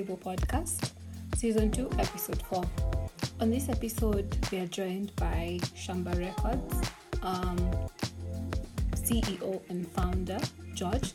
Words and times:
Table 0.00 0.16
podcast, 0.16 0.92
season 1.36 1.70
2, 1.70 1.90
episode 1.98 2.40
4. 2.44 2.64
On 3.40 3.50
this 3.50 3.68
episode, 3.68 4.34
we 4.50 4.60
are 4.60 4.66
joined 4.66 5.14
by 5.16 5.58
Shamba 5.76 6.18
Records 6.18 6.90
um, 7.22 7.58
CEO 8.94 9.60
and 9.68 9.86
founder, 9.92 10.38
George, 10.72 11.12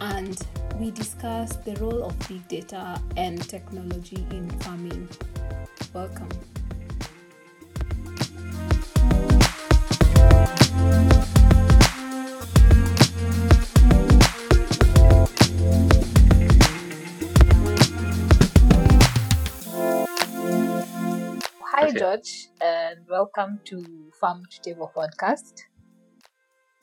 and 0.00 0.36
we 0.80 0.90
discuss 0.90 1.54
the 1.58 1.76
role 1.76 2.02
of 2.02 2.28
big 2.28 2.48
data 2.48 3.00
and 3.16 3.40
technology 3.48 4.26
in 4.32 4.50
farming. 4.62 5.08
Welcome. 5.94 6.28
George, 22.08 22.48
and 22.62 23.00
welcome 23.10 23.60
to 23.64 23.84
Farm 24.18 24.42
to 24.50 24.60
Table 24.62 24.90
podcast. 24.96 25.52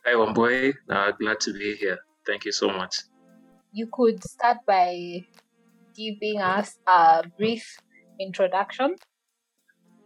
Hi, 0.05 0.13
Wamboi. 0.13 0.75
Uh, 0.87 1.11
glad 1.19 1.39
to 1.39 1.53
be 1.53 1.75
here. 1.77 1.97
Thank 2.27 2.45
you 2.45 2.51
so 2.51 2.67
much. 2.67 2.97
You 3.71 3.87
could 3.91 4.23
start 4.23 4.57
by 4.67 5.25
giving 5.95 6.41
us 6.41 6.77
a 6.85 7.23
brief 7.39 7.65
introduction 8.19 8.97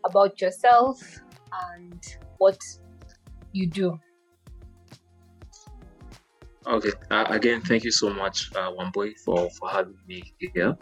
about 0.05 0.39
yourself 0.39 1.01
and 1.51 2.01
what 2.37 2.59
you 3.51 3.67
do. 3.67 3.99
Okay. 6.65 6.91
Uh, 7.11 7.25
again, 7.27 7.61
thank 7.61 7.83
you 7.83 7.91
so 7.91 8.09
much, 8.09 8.55
uh, 8.55 8.71
Wamboi, 8.71 9.17
for, 9.25 9.49
for 9.49 9.69
having 9.69 9.97
me 10.07 10.23
here. 10.53 10.77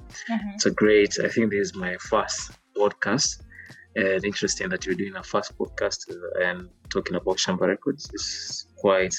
It's 0.53 0.67
a 0.67 0.71
great, 0.71 1.17
I 1.23 1.29
think 1.29 1.49
this 1.49 1.69
is 1.69 1.75
my 1.75 1.95
first 1.97 2.51
podcast. 2.77 3.41
And 3.97 4.23
interesting 4.31 4.69
that 4.69 4.85
you're 4.85 4.99
doing 5.03 5.15
a 5.15 5.23
first 5.33 5.49
podcast 5.57 5.99
uh, 6.11 6.45
and 6.45 6.69
talking 6.95 7.15
about 7.21 7.37
Shamba 7.43 7.65
Records. 7.73 8.03
It's 8.13 8.67
quite, 8.77 9.15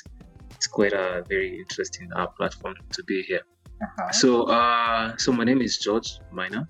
it's 0.56 0.68
quite 0.68 0.92
a 0.92 1.24
very 1.28 1.50
interesting 1.58 2.08
uh, 2.14 2.28
platform 2.38 2.74
to 2.96 3.02
be 3.10 3.22
here. 3.22 3.42
Uh-huh. 3.82 4.12
So, 4.12 4.28
uh, 4.44 5.16
so 5.16 5.32
my 5.32 5.44
name 5.44 5.60
is 5.62 5.78
George 5.78 6.10
Minor, 6.32 6.64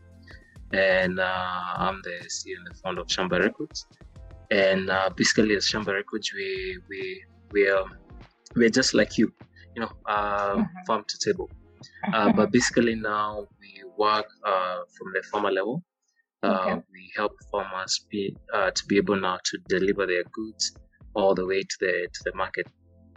and 0.72 1.20
uh, 1.20 1.64
I'm 1.84 2.00
the 2.02 2.16
CEO 2.34 2.56
and 2.58 2.66
the 2.70 2.74
founder 2.82 3.02
of 3.02 3.08
Shamba 3.08 3.40
Records. 3.40 3.86
And 4.50 4.88
uh, 4.90 5.10
basically, 5.14 5.54
as 5.56 5.64
Shamba 5.70 5.92
Records, 6.00 6.32
we 6.34 6.78
we 6.88 7.00
we 7.52 7.68
are 7.68 7.84
we're 8.56 8.70
just 8.80 8.94
like 8.94 9.18
you, 9.18 9.32
you 9.74 9.82
know, 9.82 9.92
uh, 10.06 10.54
Mhm. 10.56 10.68
farm 10.86 11.04
to 11.08 11.16
table. 11.18 11.50
Uh, 12.14 12.32
but 12.32 12.50
basically, 12.52 12.94
now 12.94 13.46
we 13.60 13.70
work 13.98 14.26
uh, 14.44 14.78
from 14.96 15.08
the 15.14 15.22
farmer 15.30 15.50
level. 15.50 15.82
Uh, 16.42 16.48
Okay. 16.48 16.82
We 16.92 17.10
help 17.16 17.32
farmers 17.50 18.06
be 18.10 18.36
uh, 18.54 18.70
to 18.70 18.82
be 18.88 18.96
able 18.96 19.20
now 19.20 19.38
to 19.44 19.58
deliver 19.68 20.06
their 20.06 20.24
goods 20.32 20.72
all 21.14 21.34
the 21.34 21.46
way 21.46 21.60
to 21.62 21.76
the 21.80 22.08
to 22.14 22.20
the 22.26 22.34
market. 22.34 22.66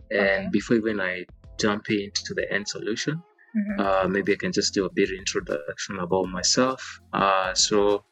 And 0.10 0.48
Okay. 0.48 0.50
before 0.52 0.78
even 0.78 1.00
I 1.00 1.26
jump 1.60 1.84
into 1.90 2.34
the 2.34 2.46
end 2.52 2.68
solution, 2.68 3.22
Mhm. 3.56 3.80
uh, 3.80 4.08
maybe 4.08 4.34
I 4.34 4.38
can 4.38 4.52
just 4.52 4.74
do 4.74 4.86
a 4.86 4.94
bit 4.94 5.10
of 5.10 5.18
introduction 5.18 6.00
about 6.00 6.26
myself. 6.30 6.82
Uh, 7.14 7.54
so, 7.54 8.04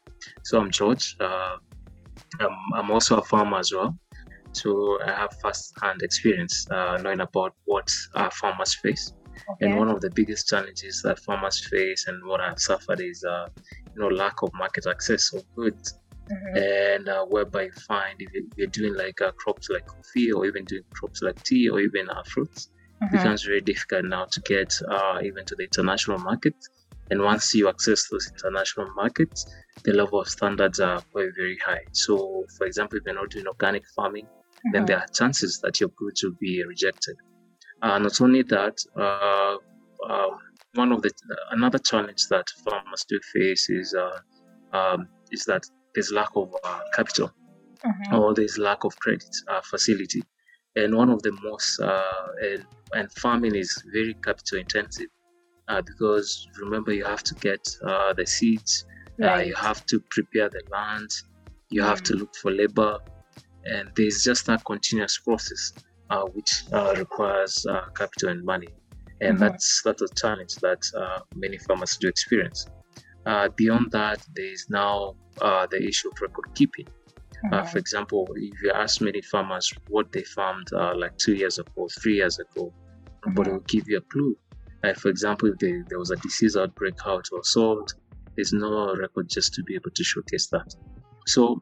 so 0.43 0.59
I'm 0.59 0.69
George. 0.71 1.15
Uh, 1.19 1.55
I'm, 2.39 2.55
I'm 2.75 2.91
also 2.91 3.17
a 3.17 3.23
farmer 3.23 3.59
as 3.59 3.71
well. 3.73 3.97
So 4.53 4.99
I 5.01 5.11
have 5.11 5.31
first-hand 5.41 6.01
experience 6.01 6.67
uh, 6.71 6.97
knowing 7.01 7.21
about 7.21 7.53
what 7.65 7.87
uh, 8.15 8.29
farmers 8.29 8.75
face. 8.83 9.13
And 9.61 9.77
one 9.77 9.89
of 9.89 10.01
the 10.01 10.11
biggest 10.11 10.47
challenges 10.47 11.01
that 11.03 11.19
farmers 11.19 11.59
face 11.69 12.05
and 12.07 12.23
what 12.25 12.41
I've 12.41 12.59
suffered 12.59 13.01
is, 13.01 13.23
uh, 13.23 13.47
you 13.93 14.01
know, 14.01 14.07
lack 14.07 14.41
of 14.43 14.51
market 14.53 14.85
access 14.87 15.33
of 15.33 15.43
goods. 15.55 15.93
Mhm. 16.31 16.57
And 16.57 17.09
uh, 17.09 17.25
whereby 17.25 17.63
you 17.63 17.71
find 17.87 18.15
if 18.19 18.31
you- 18.33 18.51
you're 18.55 18.67
doing 18.67 18.95
like 18.95 19.19
uh, 19.21 19.31
crops 19.41 19.67
like 19.69 19.85
coffee 19.85 20.31
or 20.31 20.45
even 20.45 20.65
doing 20.65 20.83
crops 20.93 21.21
like 21.21 21.37
tea 21.45 21.69
or 21.69 21.79
even 21.79 22.09
uh, 22.09 22.23
fruits, 22.33 22.69
Mhm. 23.01 23.11
becomes 23.11 23.43
very 23.43 23.61
difficult 23.61 24.05
now 24.05 24.25
to 24.31 24.41
get 24.41 24.71
uh, 24.89 25.19
even 25.23 25.45
to 25.45 25.55
the 25.55 25.63
international 25.63 26.19
market. 26.19 26.55
And 27.09 27.21
once 27.23 27.53
you 27.55 27.67
access 27.67 28.07
those 28.09 28.27
international 28.35 28.87
markets, 28.95 29.45
the 29.85 29.93
level 29.93 30.19
of 30.21 30.27
standards 30.27 30.79
are 30.79 31.03
very, 31.13 31.31
very 31.35 31.57
high. 31.65 31.85
So, 31.93 32.45
for 32.57 32.67
example, 32.67 32.97
if 32.97 33.03
you're 33.05 33.15
not 33.15 33.29
doing 33.31 33.47
organic 33.47 33.83
farming, 33.95 34.27
then 34.73 34.83
Mhm. 34.83 34.87
there 34.87 34.97
are 34.99 35.07
chances 35.13 35.59
that 35.63 35.79
your 35.79 35.89
goods 35.97 36.23
will 36.23 36.35
be 36.39 36.63
rejected. 36.63 37.15
Uh, 37.81 37.97
not 37.99 38.19
only 38.21 38.43
that, 38.43 38.77
uh, 38.97 39.55
um, 40.11 40.37
one 40.73 40.91
of 40.91 41.01
the 41.01 41.11
another 41.51 41.79
challenge 41.79 42.27
that 42.29 42.45
farmers 42.63 43.05
do 43.07 43.19
face 43.33 43.69
is 43.69 43.93
uh, 43.95 44.77
um, 44.77 45.07
is 45.31 45.45
that 45.45 45.63
there's 45.95 46.11
lack 46.11 46.29
of 46.35 46.53
uh, 46.63 46.79
capital 46.95 47.31
Mhm. 47.85 48.19
or 48.19 48.33
there's 48.33 48.57
lack 48.57 48.83
of 48.83 48.97
credit 48.99 49.35
uh, 49.47 49.61
facility. 49.61 50.23
And 50.75 50.95
one 50.95 51.09
of 51.09 51.21
the 51.23 51.31
most, 51.43 51.79
uh, 51.79 52.27
and, 52.41 52.65
and 52.93 53.11
farming 53.13 53.55
is 53.55 53.71
very 53.93 54.15
capital 54.23 54.59
intensive 54.59 55.07
uh, 55.67 55.81
because 55.81 56.47
remember, 56.61 56.93
you 56.93 57.05
have 57.05 57.23
to 57.23 57.35
get 57.41 57.59
uh, 57.87 58.13
the 58.13 58.25
seeds, 58.25 58.85
uh, 59.23 59.27
Right. 59.27 59.47
you 59.47 59.55
have 59.55 59.85
to 59.87 60.01
prepare 60.11 60.49
the 60.49 60.61
land, 60.71 61.09
you 61.69 61.81
have 61.83 62.01
to 62.03 62.13
look 62.15 62.33
for 62.41 62.51
labor, 62.51 62.97
and 63.65 63.89
there's 63.95 64.23
just 64.23 64.45
that 64.47 64.61
continuous 64.65 65.17
process 65.19 65.73
uh, 66.09 66.23
which 66.33 66.51
uh, 66.73 66.93
requires 66.97 67.65
uh, 67.69 67.81
capital 67.95 68.29
and 68.29 68.43
money. 68.43 68.73
And 69.21 69.37
Mhm. 69.37 69.39
that's, 69.41 69.81
that's 69.83 70.01
a 70.01 70.07
challenge 70.15 70.55
that 70.61 70.81
uh, 70.95 71.19
many 71.35 71.57
farmers 71.59 71.97
do 71.99 72.07
experience. 72.07 72.67
Uh, 73.25 73.49
beyond 73.57 73.91
that, 73.91 74.19
there 74.35 74.51
is 74.51 74.65
now 74.69 75.15
uh, 75.41 75.65
the 75.71 75.81
issue 75.81 76.09
of 76.09 76.15
record 76.21 76.45
keeping. 76.55 76.87
Uh, 77.53 77.61
Mhm. 77.61 77.69
for 77.71 77.77
example, 77.77 78.27
if 78.35 78.61
you 78.63 78.71
ask 78.71 79.01
many 79.01 79.21
farmers 79.21 79.65
what 79.87 80.11
they 80.11 80.23
farmed 80.35 80.67
uh, 80.73 80.93
like 80.97 81.15
two 81.17 81.33
years 81.35 81.57
ago, 81.59 81.87
three 82.01 82.15
years 82.15 82.37
ago, 82.39 82.73
nobody 83.25 83.49
Mhm. 83.49 83.53
will 83.53 83.65
give 83.67 83.83
you 83.87 83.97
a 83.97 84.01
clue. 84.11 84.35
Like, 84.83 84.97
for 84.97 85.09
example, 85.09 85.49
if 85.49 85.57
they, 85.59 85.73
there 85.89 85.99
was 85.99 86.11
a 86.11 86.17
disease 86.17 86.55
outbreak, 86.57 86.95
how 87.03 87.17
it 87.19 87.27
was 87.31 87.51
solved, 87.53 87.93
there's 88.35 88.53
no 88.53 88.95
record 88.95 89.29
just 89.29 89.53
to 89.53 89.63
be 89.63 89.75
able 89.75 89.91
to 89.93 90.03
showcase 90.03 90.47
that. 90.49 90.67
So, 91.27 91.61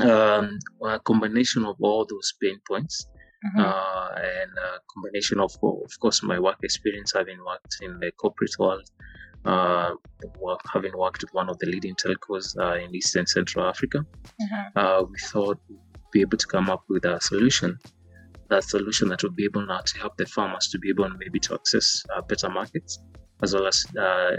um, 0.00 0.58
a 0.84 0.98
combination 1.00 1.64
of 1.64 1.76
all 1.80 2.04
those 2.06 2.32
pain 2.40 2.58
points 2.66 3.06
Mhm. 3.44 3.60
uh, 3.64 4.08
and 4.16 4.52
a 4.68 4.70
combination 4.92 5.40
of, 5.40 5.52
of 5.62 5.92
course, 6.00 6.22
my 6.22 6.38
work 6.38 6.58
experience, 6.62 7.12
having 7.14 7.38
worked 7.44 7.74
in 7.80 7.98
the 8.00 8.10
corporate 8.12 8.54
world, 8.58 8.86
uh, 9.44 9.92
work, 10.40 10.60
having 10.72 10.96
worked 10.96 11.22
with 11.22 11.32
one 11.32 11.48
of 11.50 11.58
the 11.58 11.66
leading 11.66 11.94
telcos 11.96 12.46
uh, 12.64 12.76
in 12.84 12.94
East 12.94 13.16
and 13.16 13.28
Central 13.28 13.66
Africa, 13.66 13.98
Mhm. 14.40 14.76
uh, 14.76 15.04
we 15.10 15.16
thought 15.32 15.58
we'd 15.68 15.80
be 16.12 16.20
able 16.20 16.38
to 16.38 16.46
come 16.46 16.70
up 16.70 16.82
with 16.88 17.04
a 17.04 17.20
solution. 17.20 17.78
That 18.50 18.64
solution 18.64 19.08
that 19.08 19.22
would 19.22 19.34
be 19.34 19.44
able 19.44 19.64
now 19.66 19.80
to 19.80 19.98
help 19.98 20.14
the 20.18 20.26
farmers 20.26 20.68
to 20.72 20.78
be 20.78 20.90
able 20.90 21.08
maybe 21.22 21.40
to 21.40 21.54
access 21.54 22.04
uh, 22.14 22.22
better 22.28 22.50
markets, 22.50 22.98
as 23.42 23.54
well 23.54 23.66
as 23.66 23.78
uh, 23.98 24.30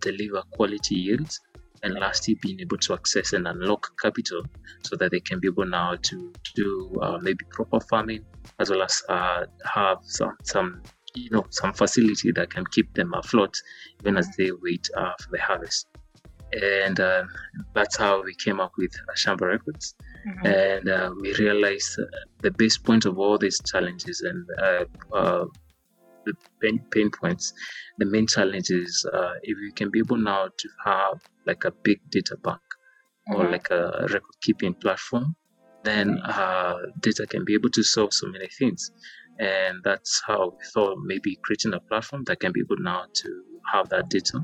deliver 0.00 0.42
quality 0.52 0.96
yields, 0.96 1.38
and 1.82 1.94
lastly 1.94 2.36
being 2.42 2.60
able 2.60 2.78
to 2.78 2.94
access 2.94 3.32
and 3.32 3.46
unlock 3.46 3.88
capital 4.00 4.42
so 4.84 4.96
that 4.96 5.10
they 5.10 5.20
can 5.20 5.40
be 5.40 5.48
able 5.48 5.66
now 5.66 5.96
to 6.02 6.34
do 6.54 6.98
uh, 7.02 7.18
maybe 7.22 7.44
proper 7.50 7.80
farming, 7.90 8.22
as 8.60 8.70
well 8.70 8.82
as 8.82 9.02
uh, 9.08 9.44
have 9.64 9.98
some 10.02 10.36
some 10.44 10.82
you 11.14 11.30
know 11.30 11.44
some 11.50 11.72
facility 11.72 12.32
that 12.32 12.50
can 12.50 12.64
keep 12.72 12.92
them 12.94 13.12
afloat 13.14 13.54
even 14.00 14.16
as 14.16 14.28
they 14.38 14.50
wait 14.62 14.86
uh, 14.96 15.12
for 15.20 15.30
the 15.32 15.38
harvest. 15.40 15.86
And 16.52 17.00
uh, 17.00 17.24
that's 17.74 17.96
how 17.96 18.22
we 18.22 18.34
came 18.44 18.60
up 18.60 18.72
with 18.76 18.92
Shamba 19.16 19.42
Records 19.42 19.94
Mhm. 20.26 20.46
and 20.46 20.88
uh, 20.88 21.10
we 21.20 21.34
realized 21.34 21.98
the 22.42 22.50
base 22.52 22.78
point 22.78 23.06
of 23.06 23.18
all 23.18 23.38
these 23.38 23.60
challenges 23.62 24.20
and 24.20 24.46
uh, 24.62 24.84
uh, 25.16 25.44
the 26.26 26.34
pain, 26.60 26.84
pain 26.92 27.10
points 27.10 27.52
the 27.98 28.06
main 28.06 28.26
challenge 28.26 28.70
is 28.70 29.06
uh, 29.12 29.32
if 29.42 29.56
you 29.58 29.72
can 29.74 29.90
be 29.90 29.98
able 30.00 30.16
now 30.16 30.48
to 30.58 30.68
have 30.84 31.20
like 31.46 31.64
a 31.64 31.72
big 31.82 31.98
data 32.10 32.36
bank 32.42 32.60
or 33.34 33.44
Mhm. 33.44 33.52
like 33.52 33.68
a 33.70 34.06
record 34.14 34.36
keeping 34.42 34.74
platform 34.74 35.34
then 35.84 36.20
uh, 36.24 36.76
data 37.00 37.26
can 37.26 37.44
be 37.44 37.54
able 37.54 37.70
to 37.70 37.82
solve 37.82 38.12
so 38.12 38.26
many 38.28 38.48
things 38.58 38.90
and 39.38 39.78
that's 39.82 40.22
how 40.26 40.50
we 40.50 40.64
thought 40.72 40.96
maybe 41.04 41.36
creating 41.44 41.74
a 41.74 41.80
platform 41.88 42.22
that 42.26 42.38
can 42.40 42.52
be 42.52 42.60
able 42.60 42.80
now 42.82 43.04
to 43.14 43.28
have 43.72 43.88
that 43.88 44.08
data 44.08 44.38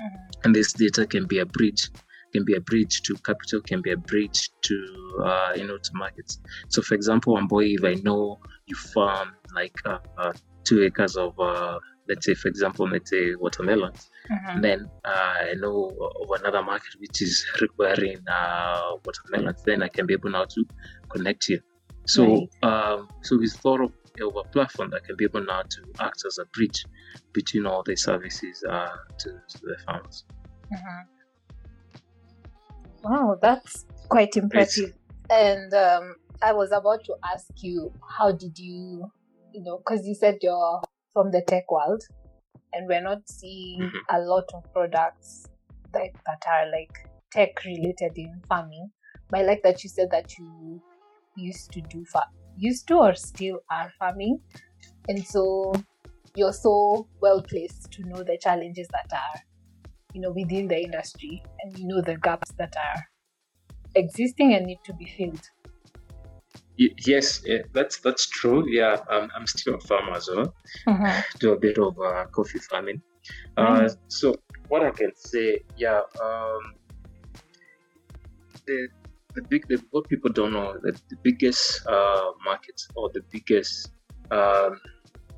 Mhm. 0.00 0.18
and 0.44 0.54
this 0.54 0.74
data 0.74 1.06
can 1.06 1.26
be 1.26 1.38
a 1.38 1.46
bridge 1.46 1.90
can 2.32 2.44
be 2.44 2.54
a 2.54 2.60
bridge 2.60 3.02
to 3.02 3.16
capital 3.24 3.60
can 3.66 3.80
be 3.82 3.92
a 3.92 3.96
bridge 3.96 4.50
to 4.62 4.76
uh, 5.24 5.52
you 5.56 5.66
know 5.66 5.78
to 5.78 5.90
markets 5.94 6.38
so 6.68 6.82
for 6.82 6.94
example 6.94 7.34
Wamboi 7.36 7.74
if 7.78 7.84
i 7.84 7.94
know 8.02 8.38
you 8.66 8.76
farm 8.94 9.28
like 9.54 9.74
uh, 9.86 9.98
uh, 10.18 10.32
two 10.64 10.82
acres 10.82 11.16
of 11.16 11.38
uh, 11.38 11.78
let's 12.08 12.24
say 12.26 12.34
for 12.34 12.48
example 12.48 12.88
let's 12.88 13.10
say 13.10 13.34
watermelon 13.36 13.92
Mhm. 14.30 14.62
then 14.62 14.90
uh, 15.04 15.34
i 15.50 15.54
know 15.54 15.90
of 16.22 16.30
another 16.40 16.62
market 16.62 16.92
which 16.98 17.20
is 17.22 17.44
requiring 17.60 18.18
uh, 18.28 18.92
watermelons 19.04 19.62
then 19.64 19.82
i 19.82 19.88
can 19.88 20.06
be 20.06 20.14
able 20.14 20.30
now 20.30 20.44
to 20.44 20.64
connect 21.10 21.48
you 21.48 21.60
so 22.06 22.24
Right. 22.24 22.48
um, 22.62 23.08
so 23.22 23.36
we 23.38 23.48
thought 23.48 23.80
of 23.80 23.92
of 24.20 24.36
a 24.36 24.44
platform 24.50 24.90
that 24.90 25.04
can 25.04 25.16
be 25.16 25.24
able 25.24 25.42
now 25.44 25.62
to 25.62 25.80
act 26.00 26.22
as 26.26 26.36
a 26.38 26.44
bridge 26.54 26.84
between 27.32 27.64
all 27.66 27.82
the 27.82 27.96
services 27.96 28.62
uh, 28.68 28.88
to, 29.18 29.30
to 29.48 29.58
the 29.62 29.76
farmers. 29.86 30.24
Mm-hmm. 30.70 31.00
Wow, 33.04 33.38
that's 33.40 33.86
quite 34.08 34.36
impressive. 34.36 34.90
It's, 34.90 34.98
and 35.30 35.72
um, 35.74 36.16
I 36.42 36.52
was 36.52 36.72
about 36.72 37.04
to 37.04 37.14
ask 37.32 37.46
you, 37.62 37.90
how 38.18 38.32
did 38.32 38.58
you, 38.58 39.10
you 39.52 39.62
know, 39.62 39.78
because 39.78 40.06
you 40.06 40.14
said 40.14 40.38
you're 40.42 40.80
from 41.12 41.30
the 41.30 41.42
tech 41.42 41.70
world, 41.70 42.02
and 42.72 42.88
we're 42.88 43.02
not 43.02 43.28
seeing 43.28 43.80
mm-hmm. 43.80 44.16
a 44.16 44.20
lot 44.20 44.44
of 44.54 44.64
products 44.72 45.46
that, 45.92 46.10
that 46.26 46.42
are 46.50 46.70
like 46.70 47.08
tech 47.30 47.64
related 47.64 48.16
in 48.16 48.40
farming. 48.48 48.90
But 49.28 49.40
I 49.40 49.42
like 49.44 49.62
that 49.62 49.82
you 49.82 49.90
said 49.90 50.10
that 50.10 50.38
you 50.38 50.80
used 51.36 51.72
to 51.72 51.80
do 51.82 52.04
fa- 52.04 52.28
used 52.56 52.88
to 52.88 52.98
or 52.98 53.14
still 53.14 53.60
are 53.70 53.92
farming, 53.98 54.40
and 55.08 55.26
so 55.26 55.72
you're 56.34 56.52
so 56.52 57.06
well 57.20 57.42
placed 57.42 57.90
to 57.92 58.02
know 58.08 58.22
the 58.22 58.38
challenges 58.38 58.88
that 58.88 59.12
are 59.12 59.40
you 60.14 60.20
know 60.20 60.30
within 60.30 60.68
the 60.68 60.78
industry 60.78 61.42
and 61.62 61.78
you 61.78 61.86
know 61.86 62.00
the 62.00 62.16
gaps 62.16 62.52
that 62.58 62.74
are 62.76 63.02
existing 63.94 64.54
and 64.54 64.66
need 64.66 64.78
to 64.84 64.94
be 64.94 65.06
filled 65.06 65.48
yes 67.06 67.42
yeah, 67.44 67.58
that's 67.72 67.98
that's 67.98 68.26
true 68.28 68.64
yeah 68.68 68.96
I'm, 69.10 69.28
I'm 69.36 69.46
still 69.46 69.74
a 69.74 69.80
farmer 69.80 70.12
as 70.12 70.28
well 70.28 70.54
mm-hmm. 70.88 71.20
do 71.38 71.52
a 71.52 71.58
bit 71.58 71.78
of 71.78 71.98
uh, 71.98 72.24
coffee 72.26 72.58
farming 72.58 73.02
uh, 73.56 73.82
mm. 73.82 73.96
so 74.08 74.34
what 74.68 74.82
i 74.82 74.90
can 74.90 75.12
say 75.14 75.60
yeah 75.76 76.00
um, 76.22 76.60
the 78.66 78.88
the 79.34 79.42
big 79.42 79.66
the, 79.68 79.82
what 79.90 80.08
people 80.08 80.30
don't 80.30 80.52
know 80.52 80.76
that 80.82 81.00
the 81.08 81.16
biggest 81.22 81.86
uh, 81.86 82.32
market 82.44 82.80
or 82.94 83.10
the 83.14 83.22
biggest 83.30 83.92
um, 84.30 84.78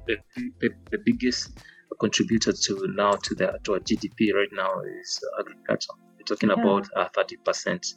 the, 0.07 0.17
the, 0.61 0.71
the 0.91 0.99
biggest 1.05 1.59
contributor 2.01 2.53
to 2.53 2.87
now 2.95 3.13
to 3.13 3.35
the 3.35 3.59
to 3.65 3.75
our 3.75 3.81
GDP 3.81 4.35
right 4.35 4.49
now 4.53 4.81
is 5.01 5.23
agriculture. 5.39 5.93
We're 6.17 6.25
talking 6.25 6.51
yeah. 6.51 6.61
about 6.61 6.89
uh, 6.97 7.09
thirty 7.15 7.37
percent 7.37 7.95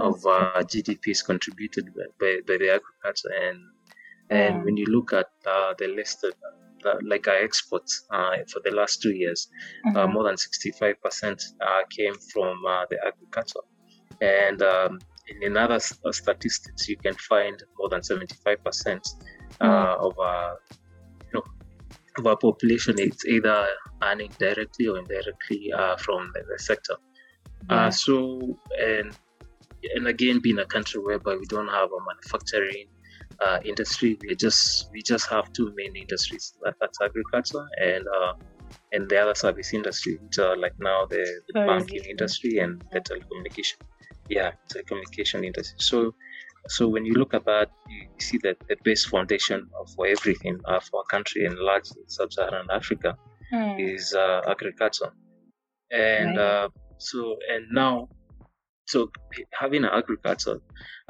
of 0.00 0.24
uh, 0.26 0.62
GDP 0.62 1.08
is 1.08 1.22
contributed 1.22 1.94
by, 1.94 2.02
by, 2.20 2.36
by, 2.46 2.56
the 2.58 2.74
agriculture, 2.74 3.30
and 3.42 3.58
and 4.30 4.56
yeah. 4.56 4.64
when 4.64 4.76
you 4.76 4.86
look 4.86 5.12
at 5.12 5.28
uh, 5.46 5.74
the 5.78 5.88
list 5.88 6.24
of 6.24 6.34
uh, 6.84 6.94
like 7.02 7.26
our 7.26 7.36
exports 7.36 8.04
uh, 8.10 8.36
for 8.52 8.60
the 8.64 8.70
last 8.70 9.02
two 9.02 9.14
years, 9.14 9.48
mm-hmm. 9.86 10.12
more 10.12 10.24
than 10.24 10.36
sixty 10.36 10.70
five 10.72 11.00
percent 11.02 11.42
came 11.90 12.14
from 12.32 12.62
the 12.90 12.98
agriculture, 13.06 13.60
and 14.20 14.62
um, 14.62 14.98
in, 15.28 15.52
in 15.52 15.56
other 15.56 15.78
statistics 15.80 16.88
you 16.88 16.96
can 16.96 17.14
find 17.14 17.62
more 17.78 17.88
than 17.88 18.02
seventy 18.02 18.36
five 18.44 18.62
percent 18.62 19.06
mm. 19.60 19.98
of 19.98 20.14
of 22.18 22.26
our 22.26 22.36
population 22.36 22.98
is 22.98 23.24
either 23.26 23.66
earning 24.02 24.30
directly 24.38 24.86
or 24.86 24.98
indirectly 24.98 25.72
uh, 25.72 25.96
from 25.96 26.30
the, 26.34 26.42
the 26.50 26.58
sector. 26.58 26.94
Uh, 27.70 27.74
yeah. 27.74 27.86
Uh, 27.86 27.90
so, 27.90 28.58
and 28.80 29.16
and 29.94 30.06
again, 30.06 30.40
being 30.40 30.58
a 30.58 30.66
country 30.66 31.00
whereby 31.00 31.36
we 31.36 31.46
don't 31.46 31.68
have 31.68 31.90
a 31.92 32.00
manufacturing 32.06 32.86
uh, 33.44 33.58
industry, 33.64 34.18
we 34.26 34.34
just 34.34 34.90
we 34.92 35.02
just 35.02 35.28
have 35.30 35.52
two 35.52 35.72
main 35.76 35.94
industries. 35.96 36.54
That, 36.62 36.74
that's 36.80 37.00
agriculture 37.00 37.66
and 37.80 38.04
uh, 38.06 38.32
and 38.92 39.08
the 39.08 39.18
other 39.18 39.34
service 39.34 39.72
industry, 39.74 40.18
which 40.22 40.38
are 40.38 40.56
like 40.56 40.74
now 40.78 41.06
the, 41.06 41.24
the 41.48 41.60
banking 41.66 42.04
industry 42.04 42.58
and 42.58 42.82
the 42.92 43.00
telecommunication. 43.00 43.76
Yeah, 44.28 44.52
telecommunication 44.72 45.44
industry. 45.44 45.76
So 45.78 46.14
so 46.66 46.88
when 46.88 47.04
you 47.06 47.14
look 47.14 47.34
at 47.34 47.44
that, 47.46 47.70
you 47.88 48.08
see 48.18 48.38
that 48.42 48.56
the 48.68 48.76
base 48.84 49.04
foundation 49.04 49.68
for 49.94 50.06
everything 50.06 50.60
uh, 50.66 50.80
for 50.80 51.02
a 51.02 51.10
country 51.10 51.44
in 51.44 51.56
large 51.56 51.86
sub-Saharan 52.08 52.66
Africa 52.70 53.16
mm. 53.52 53.94
is 53.94 54.14
uh, 54.14 54.42
agriculture, 54.46 55.12
and 55.90 56.36
right. 56.36 56.64
uh, 56.64 56.68
so 56.98 57.36
and 57.50 57.66
now, 57.70 58.08
so 58.88 59.10
having 59.52 59.84
agriculture 59.84 60.60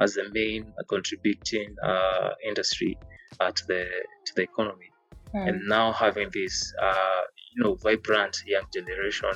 as 0.01 0.15
the 0.15 0.29
main 0.33 0.73
contributing 0.89 1.75
uh, 1.81 2.31
industry 2.45 2.97
uh, 3.39 3.51
to 3.51 3.65
the 3.67 3.85
to 4.25 4.35
the 4.35 4.41
economy, 4.43 4.91
mm. 5.33 5.47
and 5.47 5.61
now 5.67 5.93
having 5.93 6.29
this 6.33 6.73
uh, 6.81 7.21
you 7.55 7.63
know 7.63 7.75
vibrant 7.75 8.35
young 8.45 8.65
generation, 8.73 9.31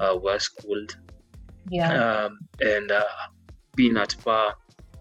well 0.00 0.38
schooled, 0.40 0.96
yeah, 1.70 2.24
um, 2.24 2.38
and 2.60 2.90
being 3.76 3.96
at 3.96 4.16
par 4.24 4.56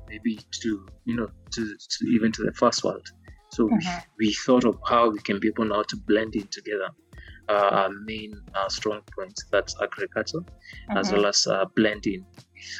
maybe 0.07 0.39
to 0.51 0.85
you 1.05 1.15
know 1.15 1.29
to, 1.51 1.75
to 1.89 2.05
even 2.09 2.31
to 2.31 2.43
the 2.43 2.53
first 2.53 2.83
world. 2.83 3.07
So 3.51 3.67
mm-hmm. 3.67 3.77
we, 4.19 4.27
we, 4.27 4.33
thought 4.33 4.65
of 4.65 4.77
how 4.85 5.09
we 5.09 5.19
can 5.19 5.39
be 5.39 5.47
able 5.47 5.65
now 5.65 5.83
to 5.83 5.95
blend 5.95 6.35
in 6.35 6.47
together 6.47 6.89
uh, 7.49 7.69
our 7.71 7.89
main 8.05 8.41
uh, 8.53 8.69
strong 8.69 9.01
points 9.13 9.45
that's 9.51 9.75
agriculture 9.81 10.39
mm-hmm. 10.39 10.97
as 10.97 11.11
well 11.11 11.25
as 11.25 11.45
uh, 11.47 11.65
blending 11.75 12.25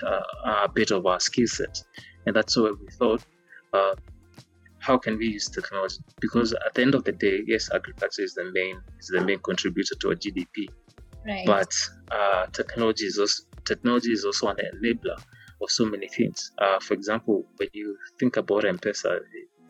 uh, 0.04 0.22
a 0.64 0.70
bit 0.70 0.92
of 0.92 1.06
our 1.06 1.20
skill 1.20 1.48
set, 1.48 1.84
and 2.26 2.36
that's 2.36 2.58
why 2.58 2.72
we 2.80 2.88
thought. 2.92 3.24
Uh, 3.74 3.96
how 4.80 5.00
can 5.00 5.18
we 5.18 5.28
use 5.28 5.50
technology? 5.50 5.98
Because 6.22 6.54
at 6.54 6.76
the 6.76 6.84
end 6.84 6.94
of 6.94 7.04
the 7.04 7.12
day, 7.12 7.42
yes, 7.48 7.72
agriculture 7.74 8.22
is 8.22 8.36
the 8.36 8.52
main 8.54 8.80
is 9.00 9.08
the 9.08 9.22
main 9.22 9.40
contributor 9.40 9.96
to 9.96 10.10
our 10.10 10.16
GDP, 10.16 10.70
right. 11.26 11.46
but 11.46 11.74
uh, 12.12 12.46
technology 12.48 13.06
is 13.06 13.18
also 13.18 13.44
technology 13.66 14.12
is 14.12 14.26
also 14.26 14.50
an 14.50 14.58
enabler 14.58 15.18
of 15.62 15.72
so 15.72 15.86
many 15.86 16.08
things. 16.08 16.52
Uh, 16.60 16.80
for 16.80 16.94
example, 16.94 17.46
when 17.58 17.70
you 17.74 17.98
think 18.20 18.38
about 18.38 18.66
M-Pesa, 18.66 19.20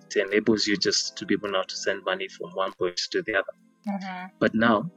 it 0.09 0.27
enables 0.27 0.67
you 0.67 0.77
just 0.77 1.17
to 1.17 1.25
be 1.25 1.35
able 1.35 1.51
now 1.51 1.63
to 1.63 1.75
send 1.75 2.03
money 2.03 2.27
from 2.27 2.51
one 2.51 2.73
point 2.73 2.97
to 3.11 3.21
the 3.21 3.35
other. 3.35 3.53
Mm-hmm. 3.87 4.27
But 4.39 4.55
now, 4.55 4.89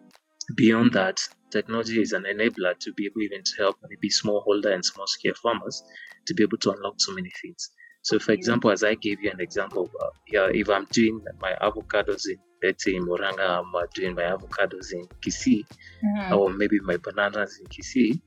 beyond 0.57 0.93
that, 0.93 1.21
technology 1.51 2.01
is 2.01 2.13
an 2.13 2.25
enabler 2.25 2.79
to 2.79 2.93
be 2.95 3.07
able 3.07 3.23
even 3.23 3.43
to 3.43 3.53
help 3.59 3.77
maybe 3.89 4.09
smallholder 4.09 4.73
and 4.73 4.85
small 4.85 5.07
scale 5.07 5.35
farmers 5.43 5.83
to 6.27 6.35
be 6.35 6.43
able 6.43 6.59
to 6.59 6.71
unlock 6.73 6.95
so 6.99 7.13
many 7.13 7.31
things. 7.43 7.71
So, 8.03 8.19
for 8.19 8.33
example, 8.33 8.71
as 8.71 8.85
I 8.85 8.95
gave 8.95 9.21
you 9.21 9.31
an 9.31 9.41
example, 9.41 9.91
uh, 10.01 10.11
yeah, 10.29 10.49
if 10.53 10.69
I'm 10.69 10.87
doing 10.93 11.21
my 11.41 11.55
avocados 11.61 12.27
in, 12.27 12.39
let's 12.63 12.85
say, 12.85 12.95
in 12.95 13.05
Murang'a, 13.07 13.61
I'm 13.61 13.75
uh, 13.75 13.83
doing 13.95 14.15
my 14.15 14.23
avocados 14.23 14.93
in 14.93 15.07
Kisii, 15.21 15.65
mm-hmm. 16.05 16.35
or 16.35 16.51
maybe 16.51 16.79
my 16.81 16.97
bananas 16.97 17.61
in 17.61 17.67
Kisii, 17.67 18.21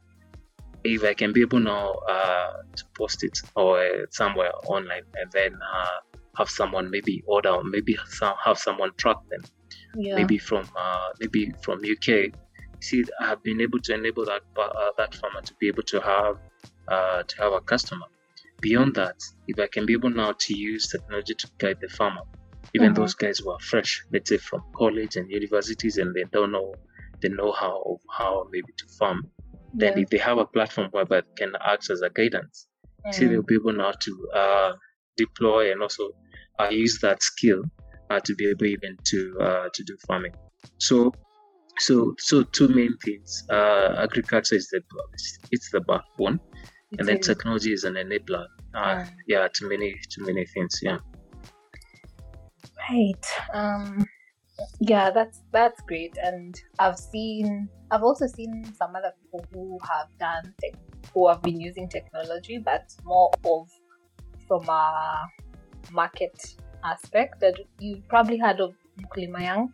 if 0.83 1.03
I 1.03 1.13
can 1.13 1.31
be 1.31 1.41
able 1.41 1.59
now 1.59 1.93
uh, 2.09 2.53
to 2.75 2.83
post 2.97 3.23
it 3.23 3.39
or 3.55 3.79
uh, 3.79 4.05
somewhere 4.09 4.51
online 4.67 5.03
and 5.15 5.31
then 5.31 5.53
uh, 5.53 5.97
have 6.37 6.49
someone 6.49 6.89
maybe 6.89 7.23
order 7.27 7.49
or 7.49 7.63
maybe 7.63 7.95
some, 8.07 8.33
have 8.43 8.57
someone 8.57 8.91
track 8.97 9.17
them, 9.29 9.41
yeah. 9.95 10.15
maybe 10.15 10.37
from 10.37 10.67
uh, 10.77 11.09
maybe 11.19 11.51
from 11.61 11.79
UK. 11.79 12.33
See, 12.79 13.03
I 13.19 13.27
have 13.27 13.43
been 13.43 13.61
able 13.61 13.79
to 13.79 13.93
enable 13.93 14.25
that 14.25 14.41
uh, 14.57 14.91
that 14.97 15.15
farmer 15.15 15.41
to 15.41 15.53
be 15.59 15.67
able 15.67 15.83
to 15.83 15.99
have 16.01 16.37
uh, 16.87 17.23
to 17.23 17.37
have 17.37 17.53
a 17.53 17.61
customer. 17.61 18.05
Beyond 18.61 18.95
that, 18.95 19.17
if 19.47 19.59
I 19.59 19.67
can 19.67 19.85
be 19.85 19.93
able 19.93 20.11
now 20.11 20.33
to 20.37 20.57
use 20.57 20.87
technology 20.87 21.33
to 21.33 21.47
guide 21.57 21.77
the 21.81 21.89
farmer, 21.89 22.21
even 22.75 22.89
mm-hmm. 22.93 23.01
those 23.01 23.15
guys 23.15 23.39
who 23.39 23.49
are 23.51 23.59
fresh, 23.59 24.03
let's 24.13 24.29
say 24.29 24.37
from 24.37 24.61
college 24.75 25.15
and 25.15 25.31
universities, 25.31 25.97
and 25.97 26.13
they 26.13 26.25
don't 26.31 26.51
know 26.51 26.75
the 27.21 27.29
know-how 27.29 27.81
of 27.81 27.99
how 28.09 28.47
maybe 28.51 28.71
to 28.77 28.85
farm 28.99 29.29
then 29.73 29.93
yeah. 29.95 30.03
if 30.03 30.09
they 30.09 30.17
have 30.17 30.37
a 30.37 30.45
platform 30.45 30.89
whereby 30.91 31.19
it 31.19 31.35
can 31.35 31.53
act 31.63 31.89
as 31.89 32.01
a 32.01 32.09
guidance, 32.09 32.67
mm. 33.05 33.13
see 33.13 33.25
they'll 33.25 33.43
be 33.43 33.55
able 33.55 33.73
now 33.73 33.91
to 33.91 34.29
uh, 34.33 34.73
deploy 35.17 35.71
and 35.71 35.81
also 35.81 36.09
uh, 36.59 36.69
use 36.69 36.99
that 37.01 37.21
skill 37.23 37.63
to 38.19 38.35
be 38.35 38.49
able 38.49 38.65
even 38.65 38.97
to 39.05 39.37
uh, 39.39 39.69
to 39.73 39.83
do 39.83 39.97
farming. 40.07 40.33
So 40.77 41.11
so 41.79 42.13
so 42.19 42.43
two 42.43 42.67
main 42.67 42.95
things. 43.03 43.43
Uh, 43.49 43.95
agriculture 43.97 44.55
is 44.55 44.67
the 44.69 44.81
it's 45.51 45.71
the 45.71 45.81
backbone, 45.81 46.39
it's 46.91 46.99
and 46.99 47.07
then 47.07 47.19
technology 47.19 47.73
is 47.73 47.83
an 47.83 47.95
enabler. 47.95 48.45
Uh, 48.73 49.05
yeah, 49.27 49.47
to 49.53 49.69
many 49.69 49.95
to 50.11 50.23
many 50.23 50.45
things. 50.45 50.79
Yeah. 50.81 50.99
Right. 52.89 53.25
Um 53.53 54.05
yeah 54.79 55.09
that's 55.11 55.41
that's 55.51 55.81
great 55.81 56.15
and 56.21 56.61
i've 56.79 56.97
seen 56.97 57.67
i've 57.91 58.03
also 58.03 58.27
seen 58.27 58.71
some 58.77 58.95
other 58.95 59.11
people 59.21 59.45
who 59.53 59.79
have 59.89 60.07
done 60.19 60.53
tech, 60.61 60.79
who 61.13 61.27
have 61.27 61.41
been 61.41 61.59
using 61.59 61.87
technology 61.87 62.57
but 62.57 62.93
more 63.03 63.31
of 63.45 63.69
from 64.47 64.67
a 64.69 65.27
market 65.91 66.55
aspect 66.83 67.39
that 67.41 67.55
you 67.79 68.01
probably 68.09 68.37
heard 68.37 68.59
of 68.59 68.73
Mkulima 68.99 69.67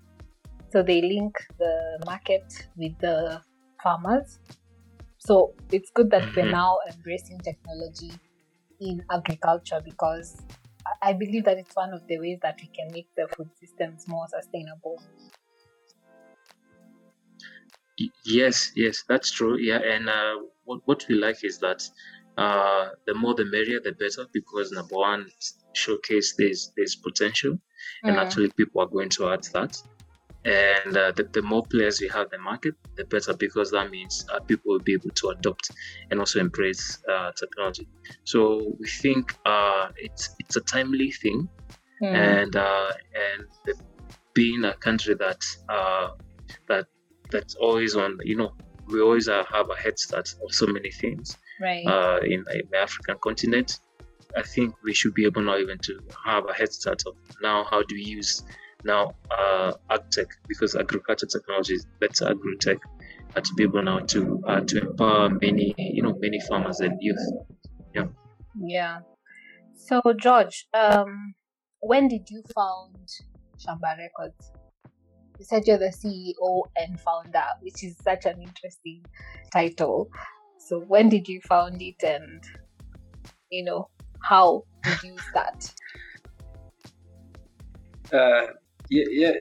So 0.71 0.83
they 0.83 1.01
link 1.01 1.37
the 1.57 1.99
market 2.05 2.67
with 2.75 2.97
the 2.99 3.41
farmers. 3.81 4.39
So 5.17 5.53
it's 5.71 5.89
good 5.91 6.09
that 6.11 6.23
we're 6.35 6.43
mm-hmm. 6.43 6.51
now 6.51 6.77
embracing 6.91 7.39
technology 7.39 8.11
in 8.79 9.03
agriculture 9.11 9.81
because 9.83 10.41
I 11.01 11.13
believe 11.13 11.45
that 11.45 11.57
it's 11.57 11.75
one 11.75 11.93
of 11.93 12.05
the 12.07 12.19
ways 12.19 12.39
that 12.41 12.59
we 12.61 12.69
can 12.69 12.91
make 12.93 13.07
the 13.15 13.27
food 13.35 13.49
systems 13.59 14.07
more 14.07 14.25
sustainable. 14.29 15.01
Yes, 18.25 18.71
yes, 18.75 19.03
that's 19.09 19.31
true. 19.31 19.57
Yeah, 19.57 19.79
and 19.79 20.07
uh, 20.07 20.35
what 20.65 20.81
what 20.85 21.05
we 21.09 21.15
like 21.15 21.43
is 21.43 21.57
that 21.59 21.83
uh, 22.37 22.89
the 23.07 23.15
more 23.15 23.33
the 23.33 23.45
merrier, 23.45 23.79
the 23.79 23.93
better, 23.93 24.25
because 24.31 24.71
number 24.71 24.95
one, 24.95 25.25
showcase 25.73 26.35
there's 26.37 26.71
there's 26.77 26.95
potential, 26.95 27.53
mm. 27.53 27.59
and 28.03 28.17
actually 28.17 28.49
people 28.51 28.81
are 28.81 28.87
going 28.87 29.09
to 29.09 29.29
add 29.29 29.43
that. 29.53 29.81
And 30.45 30.95
uh, 30.95 31.11
the, 31.11 31.23
the 31.23 31.41
more 31.41 31.63
players 31.63 31.99
we 31.99 32.07
have 32.09 32.25
in 32.25 32.29
the 32.31 32.37
market, 32.37 32.75
the 32.95 33.03
better, 33.03 33.33
because 33.33 33.71
that 33.71 33.89
means 33.91 34.25
uh, 34.31 34.39
people 34.39 34.71
will 34.71 34.79
be 34.79 34.93
able 34.93 35.09
to 35.09 35.29
adopt 35.29 35.71
and 36.09 36.19
also 36.19 36.39
embrace 36.39 36.99
uh, 37.11 37.31
technology. 37.33 37.87
So 38.23 38.71
we 38.79 38.87
think 38.87 39.35
uh, 39.45 39.89
it's 39.97 40.35
it's 40.39 40.55
a 40.55 40.61
timely 40.61 41.11
thing, 41.11 41.49
mm. 42.01 42.13
and 42.13 42.55
uh, 42.55 42.91
and 43.15 43.47
the, 43.65 43.73
being 44.35 44.63
a 44.63 44.73
country 44.75 45.15
that 45.15 45.43
that 46.67 46.85
that's 47.31 47.55
always 47.55 47.95
on, 47.95 48.19
you 48.23 48.37
know, 48.37 48.53
we 48.87 49.01
always 49.01 49.27
have 49.27 49.69
a 49.69 49.75
head 49.75 49.97
start 49.97 50.33
of 50.43 50.53
so 50.53 50.67
many 50.67 50.91
things 50.91 51.35
right. 51.61 51.85
uh, 51.85 52.19
in, 52.23 52.43
in, 52.53 52.61
the 52.71 52.77
African 52.77 53.17
continent. 53.23 53.79
I 54.35 54.41
think 54.43 54.75
we 54.83 54.93
should 54.93 55.13
be 55.13 55.25
able 55.25 55.41
now 55.41 55.57
even 55.57 55.77
to 55.79 55.99
have 56.25 56.47
a 56.49 56.53
head 56.53 56.71
start 56.71 57.03
of 57.07 57.15
now 57.41 57.63
how 57.63 57.81
do 57.81 57.95
we 57.95 58.03
use 58.03 58.43
now 58.83 59.15
uh, 59.31 59.73
agtech 59.89 60.27
because 60.47 60.75
agriculture 60.75 61.25
technology 61.25 61.73
is 61.73 61.87
better 61.99 62.29
agri-tech 62.29 62.77
uh, 63.35 63.41
to 63.41 63.53
be 63.55 63.63
able 63.63 63.81
now 63.83 63.99
to 63.99 64.41
uh, 64.47 64.61
to 64.61 64.81
empower 64.81 65.29
many 65.29 65.73
you 65.77 66.03
know 66.03 66.15
many 66.19 66.39
farmers 66.41 66.79
and 66.79 66.97
youth. 67.01 67.25
Yeah. 67.95 68.07
Yeah. 68.59 68.99
So 69.75 70.01
George, 70.19 70.67
um, 70.73 71.35
when 71.79 72.07
did 72.07 72.29
you 72.29 72.43
found 72.53 73.07
Shamba 73.57 73.97
Records? 73.97 74.51
You 75.39 75.45
said 75.45 75.67
you're 75.67 75.77
the 75.77 75.93
CEO 75.93 76.63
and 76.75 76.99
founder, 76.99 77.45
which 77.61 77.83
is 77.83 77.95
such 78.03 78.25
an 78.25 78.41
interesting 78.41 79.05
title. 79.53 80.09
So 80.67 80.81
when 80.81 81.07
did 81.07 81.29
you 81.29 81.39
found 81.47 81.81
it 81.81 82.03
and 82.03 82.43
you 83.49 83.63
know 83.63 83.89
how 84.21 84.65
did 84.83 85.01
you 85.01 85.17
start? 85.29 85.73
Uh, 88.11 88.51
yeah, 88.89 89.05
yeah. 89.09 89.31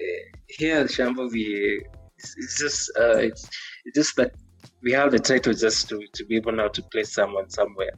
Here 0.46 0.78
at 0.78 0.86
Shamba, 0.86 1.28
we 1.32 1.84
it's, 2.16 2.34
it's 2.38 2.58
just 2.58 2.92
uh, 2.96 3.18
it's, 3.18 3.48
it's 3.84 3.96
just 3.96 4.14
that 4.16 4.34
we 4.82 4.92
have 4.92 5.10
the 5.10 5.18
title 5.18 5.52
just 5.52 5.88
to, 5.88 6.00
to 6.14 6.24
be 6.26 6.36
able 6.36 6.52
now 6.52 6.68
to 6.68 6.82
place 6.92 7.12
someone 7.12 7.50
somewhere. 7.50 7.90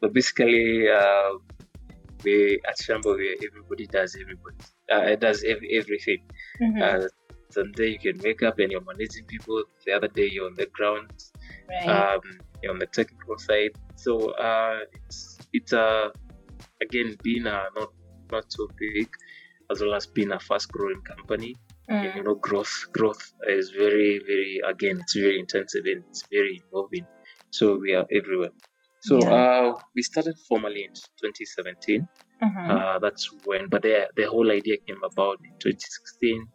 But 0.00 0.12
basically, 0.12 0.88
uh, 0.88 1.38
we 2.24 2.60
at 2.68 2.78
Shamba, 2.78 3.16
we, 3.16 3.38
everybody 3.48 3.86
does 3.86 4.16
everybody. 4.20 4.56
Uh, 4.90 5.14
does 5.14 5.44
every, 5.44 5.78
everything. 5.78 6.26
Mm-hmm. 6.60 6.82
Uh, 6.82 7.06
someday 7.52 7.90
you 7.90 7.98
can 7.98 8.20
wake 8.22 8.42
up 8.42 8.58
and 8.58 8.70
you're 8.72 8.84
managing 8.84 9.24
people. 9.26 9.62
The 9.86 9.92
other 9.92 10.08
day 10.08 10.28
you're 10.30 10.46
on 10.46 10.54
the 10.54 10.66
ground. 10.66 11.10
Right. 11.68 11.86
Um, 11.88 12.20
on 12.68 12.78
the 12.78 12.86
technical 12.86 13.38
side. 13.38 13.72
So 13.96 14.30
uh, 14.32 14.80
it's 15.06 15.38
it's 15.52 15.72
uh, 15.72 16.10
again 16.80 17.16
being 17.22 17.46
a 17.46 17.64
not 17.76 17.92
not 18.30 18.52
so 18.52 18.68
big 18.78 19.08
as 19.70 19.80
well 19.80 19.94
as 19.94 20.06
being 20.06 20.32
a 20.32 20.40
fast 20.40 20.70
growing 20.70 21.02
company. 21.02 21.56
Mm. 21.90 22.06
And, 22.06 22.16
you 22.16 22.22
know, 22.22 22.34
growth 22.34 22.86
growth 22.92 23.32
is 23.48 23.70
very 23.70 24.20
very 24.26 24.60
again 24.66 25.00
it's 25.00 25.14
very 25.14 25.38
intensive 25.38 25.84
and 25.86 26.04
it's 26.08 26.24
very 26.30 26.60
involving. 26.64 27.06
So 27.50 27.78
we 27.78 27.94
are 27.94 28.06
everywhere. 28.12 28.50
So 29.00 29.18
yeah. 29.20 29.34
uh, 29.34 29.78
we 29.94 30.02
started 30.02 30.36
formally 30.48 30.84
in 30.84 30.94
2017. 30.94 32.08
Mm-hmm. 32.42 32.70
Uh, 32.70 32.98
that's 33.00 33.30
when, 33.44 33.68
but 33.68 33.82
the 33.82 34.08
the 34.16 34.28
whole 34.28 34.50
idea 34.50 34.76
came 34.86 35.02
about 35.04 35.38
in 35.44 35.50
2016. 35.58 36.46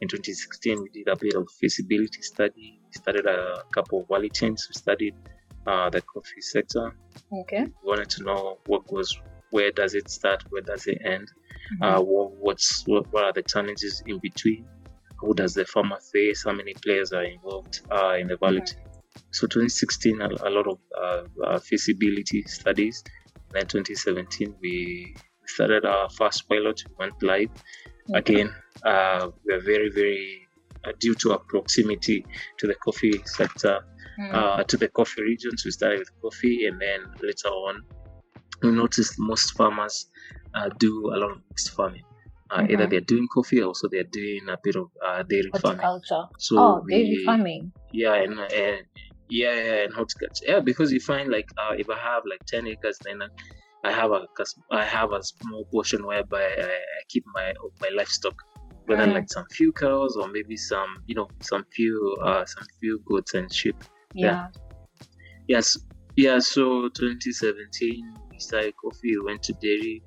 In 0.00 0.08
2016, 0.08 0.82
we 0.82 0.88
did 0.90 1.08
a 1.08 1.16
bit 1.16 1.34
of 1.34 1.48
feasibility 1.60 2.22
study. 2.22 2.80
We 2.84 2.92
started 2.92 3.26
a 3.26 3.64
couple 3.72 4.02
of 4.02 4.08
value 4.08 4.30
chains. 4.30 4.66
We 4.68 4.78
studied 4.78 5.14
uh, 5.66 5.90
the 5.90 6.00
coffee 6.02 6.40
sector. 6.40 6.96
Okay. 7.32 7.64
We 7.64 7.88
wanted 7.88 8.10
to 8.10 8.22
know 8.22 8.58
what 8.66 8.86
goes, 8.86 9.20
where 9.50 9.70
does 9.70 9.94
it 9.94 10.08
start, 10.08 10.44
where 10.50 10.62
does 10.62 10.86
it 10.86 10.98
end, 11.04 11.28
mm-hmm. 11.74 11.82
uh, 11.82 12.00
what, 12.00 12.32
what's 12.36 12.86
what, 12.86 13.12
what, 13.12 13.24
are 13.24 13.32
the 13.32 13.42
challenges 13.42 14.02
in 14.06 14.18
between, 14.18 14.66
who 15.18 15.34
does 15.34 15.54
the 15.54 15.64
farmer 15.64 15.98
face, 16.12 16.44
how 16.44 16.52
many 16.52 16.74
players 16.74 17.12
are 17.12 17.24
involved 17.24 17.80
uh, 17.90 18.14
in 18.14 18.28
the 18.28 18.36
value 18.36 18.60
mm-hmm. 18.60 18.78
chain. 18.78 18.84
So 19.32 19.46
2016, 19.46 20.20
a, 20.20 20.28
a 20.28 20.50
lot 20.50 20.66
of 20.68 20.78
uh, 20.96 21.22
uh, 21.44 21.58
feasibility 21.58 22.42
studies. 22.42 23.02
Then 23.50 23.66
2017, 23.66 24.54
we 24.60 25.16
started 25.46 25.84
our 25.84 26.08
first 26.10 26.48
pilot, 26.48 26.82
we 26.88 26.94
went 26.98 27.22
live. 27.22 27.50
Again, 28.14 28.54
uh, 28.84 29.30
we 29.44 29.54
are 29.54 29.60
very, 29.60 29.90
very 29.90 30.48
due 31.00 31.14
to 31.16 31.32
our 31.32 31.38
proximity 31.48 32.24
to 32.58 32.66
the 32.66 32.74
coffee 32.76 33.20
sector 33.24 33.80
mm. 34.18 34.34
uh, 34.34 34.64
to 34.64 34.76
the 34.76 34.88
coffee 34.88 35.22
regions. 35.22 35.64
We 35.64 35.70
started 35.70 36.00
with 36.00 36.10
coffee, 36.22 36.66
and 36.66 36.80
then 36.80 37.00
later 37.22 37.48
on, 37.48 37.82
we 38.62 38.70
noticed 38.70 39.14
most 39.18 39.56
farmers 39.56 40.06
uh, 40.54 40.70
do 40.78 41.12
a 41.14 41.16
lot 41.16 41.30
of 41.32 41.38
mixed 41.50 41.70
farming. 41.70 42.02
Uh, 42.50 42.60
mm-hmm. 42.60 42.72
Either 42.72 42.86
they're 42.86 43.00
doing 43.00 43.28
coffee, 43.32 43.60
or 43.60 43.66
also 43.66 43.88
they're 43.88 44.04
doing 44.04 44.48
a 44.48 44.56
bit 44.62 44.76
of 44.76 44.88
uh, 45.04 45.22
dairy 45.22 45.50
farming. 45.60 46.00
So 46.38 46.58
oh, 46.58 46.82
we, 46.84 46.92
dairy 46.94 47.24
farming. 47.24 47.72
Yeah, 47.92 48.14
and, 48.14 48.38
and 48.38 48.86
yeah, 49.28 49.54
yeah, 49.54 49.84
and 49.84 49.92
horticulture. 49.92 50.44
Yeah, 50.46 50.60
because 50.60 50.90
you 50.92 51.00
find 51.00 51.30
like 51.30 51.48
uh, 51.58 51.74
if 51.76 51.90
I 51.90 51.98
have 51.98 52.22
like 52.28 52.44
ten 52.46 52.66
acres, 52.66 52.98
then 53.04 53.20
I 53.84 53.92
have 53.92 54.10
a 54.10 54.26
I 54.70 54.84
have 54.84 55.12
a 55.12 55.22
small 55.22 55.64
portion 55.66 56.06
whereby 56.06 56.42
I 56.42 56.80
keep 57.08 57.24
my 57.34 57.52
my 57.80 57.88
livestock 57.94 58.34
whether 58.86 59.06
mm. 59.06 59.14
like 59.14 59.28
some 59.28 59.44
few 59.50 59.70
cows 59.72 60.16
or 60.16 60.28
maybe 60.28 60.56
some 60.56 60.96
you 61.06 61.14
know 61.14 61.28
some 61.40 61.64
few 61.74 62.16
uh 62.22 62.44
some 62.44 62.64
few 62.80 63.00
goats 63.06 63.34
and 63.34 63.52
sheep 63.52 63.76
yeah. 64.14 64.48
Yes. 65.46 65.78
Yeah. 66.16 66.38
So 66.38 66.88
2017, 66.88 68.14
we 68.30 68.38
started 68.38 68.74
coffee. 68.76 69.16
We 69.16 69.20
went 69.24 69.42
to 69.44 69.52
dairy, 69.54 70.02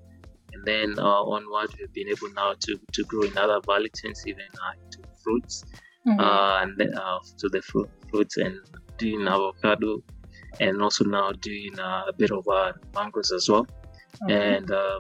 and 0.54 0.66
then 0.66 1.00
uh, 1.00 1.24
onward, 1.24 1.74
we've 1.80 1.94
been 1.94 2.10
able 2.10 2.34
now 2.34 2.54
to 2.60 2.80
to 2.94 3.04
grow 3.06 3.24
in 3.24 3.38
other 3.38 3.60
chains, 3.96 4.24
even 4.28 4.46
uh, 4.64 4.74
into 4.84 5.00
fruits, 5.24 5.64
mm-hmm. 6.08 6.20
uh, 6.20 6.62
and 6.62 6.78
then 6.78 6.94
uh, 6.98 7.20
to 7.38 7.50
the 7.50 7.62
fruit, 7.62 7.90
fruits 8.10 8.38
and 8.38 8.60
doing 8.98 9.28
avocado, 9.28 10.04
and 10.60 10.82
also 10.82 11.06
now 11.06 11.32
doing 11.32 11.80
uh, 11.80 12.04
a 12.08 12.14
bit 12.14 12.32
of 12.32 12.48
uh, 12.48 12.74
mangoes 12.94 13.32
as 13.32 13.50
well. 13.50 13.66
Mm-hmm. 13.66 14.32
And 14.32 14.72
uh, 14.72 15.00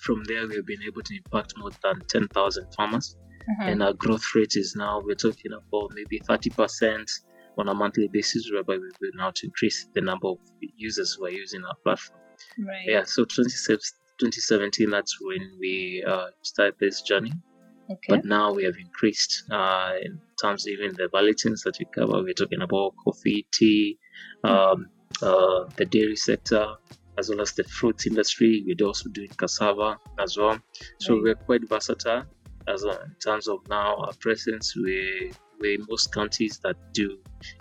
from 0.00 0.24
there, 0.24 0.46
we've 0.46 0.66
been 0.66 0.82
able 0.82 1.02
to 1.02 1.16
impact 1.16 1.54
more 1.56 1.70
than 1.82 2.00
10,000 2.08 2.74
farmers. 2.74 3.16
Mm-hmm. 3.50 3.68
And 3.68 3.82
our 3.82 3.92
growth 3.94 4.24
rate 4.34 4.56
is 4.56 4.74
now, 4.76 5.00
we're 5.02 5.14
talking 5.14 5.52
about 5.52 5.92
maybe 5.94 6.20
30% 6.20 7.10
on 7.56 7.68
a 7.68 7.74
monthly 7.74 8.08
basis, 8.08 8.50
whereby 8.52 8.74
we 8.74 8.90
will 9.00 9.10
now 9.14 9.30
to 9.34 9.46
increase 9.46 9.88
the 9.94 10.00
number 10.00 10.28
of 10.28 10.38
users 10.76 11.14
who 11.14 11.26
are 11.26 11.30
using 11.30 11.64
our 11.64 11.74
platform. 11.82 12.20
Right. 12.58 12.84
Yeah, 12.86 13.04
so 13.04 13.24
2017, 13.24 14.90
that's 14.90 15.18
when 15.20 15.56
we 15.58 16.04
uh, 16.06 16.26
started 16.42 16.74
this 16.78 17.02
journey. 17.02 17.32
Okay. 17.90 17.98
But 18.08 18.24
now 18.26 18.52
we 18.52 18.64
have 18.64 18.76
increased 18.76 19.44
uh, 19.50 19.94
in 20.02 20.20
terms 20.40 20.66
of 20.66 20.72
even 20.72 20.94
the 20.94 21.08
bulletins 21.10 21.62
that 21.62 21.78
we 21.78 21.86
cover. 21.86 22.22
We're 22.22 22.34
talking 22.34 22.60
about 22.60 22.92
coffee, 23.02 23.46
tea, 23.50 23.98
um, 24.44 24.90
uh, 25.22 25.64
the 25.76 25.86
dairy 25.86 26.16
sector, 26.16 26.74
as 27.18 27.28
well 27.28 27.40
as 27.40 27.52
the 27.52 27.64
fruit 27.64 28.06
industry. 28.06 28.64
We're 28.66 28.86
also 28.86 29.10
doing 29.10 29.28
cassava 29.36 29.98
as 30.18 30.36
well. 30.36 30.58
So 31.00 31.14
right. 31.14 31.22
we're 31.22 31.34
quite 31.34 31.68
versatile 31.68 32.24
as 32.68 32.84
uh, 32.84 32.98
in 33.04 33.14
terms 33.22 33.48
of 33.48 33.58
now 33.68 33.96
our 33.96 34.12
presence. 34.14 34.74
We 34.76 35.32
way 35.60 35.78
most 35.88 36.12
counties 36.14 36.60
that 36.62 36.76
do 36.92 37.02
you 37.02 37.18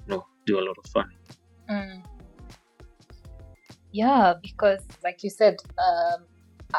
know 0.08 0.26
do 0.46 0.60
a 0.60 0.64
lot 0.64 0.78
of 0.78 0.90
farming. 0.92 1.18
Mm. 1.70 2.04
Yeah, 3.92 4.34
because 4.42 4.84
like 5.04 5.24
you 5.24 5.30
said, 5.30 5.56
um, 5.80 6.26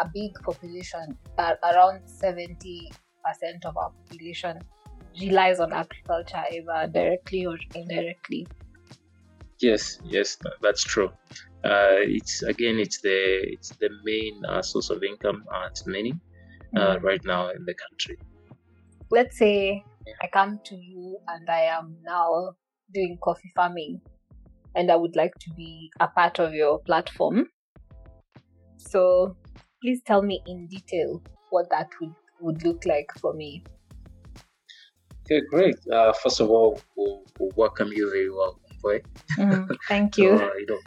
a 0.00 0.08
big 0.12 0.34
population, 0.42 1.16
uh, 1.36 1.54
around 1.64 2.02
seventy 2.06 2.92
percent 3.24 3.64
of 3.64 3.76
our 3.76 3.90
population 3.90 4.60
relies 5.20 5.58
on 5.58 5.72
agriculture, 5.72 6.44
either 6.52 6.86
directly 6.92 7.46
or 7.46 7.58
indirectly. 7.74 8.46
Yes, 9.60 9.98
yes, 10.04 10.38
that's 10.62 10.82
true. 10.82 11.08
Uh, 11.64 11.98
it's 12.06 12.42
again, 12.42 12.78
it's 12.78 13.00
the 13.00 13.40
it's 13.52 13.70
the 13.76 13.90
main 14.04 14.44
uh, 14.44 14.62
source 14.62 14.90
of 14.90 15.02
income 15.02 15.44
uh, 15.52 15.68
to 15.70 15.90
many 15.90 16.12
uh, 16.76 16.96
mm. 16.96 17.02
right 17.02 17.24
now 17.24 17.50
in 17.50 17.64
the 17.64 17.74
country. 17.74 18.16
Let's 19.10 19.38
say 19.38 19.84
I 20.22 20.28
come 20.28 20.60
to 20.64 20.76
you 20.76 21.18
and 21.26 21.48
I 21.50 21.62
am 21.62 21.96
now 22.04 22.52
doing 22.94 23.18
coffee 23.22 23.50
farming 23.54 24.00
and 24.74 24.90
I 24.90 24.96
would 24.96 25.16
like 25.16 25.34
to 25.40 25.50
be 25.54 25.90
a 25.98 26.08
part 26.08 26.38
of 26.38 26.54
your 26.54 26.78
platform. 26.80 27.48
So 28.76 29.36
please 29.82 30.00
tell 30.04 30.22
me 30.22 30.40
in 30.46 30.66
detail 30.68 31.22
what 31.50 31.68
that 31.70 31.90
would, 32.00 32.14
would 32.40 32.64
look 32.64 32.84
like 32.86 33.10
for 33.20 33.34
me. 33.34 33.64
Okay, 35.24 35.42
great. 35.50 35.76
Uh, 35.92 36.12
first 36.12 36.40
of 36.40 36.48
all, 36.48 36.80
we'll, 36.96 37.24
we'll 37.38 37.50
welcome 37.56 37.92
you 37.92 38.10
very 38.10 38.30
well, 38.30 38.60
boy. 38.88 38.98
Mm, 39.38 39.76
thank 39.88 40.18
you. 40.22 40.30
uh, 40.34 40.50
you 40.60 40.66
know, 40.70 40.80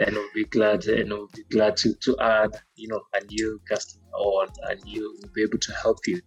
and 0.00 0.12
we'll 0.16 0.34
be 0.34 0.46
glad, 0.46 0.84
and 0.86 1.10
we'll 1.10 1.30
be 1.34 1.44
glad 1.50 1.76
to, 1.78 1.94
to 2.04 2.16
add, 2.20 2.50
you 2.76 2.88
know, 2.88 3.02
a 3.14 3.24
new 3.24 3.60
customer 3.68 4.06
or 4.18 4.46
and 4.70 4.80
you 4.84 5.02
will 5.20 5.30
be 5.34 5.42
able 5.42 5.58
to 5.58 5.72
help 5.82 5.98
you 6.06 6.20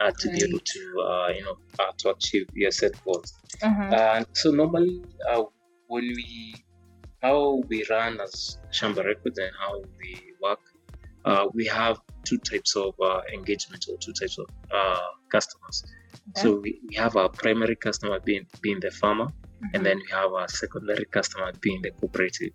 uh, 0.00 0.10
to 0.18 0.28
right. 0.28 0.38
be 0.38 0.44
able 0.44 0.60
to 0.64 0.82
uh, 1.00 1.28
you 1.28 1.44
know 1.44 1.56
uh, 1.78 1.92
to 1.98 2.10
achieve 2.10 2.46
your 2.54 2.70
set 2.70 2.92
goals. 3.04 3.32
Uh-huh. 3.62 4.24
so 4.34 4.50
normally 4.50 5.00
uh, 5.30 5.42
when 5.88 6.04
we 6.04 6.64
how 7.22 7.62
we 7.68 7.84
run 7.88 8.20
as 8.20 8.58
Shamba 8.72 9.04
Records 9.04 9.38
and 9.38 9.50
how 9.58 9.80
we 9.98 10.34
work, 10.42 10.60
uh, 11.24 11.46
we 11.54 11.66
have 11.66 11.98
two 12.24 12.38
types 12.38 12.76
of 12.76 12.94
uh, 13.02 13.20
engagement 13.32 13.84
or 13.88 13.96
two 13.98 14.12
types 14.12 14.38
of 14.38 14.46
uh, 14.74 15.08
customers. 15.32 15.84
Okay. 16.30 16.42
So 16.42 16.60
we, 16.60 16.80
we 16.88 16.94
have 16.96 17.16
our 17.16 17.30
primary 17.30 17.76
customer 17.76 18.20
being 18.20 18.46
being 18.60 18.80
the 18.80 18.90
farmer, 18.90 19.28
mm-hmm. 19.56 19.74
and 19.74 19.86
then 19.86 19.98
we 19.98 20.10
have 20.12 20.32
our 20.32 20.48
secondary 20.48 21.04
customer 21.06 21.52
being 21.60 21.82
the 21.82 21.90
cooperative. 21.90 22.52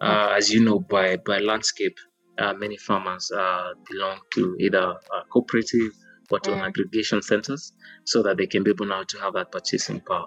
Uh, 0.00 0.34
as 0.36 0.50
you 0.50 0.64
know, 0.64 0.78
by 0.78 1.16
by 1.16 1.38
landscape, 1.38 1.98
uh, 2.38 2.54
many 2.54 2.76
farmers 2.76 3.30
uh, 3.32 3.72
belong 3.90 4.18
to 4.32 4.56
either 4.60 4.78
a 4.78 5.24
cooperative 5.32 5.92
or 6.30 6.38
to 6.40 6.50
mm. 6.50 6.60
aggregation 6.60 7.20
centers, 7.22 7.72
so 8.04 8.22
that 8.22 8.36
they 8.36 8.46
can 8.46 8.62
be 8.62 8.70
able 8.70 8.86
now 8.86 9.02
to 9.02 9.18
have 9.18 9.32
that 9.34 9.50
purchasing 9.50 10.00
power. 10.00 10.26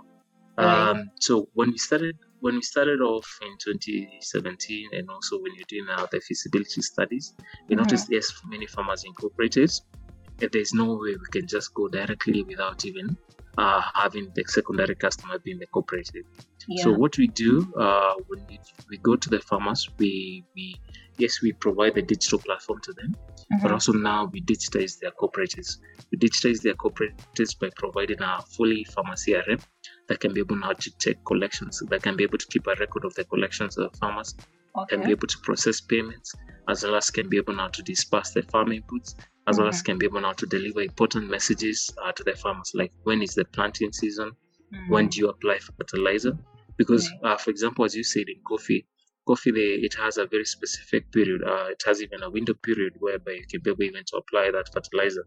Um, 0.58 1.12
so 1.20 1.48
when 1.54 1.72
we 1.72 1.78
started 1.78 2.18
when 2.42 2.56
we 2.56 2.62
started 2.62 3.02
off 3.02 3.40
in 3.44 3.56
2017, 3.60 4.90
and 4.94 5.10
also 5.10 5.40
when 5.40 5.54
you're 5.56 5.66
doing 5.70 5.86
uh, 5.96 6.08
the 6.12 6.20
feasibility 6.20 6.82
studies, 6.82 7.34
we 7.68 7.76
mm-hmm. 7.76 7.84
noticed 7.84 8.08
yes, 8.12 8.34
many 8.48 8.66
farmers 8.68 9.04
incorporated. 9.06 9.72
If 10.40 10.52
there's 10.52 10.74
no 10.74 10.96
way 10.96 11.12
we 11.12 11.26
can 11.32 11.48
just 11.48 11.74
go 11.74 11.88
directly 11.88 12.44
without 12.44 12.84
even 12.84 13.16
uh, 13.58 13.82
having 13.94 14.32
the 14.36 14.44
secondary 14.48 14.96
customer 14.96 15.40
being 15.40 15.60
the 15.60 15.68
cooperative. 15.68 16.26
Yeah. 16.68 16.84
So 16.84 16.94
what 16.94 17.18
we 17.18 17.28
do 17.28 17.72
uh, 17.78 18.14
when 18.28 18.46
we, 18.48 18.60
we 18.90 18.98
go 18.98 19.16
to 19.16 19.30
the 19.30 19.40
farmers, 19.40 19.90
we 19.98 20.46
we 20.56 20.76
yes 21.18 21.42
we 21.42 21.54
provide 21.54 21.96
the 21.96 22.02
digital 22.02 22.40
platform 22.40 22.80
to 22.84 22.94
them, 22.94 23.14
mm-hmm. 23.14 23.62
but 23.62 23.72
also 23.72 23.92
now 23.92 24.30
we 24.32 24.42
digitize 24.42 25.00
their 25.00 25.12
cooperatives. 25.12 25.78
We 26.12 26.18
digitize 26.18 26.62
their 26.62 26.76
cooperatives 26.76 27.60
by 27.60 27.70
providing 27.76 28.22
a 28.22 28.42
fully 28.42 28.84
farmer 28.86 29.16
CRM 29.16 29.62
that 30.08 30.20
can 30.20 30.34
be 30.34 30.40
able 30.42 30.58
now 30.58 30.74
to 30.74 30.98
take 30.98 31.24
collections, 31.26 31.82
that 31.90 32.04
can 32.04 32.16
be 32.16 32.24
able 32.24 32.38
to 32.38 32.48
keep 32.48 32.68
a 32.68 32.76
record 32.80 33.06
of 33.06 33.14
the 33.16 33.24
collections 33.26 33.78
of 33.78 33.96
farmers, 33.96 34.36
okay. 34.78 34.96
can 34.96 35.06
be 35.06 35.12
able 35.12 35.28
to 35.28 35.38
process 35.44 35.82
payments, 35.82 36.34
as 36.68 36.84
well 36.84 36.96
as 36.96 37.10
can 37.10 37.30
be 37.30 37.38
able 37.38 37.56
now 37.56 37.68
to 37.70 37.82
disperse 37.84 38.32
the 38.32 38.44
farm 38.44 38.70
inputs, 38.70 39.16
as 39.48 39.56
mm-hmm. 39.56 39.64
well 39.64 39.70
as 39.70 39.78
mm-hmm. 39.78 39.86
can 39.86 39.98
be 39.98 40.06
able 40.06 40.22
now 40.22 40.34
to 40.34 40.46
deliver 40.46 40.82
important 40.82 41.30
messages 41.30 41.94
uh, 42.04 42.12
to 42.12 42.24
the 42.24 42.34
farmers, 42.34 42.72
like 42.74 42.92
when 43.04 43.22
is 43.22 43.34
the 43.34 43.46
planting 43.46 43.92
season, 43.92 44.32
mm-hmm. 44.74 44.92
when 44.92 45.08
do 45.08 45.20
you 45.20 45.30
apply 45.30 45.60
fertilizer? 45.60 46.38
Because, 46.78 47.12
uh, 47.24 47.38
for 47.38 47.52
example, 47.52 47.86
as 47.86 47.96
you 47.96 48.04
said 48.04 48.26
in 48.28 48.42
coffee, 48.48 48.88
coffee 49.28 49.52
they, 49.52 49.86
it 49.86 49.94
has 49.96 50.18
a 50.18 50.26
very 50.26 50.46
specific 50.46 51.12
period. 51.12 51.42
Uh, 51.44 51.66
it 51.70 51.82
has 51.86 52.02
even 52.02 52.24
a 52.24 52.30
window 52.30 52.54
period 52.54 52.94
whereby 53.00 53.34
you 53.34 53.46
can 53.50 53.62
be 53.62 53.72
able 53.72 53.84
even 53.84 54.04
to 54.06 54.18
apply 54.18 54.52
that 54.52 54.70
fertilizer. 54.74 55.26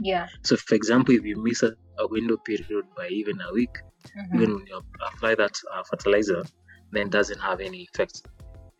Yeah. 0.00 0.28
So, 0.42 0.56
for 0.56 0.74
example, 0.74 1.14
if 1.14 1.24
you 1.24 1.42
miss 1.42 1.62
a, 1.62 1.72
a 1.98 2.06
window 2.08 2.36
period 2.36 2.84
by 2.96 3.08
even 3.08 3.40
a 3.40 3.52
week, 3.52 3.74
mm-hmm. 4.16 4.36
even 4.36 4.54
when 4.56 4.66
you 4.66 4.80
apply 5.14 5.34
that 5.36 5.54
uh, 5.72 5.82
fertilizer, 5.84 6.44
then 6.92 7.08
doesn't 7.08 7.40
have 7.40 7.60
any 7.60 7.88
effect. 7.92 8.22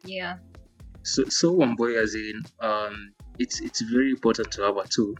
Yeah. 0.04 0.36
So, 1.02 1.24
so 1.24 1.54
Wamboi, 1.56 2.00
as 2.00 2.14
in, 2.14 2.42
um, 2.60 3.12
it's 3.38 3.60
it's 3.60 3.80
very 3.82 4.10
important 4.10 4.50
to 4.52 4.62
have 4.62 4.76
a 4.76 4.86
tool 4.88 5.14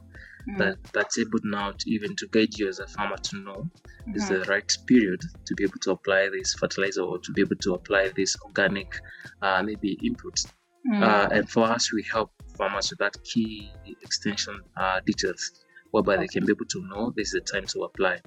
mm. 0.49 0.59
that 0.59 0.77
that's 0.93 1.19
able 1.19 1.39
now 1.45 1.73
to 1.73 1.91
even 1.91 2.15
to 2.17 2.27
guide 2.29 2.57
you 2.59 2.69
as 2.69 2.79
a 2.79 2.87
farmer 2.87 3.17
to 3.17 3.37
know 3.39 3.71
mm-hmm. 4.03 4.17
is 4.17 4.29
the 4.29 4.41
right 4.45 4.77
period 4.87 5.21
to 5.47 5.55
be 5.55 5.65
able 5.65 5.79
to 5.81 5.93
apply 5.93 6.29
this 6.33 6.55
fertilizer 6.55 7.03
or 7.03 7.19
to 7.19 7.33
be 7.33 7.41
able 7.41 7.57
to 7.57 7.75
apply 7.75 8.11
this 8.17 8.37
organic 8.45 9.01
uh, 9.43 9.63
maybe 9.63 9.99
inputs. 10.03 10.47
Mm. 10.91 11.03
Uh, 11.03 11.29
and 11.31 11.49
for 11.49 11.65
us, 11.65 11.93
we 11.93 12.05
help 12.13 12.33
farmers 12.57 12.91
with 12.91 12.99
that 12.99 13.17
key 13.23 13.71
extension 14.03 14.61
uh, 14.77 15.01
details 15.07 15.65
whereby 15.93 16.17
they 16.17 16.27
can 16.27 16.45
be 16.45 16.53
able 16.53 16.65
to 16.67 16.83
know 16.89 17.13
this 17.17 17.29
is 17.29 17.35
the 17.35 17.41
time 17.41 17.67
to 17.67 17.85
apply. 17.85 18.19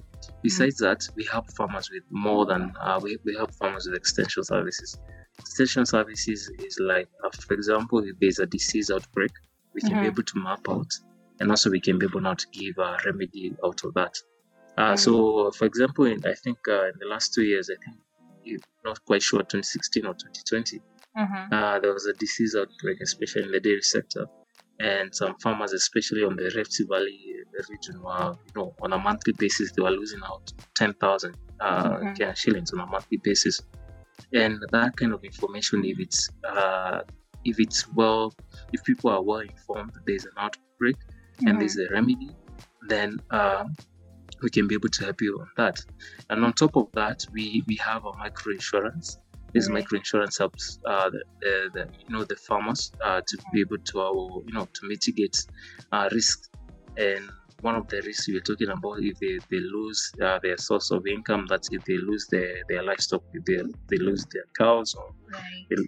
Besides 0.42 0.76
that, 0.78 1.06
we 1.16 1.24
help 1.30 1.52
farmers 1.52 1.90
with 1.92 2.04
more 2.10 2.46
than 2.46 2.72
uh, 2.80 2.98
we, 3.02 3.18
we 3.24 3.34
help 3.34 3.52
farmers 3.54 3.86
with 3.86 3.96
extension 3.96 4.42
services. 4.44 4.98
Extension 5.38 5.84
services 5.84 6.50
is 6.60 6.78
like, 6.80 7.08
uh, 7.24 7.28
for 7.46 7.54
example, 7.54 7.98
if 7.98 8.18
there's 8.20 8.38
a 8.38 8.46
disease 8.46 8.90
outbreak, 8.90 9.32
we 9.76 9.82
can 9.82 9.90
mm-hmm. 9.90 10.00
be 10.00 10.06
able 10.06 10.22
to 10.22 10.38
map 10.42 10.66
out, 10.68 10.90
and 11.38 11.50
also 11.50 11.70
we 11.70 11.80
can 11.80 11.98
be 11.98 12.06
able 12.06 12.20
now 12.20 12.34
to 12.34 12.46
give 12.50 12.78
a 12.78 12.96
remedy 13.04 13.54
out 13.64 13.84
of 13.84 13.94
that. 13.94 14.14
Uh, 14.76 14.82
mm-hmm. 14.82 14.96
So, 14.96 15.50
for 15.52 15.66
example, 15.66 16.06
in, 16.06 16.26
I 16.26 16.34
think 16.34 16.58
uh, 16.66 16.86
in 16.86 16.94
the 16.98 17.06
last 17.06 17.34
two 17.34 17.44
years, 17.44 17.70
I 17.70 17.76
think 17.84 17.96
not 18.84 19.04
quite 19.04 19.22
sure 19.22 19.40
2016 19.40 20.06
or 20.06 20.14
2020, 20.14 20.80
mm-hmm. 21.18 21.52
uh, 21.52 21.78
there 21.80 21.92
was 21.92 22.06
a 22.06 22.14
disease 22.14 22.56
outbreak, 22.58 22.98
especially 23.02 23.42
in 23.44 23.52
the 23.52 23.60
dairy 23.60 23.82
sector, 23.82 24.26
and 24.80 25.14
some 25.14 25.34
farmers, 25.42 25.72
especially 25.72 26.22
on 26.24 26.36
the 26.36 26.50
Rift 26.56 26.80
Valley 26.88 27.20
region, 27.70 28.02
were 28.02 28.34
you 28.46 28.52
know 28.54 28.74
on 28.82 28.92
a 28.92 28.98
monthly 28.98 29.32
basis 29.38 29.72
they 29.72 29.82
were 29.82 29.90
losing 29.90 30.20
out 30.24 30.52
10,000 30.74 31.34
uh, 31.60 31.82
mm-hmm. 31.82 32.32
shillings 32.34 32.72
on 32.72 32.80
a 32.80 32.86
monthly 32.86 33.18
basis, 33.22 33.62
and 34.32 34.58
that 34.72 34.96
kind 34.96 35.12
of 35.12 35.24
information, 35.24 35.84
if 35.84 35.98
it's 35.98 36.28
uh, 36.44 37.00
if 37.46 37.60
it's 37.60 37.88
well, 37.94 38.34
if 38.72 38.82
people 38.84 39.10
are 39.10 39.22
well 39.22 39.40
informed, 39.40 39.92
there's 40.06 40.24
an 40.24 40.32
outbreak 40.36 40.96
mm-hmm. 40.96 41.48
and 41.48 41.60
there's 41.60 41.78
a 41.78 41.88
remedy, 41.92 42.30
then 42.88 43.18
uh, 43.30 43.64
we 44.42 44.50
can 44.50 44.66
be 44.66 44.74
able 44.74 44.88
to 44.88 45.04
help 45.04 45.20
you 45.20 45.38
on 45.40 45.48
that. 45.56 45.80
And 46.28 46.44
on 46.44 46.52
top 46.52 46.76
of 46.76 46.90
that, 46.92 47.24
we 47.32 47.62
we 47.66 47.76
have 47.76 48.04
a 48.04 48.12
micro 48.16 48.52
insurance. 48.52 49.18
This 49.52 49.66
mm-hmm. 49.66 49.74
micro 49.74 49.98
insurance 49.98 50.38
helps 50.38 50.78
uh, 50.84 51.10
the, 51.10 51.22
the, 51.40 51.70
the, 51.72 51.88
you 52.06 52.14
know 52.14 52.24
the 52.24 52.36
farmers 52.36 52.92
uh, 53.02 53.20
to 53.26 53.38
be 53.52 53.60
able 53.60 53.78
to 53.78 54.00
uh, 54.00 54.12
you 54.46 54.52
know 54.52 54.66
to 54.72 54.80
mitigate 54.88 55.36
uh, 55.92 56.08
risk 56.12 56.50
and 56.96 57.28
one 57.62 57.74
of 57.74 57.88
the 57.88 58.02
risks 58.02 58.28
we're 58.28 58.40
talking 58.40 58.68
about 58.68 58.98
if 59.00 59.18
they, 59.18 59.38
they 59.50 59.60
lose 59.60 60.12
uh, 60.22 60.38
their 60.42 60.58
source 60.58 60.90
of 60.90 61.06
income 61.06 61.46
that's 61.48 61.68
if 61.72 61.82
they 61.84 61.96
lose 61.96 62.26
their, 62.30 62.56
their 62.68 62.82
livestock 62.82 63.22
if 63.32 63.44
they, 63.44 63.56
they 63.90 63.96
lose 63.96 64.26
their 64.32 64.44
cows 64.58 64.94
or 64.94 65.10
right. 65.32 65.78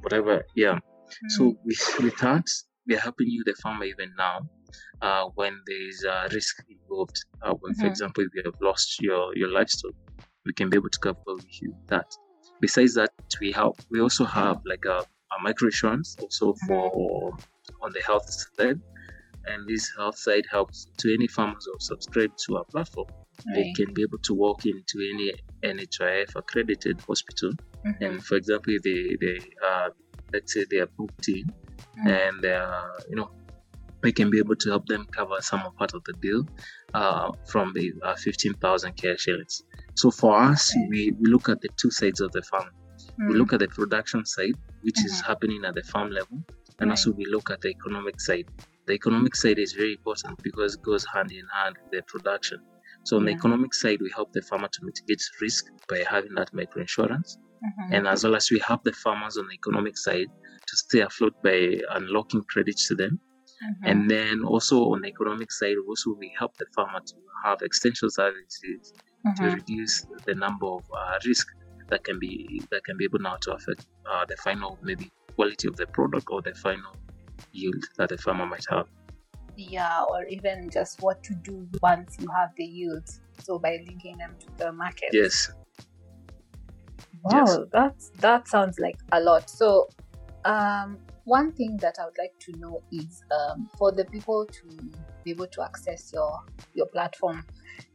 Whatever 0.00 0.44
yeah 0.54 0.74
mm. 0.74 1.30
so 1.30 1.56
with, 1.64 1.96
with 2.02 2.16
that 2.18 2.46
we're 2.86 2.98
helping 2.98 3.28
you 3.28 3.42
the 3.44 3.54
farmer 3.62 3.84
even 3.84 4.12
now 4.16 4.40
uh, 5.02 5.24
when 5.34 5.58
there's 5.66 6.04
a 6.04 6.28
risk 6.32 6.62
involved 6.68 7.24
uh, 7.42 7.54
when 7.60 7.72
mm-hmm. 7.72 7.82
for 7.82 7.86
example 7.86 8.24
if 8.24 8.30
you 8.34 8.42
have 8.44 8.60
lost 8.60 9.00
your, 9.00 9.36
your 9.36 9.50
livestock 9.50 9.92
we 10.44 10.52
can 10.52 10.70
be 10.70 10.76
able 10.76 10.90
to 10.90 10.98
cover 10.98 11.18
with 11.26 11.62
you 11.62 11.74
that 11.88 12.06
besides 12.60 12.94
that 12.94 13.10
we 13.40 13.52
help 13.52 13.80
we 13.90 14.00
also 14.00 14.24
have 14.24 14.60
like 14.64 14.84
a, 14.84 14.98
a 14.98 15.42
micro 15.42 15.66
insurance 15.66 16.16
also 16.20 16.52
mm-hmm. 16.52 16.66
for 16.66 17.36
on 17.82 17.92
the 17.92 18.02
health 18.02 18.28
side 18.56 18.80
and 19.46 19.66
this 19.68 19.90
health 19.96 20.18
side 20.18 20.44
helps 20.50 20.88
to 20.98 21.12
any 21.14 21.26
farmers 21.28 21.66
who 21.66 21.78
subscribe 21.78 22.36
to 22.36 22.56
our 22.56 22.64
platform. 22.64 23.06
Right. 23.46 23.54
They 23.54 23.72
can 23.72 23.94
be 23.94 24.02
able 24.02 24.18
to 24.18 24.34
walk 24.34 24.66
into 24.66 24.98
any 25.12 25.32
NHIF 25.62 26.34
accredited 26.36 27.00
hospital, 27.06 27.52
mm-hmm. 27.84 28.04
and 28.04 28.24
for 28.24 28.36
example, 28.36 28.74
if 28.74 28.82
they 28.82 29.16
they 29.20 29.38
uh, 29.64 29.88
let's 30.32 30.52
say 30.54 30.64
they 30.70 30.78
are 30.78 30.88
booked 30.98 31.28
in, 31.28 31.44
mm-hmm. 31.44 32.08
and 32.08 32.42
they 32.42 32.54
are 32.54 32.92
you 33.08 33.16
know 33.16 33.30
we 34.02 34.12
can 34.12 34.30
be 34.30 34.38
able 34.38 34.56
to 34.56 34.68
help 34.68 34.86
them 34.86 35.06
cover 35.10 35.36
some 35.40 35.62
part 35.78 35.94
of 35.94 36.02
the 36.04 36.14
bill 36.20 36.46
uh, 36.94 37.30
from 37.46 37.72
the 37.74 37.92
uh, 38.04 38.14
15,000 38.14 38.92
care 38.92 39.16
shillings. 39.18 39.62
So 39.94 40.10
for 40.10 40.36
us, 40.36 40.72
we, 40.90 41.12
we 41.18 41.28
look 41.30 41.48
at 41.48 41.60
the 41.60 41.70
two 41.76 41.90
sides 41.90 42.20
of 42.20 42.30
the 42.30 42.42
farm. 42.42 42.68
Mm-hmm. 42.68 43.28
We 43.28 43.34
look 43.34 43.52
at 43.54 43.60
the 43.60 43.68
production 43.68 44.24
side, 44.24 44.54
which 44.82 44.96
mm-hmm. 44.96 45.06
is 45.06 45.20
happening 45.22 45.64
at 45.64 45.74
the 45.74 45.82
farm 45.82 46.10
level, 46.10 46.44
and 46.78 46.90
right. 46.90 46.90
also 46.90 47.12
we 47.12 47.24
look 47.24 47.50
at 47.50 47.62
the 47.62 47.68
economic 47.68 48.20
side 48.20 48.46
the 48.86 48.92
economic 48.92 49.34
side 49.34 49.58
is 49.58 49.72
very 49.72 49.92
important 49.92 50.40
because 50.42 50.74
it 50.74 50.82
goes 50.82 51.04
hand 51.12 51.32
in 51.32 51.44
hand 51.52 51.76
with 51.82 51.90
the 51.90 52.02
production. 52.02 52.60
So 53.06 53.16
on 53.16 53.22
yeah. 53.22 53.32
the 53.32 53.38
economic 53.38 53.72
side, 53.72 53.98
we 54.00 54.10
help 54.14 54.32
the 54.32 54.42
farmer 54.42 54.66
to 54.66 54.84
mitigate 54.84 55.22
risk 55.40 55.66
by 55.88 56.02
having 56.08 56.34
that 56.34 56.52
micro 56.52 56.82
insurance. 56.82 57.38
Mm-hmm. 57.38 57.94
And 57.94 58.08
as 58.08 58.24
well 58.24 58.34
as 58.34 58.50
we 58.50 58.58
help 58.58 58.82
the 58.82 58.92
farmers 58.92 59.36
on 59.36 59.46
the 59.46 59.54
economic 59.54 59.96
side 59.96 60.26
to 60.66 60.76
stay 60.76 61.00
afloat 61.00 61.34
by 61.42 61.78
unlocking 61.90 62.42
credits 62.42 62.88
to 62.88 62.96
them. 62.96 63.20
Mm-hmm. 63.64 63.86
And 63.86 64.10
then 64.10 64.42
also 64.44 64.90
on 64.92 65.02
the 65.02 65.08
economic 65.08 65.52
side, 65.52 65.76
also 65.88 66.16
we 66.18 66.34
help 66.36 66.56
the 66.56 66.66
farmer 66.74 66.98
to 66.98 67.14
have 67.44 67.62
extension 67.62 68.10
services 68.10 68.92
mm-hmm. 69.24 69.44
to 69.44 69.54
reduce 69.54 70.04
the 70.26 70.34
number 70.34 70.66
of 70.66 70.82
uh, 70.92 71.18
risk 71.24 71.46
that 71.88 72.02
can 72.02 72.18
be 72.18 72.60
that 72.72 72.82
can 72.84 72.96
be 72.96 73.04
able 73.04 73.20
now 73.20 73.36
to 73.36 73.52
affect 73.52 73.86
uh, 74.10 74.24
the 74.26 74.36
final 74.38 74.80
maybe 74.82 75.12
quality 75.36 75.68
of 75.68 75.76
the 75.76 75.86
product 75.86 76.26
or 76.28 76.42
the 76.42 76.54
final 76.54 76.92
yield 77.52 77.84
that 77.98 78.08
the 78.08 78.18
farmer 78.18 78.46
might 78.46 78.66
have. 78.68 78.88
Yeah, 79.56 80.02
or 80.02 80.24
even 80.26 80.70
just 80.70 81.02
what 81.02 81.22
to 81.24 81.34
do 81.34 81.66
once 81.82 82.16
you 82.18 82.28
have 82.34 82.50
the 82.56 82.64
yields. 82.64 83.20
So 83.42 83.58
by 83.58 83.78
linking 83.86 84.18
them 84.18 84.36
to 84.40 84.46
the 84.64 84.72
market. 84.72 85.10
Yes. 85.12 85.50
Wow, 87.24 87.44
yes. 87.46 87.58
that's 87.72 88.10
that 88.20 88.48
sounds 88.48 88.78
like 88.78 88.98
a 89.12 89.20
lot. 89.20 89.50
So 89.50 89.88
um 90.44 90.98
one 91.26 91.52
thing 91.52 91.76
that 91.78 91.96
I 92.00 92.04
would 92.04 92.16
like 92.18 92.38
to 92.38 92.52
know 92.58 92.82
is 92.92 93.20
um, 93.32 93.68
for 93.76 93.90
the 93.90 94.04
people 94.04 94.46
to 94.46 94.92
be 95.24 95.32
able 95.32 95.48
to 95.48 95.62
access 95.62 96.12
your 96.12 96.40
your 96.72 96.86
platform, 96.86 97.44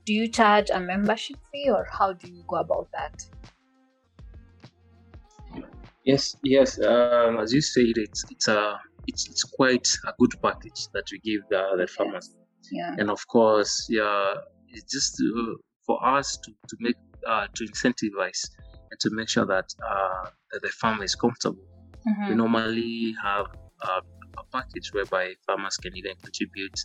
do 0.05 0.13
you 0.13 0.27
charge 0.27 0.69
a 0.69 0.79
membership 0.79 1.37
fee 1.51 1.69
or 1.69 1.87
how 1.89 2.11
do 2.11 2.27
you 2.29 2.43
go 2.47 2.57
about 2.57 2.89
that? 2.91 3.25
Yes, 6.03 6.35
yes. 6.43 6.77
Um, 6.81 7.39
as 7.39 7.53
you 7.53 7.61
said, 7.61 7.93
it's 7.95 8.25
it's 8.29 8.47
a 8.49 8.79
it's, 9.07 9.27
it's 9.29 9.43
quite 9.43 9.87
a 10.07 10.13
good 10.19 10.33
package 10.43 10.87
that 10.93 11.03
we 11.11 11.19
give 11.19 11.41
the, 11.49 11.63
the 11.77 11.87
farmers. 11.87 12.35
Yeah. 12.71 12.95
And 12.97 13.09
of 13.09 13.25
course, 13.27 13.87
yeah, 13.89 14.35
it's 14.69 14.91
just 14.91 15.21
uh, 15.21 15.53
for 15.85 16.03
us 16.05 16.37
to, 16.43 16.51
to 16.51 16.77
make 16.79 16.95
uh, 17.27 17.47
to 17.53 17.65
incentivize 17.65 18.49
and 18.89 18.99
to 18.99 19.09
make 19.11 19.29
sure 19.29 19.45
that, 19.45 19.65
uh, 19.87 20.29
that 20.51 20.61
the 20.61 20.69
farmer 20.69 21.03
is 21.03 21.15
comfortable, 21.15 21.63
Mhm. 22.07 22.29
we 22.29 22.35
normally 22.35 23.13
have 23.23 23.45
uh, 23.83 24.01
a 24.37 24.43
package 24.51 24.89
whereby 24.93 25.33
farmers 25.45 25.77
can 25.77 25.95
even 25.95 26.13
contribute 26.23 26.79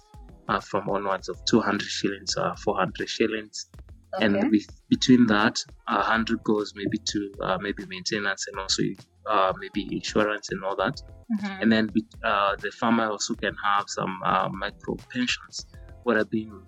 uh, 0.49 0.61
from 0.61 0.89
onwards 0.91 1.29
of 1.31 1.37
200 1.47 1.83
shillings 1.83 2.35
or 2.37 2.55
400 2.57 3.09
shillings. 3.09 3.67
Okay. 4.15 4.27
And 4.27 4.51
with, 4.51 4.67
between 4.91 5.27
that, 5.27 5.59
100 5.89 6.43
goes 6.45 6.73
maybe 6.77 6.99
to 6.99 7.33
uh, 7.43 7.59
maybe 7.61 7.85
maintenance 7.87 8.47
and 8.49 8.59
also 8.59 8.83
uh, 9.29 9.53
maybe 9.59 9.83
insurance 9.95 10.51
and 10.53 10.63
all 10.65 10.77
that. 10.77 10.97
Mhm. 11.33 11.63
And 11.63 11.73
then 11.73 11.85
uh, 12.25 12.55
the 12.65 12.71
farmer 12.81 13.07
also 13.11 13.35
can 13.35 13.55
have 13.65 13.85
some 13.89 14.21
uh, 14.25 14.49
micro 14.63 14.97
pensions. 15.13 15.67
What 16.05 16.17
have 16.17 16.31
been 16.31 16.63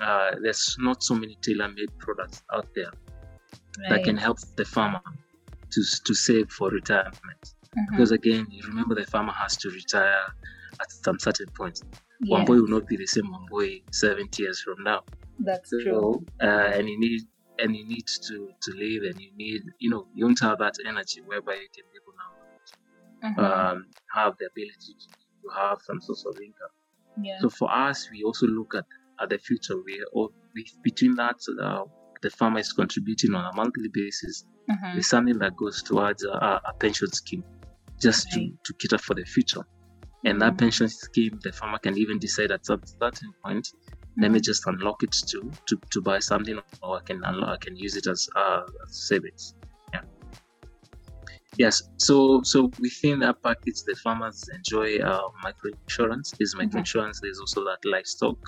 uh, 0.00 0.30
there's 0.42 0.76
not 0.78 1.02
so 1.02 1.14
many 1.14 1.36
tailor-made 1.42 1.92
products 1.98 2.42
out 2.54 2.66
there 2.74 2.92
that 3.88 4.02
can 4.04 4.16
help 4.16 4.38
the 4.56 4.64
farmer 4.64 5.00
to 5.72 5.80
to 6.06 6.14
save 6.14 6.48
for 6.50 6.68
retirement. 6.70 7.42
Mhm. 7.78 7.90
Because 7.90 8.10
again, 8.12 8.46
you 8.50 8.62
remember 8.66 8.94
the 8.94 9.06
farmer 9.06 9.32
has 9.32 9.56
to 9.58 9.70
retire 9.70 10.24
at 10.82 10.90
some 11.04 11.18
certain 11.18 11.50
point. 11.60 11.78
Wamboi 12.30 12.56
will 12.60 12.68
not 12.76 12.86
be 12.86 12.96
the 12.96 13.06
same 13.06 13.26
Wamboi 13.34 13.82
70 13.92 14.42
years 14.42 14.60
from 14.62 14.82
now. 14.84 15.02
that's 15.42 15.70
true. 15.70 16.22
Uh, 16.42 16.68
and 16.76 16.86
he 16.86 16.96
need 16.98 17.22
and 17.62 17.76
you 17.76 17.86
need 17.86 18.06
to 18.28 18.36
to 18.64 18.70
live, 18.84 19.02
and 19.10 19.20
you 19.20 19.30
need 19.36 19.62
you 19.78 19.90
know 19.90 20.06
you 20.14 20.24
don't 20.26 20.40
have 20.40 20.58
that 20.58 20.74
energy 20.86 21.20
whereby 21.24 21.54
you 21.54 21.68
can 21.74 21.84
be 21.92 21.98
able 22.00 22.14
now 22.24 22.32
Mhm. 23.22 23.38
um, 23.72 23.86
have 24.14 24.34
the 24.38 24.46
ability 24.46 24.92
to, 24.98 25.08
to 25.42 25.48
have 25.60 25.78
some 25.86 26.00
source 26.00 26.24
of 26.26 26.34
income. 26.40 26.74
yeah. 27.22 27.38
So 27.40 27.50
for 27.50 27.70
us, 27.70 28.08
we 28.10 28.22
also 28.24 28.46
look 28.46 28.74
at, 28.74 28.84
at 29.20 29.28
the 29.30 29.38
future. 29.38 29.76
We 29.84 30.02
all 30.12 30.32
between 30.84 31.14
that, 31.16 31.36
uh, 31.62 31.84
the 32.22 32.30
farmer 32.30 32.58
is 32.60 32.72
contributing 32.72 33.34
on 33.34 33.44
a 33.44 33.54
monthly 33.56 33.88
basis. 33.92 34.44
Mhm. 34.70 34.96
It's 34.98 35.08
something 35.08 35.38
that 35.38 35.54
goes 35.56 35.82
towards 35.82 36.24
a, 36.24 36.30
a 36.70 36.72
pension 36.80 37.10
scheme, 37.12 37.44
just 38.00 38.26
Right. 38.34 38.50
to, 38.64 38.72
to 38.72 38.74
cater 38.80 38.98
for 38.98 39.14
the 39.14 39.24
future. 39.24 39.64
And 40.24 40.40
that 40.42 40.54
Mhm. 40.54 40.58
pension 40.58 40.88
scheme, 40.88 41.38
the 41.42 41.52
farmer 41.52 41.78
can 41.78 41.96
even 41.98 42.18
decide 42.18 42.50
at 42.50 42.66
some 42.66 42.82
certain 43.00 43.32
point, 43.44 43.66
let 44.18 44.30
me 44.30 44.38
Mhm. 44.38 44.44
just 44.44 44.66
unlock 44.66 45.02
it 45.02 45.12
to, 45.28 45.52
to, 45.66 45.80
to 45.92 46.02
buy 46.02 46.18
something, 46.18 46.58
or 46.82 46.96
I 46.98 47.02
can 47.04 47.22
unlock, 47.24 47.48
I 47.50 47.56
can 47.64 47.76
use 47.76 47.96
it 47.96 48.06
as 48.06 48.28
uh, 48.36 48.62
as 48.82 49.08
savings. 49.08 49.54
Yeah. 49.92 50.02
Yes. 51.58 51.82
So 51.98 52.40
so 52.42 52.72
within 52.78 53.20
that 53.20 53.42
package, 53.42 53.82
the 53.86 53.94
farmers 54.02 54.48
enjoy 54.54 54.98
uh, 54.98 55.28
micro 55.42 55.70
insurance. 55.82 56.34
There's 56.38 56.54
micro 56.56 56.76
Mhm. 56.76 56.78
insurance. 56.80 57.20
There's 57.20 57.40
also 57.40 57.64
that 57.64 57.78
livestock. 57.84 58.38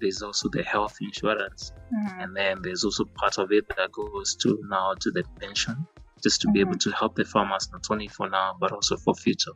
There's 0.00 0.22
also 0.22 0.48
the 0.52 0.62
health 0.62 0.96
insurance, 1.00 1.72
Mhm. 1.92 2.22
and 2.24 2.36
then 2.36 2.62
there's 2.62 2.84
also 2.84 3.04
part 3.16 3.38
of 3.38 3.52
it 3.52 3.64
that 3.76 3.92
goes 3.92 4.34
to 4.42 4.58
now 4.68 4.94
to 5.00 5.10
the 5.10 5.24
pension, 5.40 5.76
just 6.22 6.40
to 6.42 6.48
be 6.52 6.60
able 6.60 6.78
to 6.78 6.90
help 6.90 7.14
the 7.16 7.24
farmers 7.24 7.68
not 7.72 7.84
only 7.90 8.08
for 8.08 8.28
now 8.28 8.56
but 8.60 8.72
also 8.72 8.96
for 8.98 9.14
future. 9.14 9.52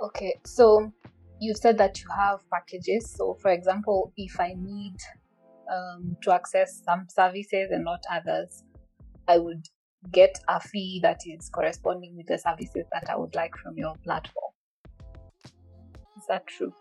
Okay, 0.00 0.40
so 0.44 0.92
you 1.42 1.54
said 1.54 1.78
that 1.78 1.98
you 2.02 2.08
have 2.16 2.40
packages. 2.54 3.14
So, 3.16 3.36
for 3.42 3.50
example, 3.50 4.12
if 4.16 4.38
I 4.40 4.54
need 4.56 4.96
um, 5.74 6.16
to 6.22 6.32
access 6.32 6.82
some 6.84 7.06
services 7.08 7.68
and 7.70 7.84
not 7.84 8.02
others, 8.10 8.62
I 9.28 9.38
would 9.38 9.64
get 10.12 10.34
a 10.48 10.60
fee 10.60 11.00
that 11.02 11.20
is 11.26 11.48
corresponding 11.54 12.16
with 12.16 12.26
the 12.28 12.38
services 12.38 12.86
that 12.92 13.04
I 13.10 13.16
would 13.16 13.34
like 13.34 13.52
from 13.62 13.74
your 13.76 13.94
platform. 14.04 14.52
Is 16.16 16.24
that 16.28 16.46
true? 16.46 16.72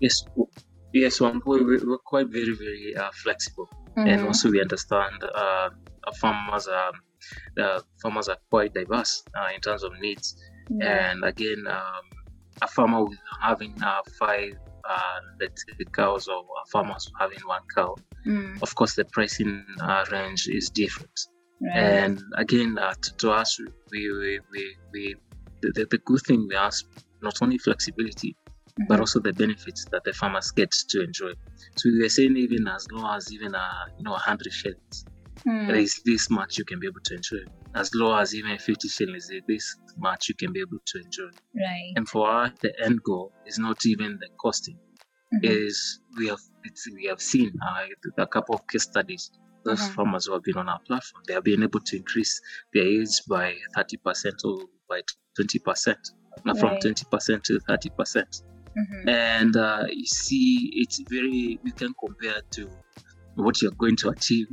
Yes. 0.00 0.22
Yes, 0.92 1.20
one 1.20 1.40
we- 1.46 1.64
we- 1.64 1.84
we're 1.88 1.98
quite 2.12 2.28
very, 2.28 2.54
very 2.64 2.94
uh, 2.96 3.10
flexible. 3.22 3.68
and 3.96 4.20
Mhm. 4.20 4.26
also 4.28 4.50
we 4.50 4.60
understand 4.60 5.22
uh, 5.22 5.70
uh, 6.06 6.12
farmers 6.20 6.66
are 6.66 6.92
uh, 7.62 7.80
farmers 8.02 8.28
are 8.28 8.38
quite 8.50 8.72
diverse 8.74 9.12
uh, 9.38 9.50
in 9.54 9.60
terms 9.66 9.82
of 9.84 9.92
needs 10.06 10.26
Yeah. 10.68 11.10
and 11.12 11.24
again 11.24 11.62
um, 11.78 12.04
a 12.62 12.68
farmer 12.68 13.04
with 13.04 13.18
having 13.42 13.74
uh, 13.84 14.00
five 14.18 14.52
uh, 14.88 15.18
let's 15.40 15.64
say 15.66 15.84
cows 15.94 16.28
or 16.28 16.40
a 16.40 16.66
farmer 16.72 16.96
having 17.20 17.40
one 17.46 17.62
cow 17.74 17.94
Mm, 18.26 18.62
of 18.62 18.74
course 18.74 18.94
the 18.94 19.04
pricing 19.12 19.64
uh, 19.82 20.04
range 20.10 20.48
is 20.48 20.70
different 20.70 21.18
right. 21.60 21.74
and 21.76 22.20
again 22.38 22.78
uh, 22.78 22.94
to, 23.02 23.10
to 23.18 23.30
us 23.30 23.58
we 23.92 24.10
we, 24.20 24.40
we, 24.52 24.76
we 24.94 25.16
the, 25.62 25.86
the, 25.90 25.98
good 26.06 26.20
thing 26.26 26.46
we 26.48 26.56
ask 26.56 26.84
not 27.22 27.34
only 27.42 27.58
flexibility 27.58 28.36
but 28.88 28.96
Mhm. 28.96 29.00
also 29.00 29.20
the 29.20 29.32
benefits 29.34 29.86
that 29.92 30.02
the 30.04 30.12
farmers 30.14 30.50
get 30.56 30.70
to 30.90 31.02
enjoy 31.02 31.32
so 31.76 31.90
we 31.90 32.00
were 32.02 32.08
saying 32.08 32.36
even 32.36 32.66
as 32.68 32.86
low 32.92 33.06
as 33.14 33.30
even 33.32 33.54
a 33.54 33.66
you 33.98 34.04
know 34.04 34.12
100 34.12 34.52
shillings 34.52 35.06
Mm, 35.46 35.66
there 35.68 35.76
is 35.76 36.00
this 36.06 36.30
much 36.30 36.58
you 36.58 36.64
can 36.64 36.80
be 36.80 36.86
able 36.86 37.00
to 37.04 37.14
enjoy. 37.16 37.38
As 37.74 37.90
low 37.94 38.16
as 38.16 38.34
even 38.34 38.56
50 38.58 38.88
shillings, 38.88 39.26
there 39.28 39.38
is 39.38 39.44
this 39.48 39.76
much 39.96 40.28
you 40.28 40.34
can 40.36 40.52
be 40.52 40.60
able 40.60 40.78
to 40.86 40.98
enjoy. 41.00 41.30
right. 41.56 41.92
And 41.96 42.08
for 42.08 42.30
us, 42.30 42.52
the 42.62 42.72
end 42.84 43.00
goal 43.04 43.32
is 43.46 43.58
not 43.58 43.84
even 43.86 44.18
the 44.20 44.28
costing. 44.40 44.78
Mhm. 45.34 45.40
Is 45.42 46.00
we 46.16 46.28
have 46.28 46.38
it's, 46.64 46.86
we 46.94 47.06
have 47.06 47.20
seen 47.20 47.50
uh, 47.66 47.86
a 48.18 48.26
couple 48.26 48.54
of 48.54 48.62
case 48.70 48.84
studies. 48.84 49.30
Those 49.64 49.80
Mhm. 49.80 49.94
farmers 49.94 50.26
who 50.26 50.32
have 50.34 50.42
been 50.42 50.56
on 50.58 50.68
our 50.68 50.80
platform, 50.86 51.22
they 51.26 51.34
have 51.34 51.44
been 51.44 51.62
able 51.62 51.80
to 51.80 51.96
increase 51.96 52.40
their 52.72 52.84
yields 52.86 53.20
by 53.22 53.56
30% 53.74 54.34
or 54.44 54.68
by 54.88 55.00
20%, 55.36 55.98
not 56.44 56.58
from 56.58 56.76
20% 56.78 57.42
to 57.44 57.58
30%. 57.68 58.42
Mhm. 58.76 59.08
And 59.08 59.56
uh, 59.56 59.86
you 59.90 60.06
see, 60.06 60.70
it's 60.74 61.02
very, 61.08 61.58
you 61.62 61.72
can 61.72 61.92
compare 61.98 62.40
to 62.52 62.62
what 63.34 63.60
you're 63.62 63.72
going 63.72 63.96
to 63.96 64.10
achieve 64.10 64.46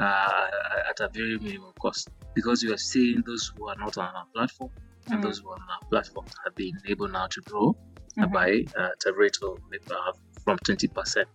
uh, 0.00 0.46
at 0.90 1.00
a 1.00 1.08
very 1.12 1.38
minimal 1.38 1.74
cost 1.80 2.10
because 2.34 2.62
you 2.62 2.72
are 2.74 2.78
seeing 2.92 3.22
those 3.26 3.50
who 3.56 3.68
are 3.68 3.76
not 3.78 3.96
on 3.98 4.14
our 4.14 4.26
platform 4.34 4.70
and 5.10 5.22
those 5.22 5.38
who 5.40 5.48
are 5.50 5.54
on 5.60 5.68
our 5.70 5.84
platform 5.90 6.26
have 6.44 6.54
been 6.56 6.74
able 6.88 7.08
now 7.08 7.26
to 7.30 7.40
grow 7.42 7.76
uh, 8.22 8.26
Mhm. 8.26 8.32
by 8.32 8.48
uh, 8.78 8.90
a 9.06 9.12
rate 9.14 9.36
of 9.42 9.58
maybe, 9.70 9.84
uh, 9.90 10.12
from 10.44 10.58
20%. 10.66 11.26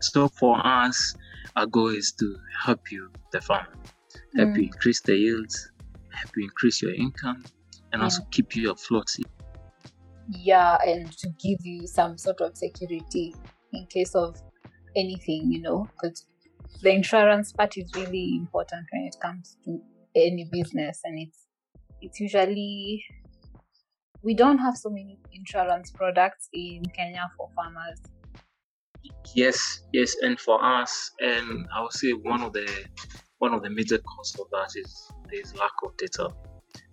So 0.00 0.28
for 0.28 0.60
us, 0.66 1.14
our 1.56 1.66
goal 1.66 1.88
is 1.88 2.12
to 2.20 2.36
help 2.64 2.80
you, 2.90 3.10
the 3.32 3.40
farmer, 3.40 3.76
help 4.36 4.50
Mm. 4.50 4.56
you 4.56 4.64
increase 4.64 5.02
the 5.02 5.16
yields, 5.16 5.70
help 6.12 6.30
you 6.36 6.44
increase 6.44 6.82
your 6.82 6.94
income, 6.94 7.44
and 7.92 8.02
also 8.02 8.22
keep 8.32 8.54
you 8.56 8.70
afloat. 8.72 9.08
yeah 10.28 10.76
and 10.86 11.12
to 11.12 11.28
give 11.42 11.58
you 11.64 11.86
some 11.86 12.16
sort 12.16 12.40
of 12.40 12.56
security 12.56 13.34
in 13.72 13.86
case 13.86 14.14
of 14.14 14.36
anything 14.96 15.50
you 15.50 15.60
know 15.60 15.90
because 16.00 16.26
the 16.82 16.90
insurance 16.90 17.52
part 17.52 17.76
is 17.76 17.90
really 17.94 18.36
important 18.36 18.86
when 18.92 19.02
it 19.04 19.16
comes 19.20 19.56
to 19.64 19.80
any 20.14 20.48
business 20.50 21.00
and 21.04 21.18
it's 21.18 21.46
it's 22.00 22.20
usually 22.20 23.04
we 24.22 24.34
don't 24.34 24.56
have 24.58 24.76
so 24.76 24.88
many 24.88 25.20
insurance 25.32 25.90
products 25.90 26.48
in 26.54 26.82
kenya 26.96 27.30
for 27.36 27.50
farmers 27.54 28.00
Yes, 29.34 29.80
yes, 29.92 30.14
and 30.22 30.38
for 30.38 30.62
us, 30.62 31.10
and 31.20 31.66
I 31.74 31.82
would 31.82 31.92
say 31.92 32.12
one 32.12 32.42
of 32.42 32.52
the 32.52 32.68
one 33.38 33.52
of 33.54 33.62
the 33.62 33.70
major 33.70 33.98
causes 33.98 34.38
of 34.40 34.48
that 34.52 34.70
is 34.76 34.90
is 35.32 35.52
lack 35.58 35.72
of 35.84 35.96
data, 35.96 36.30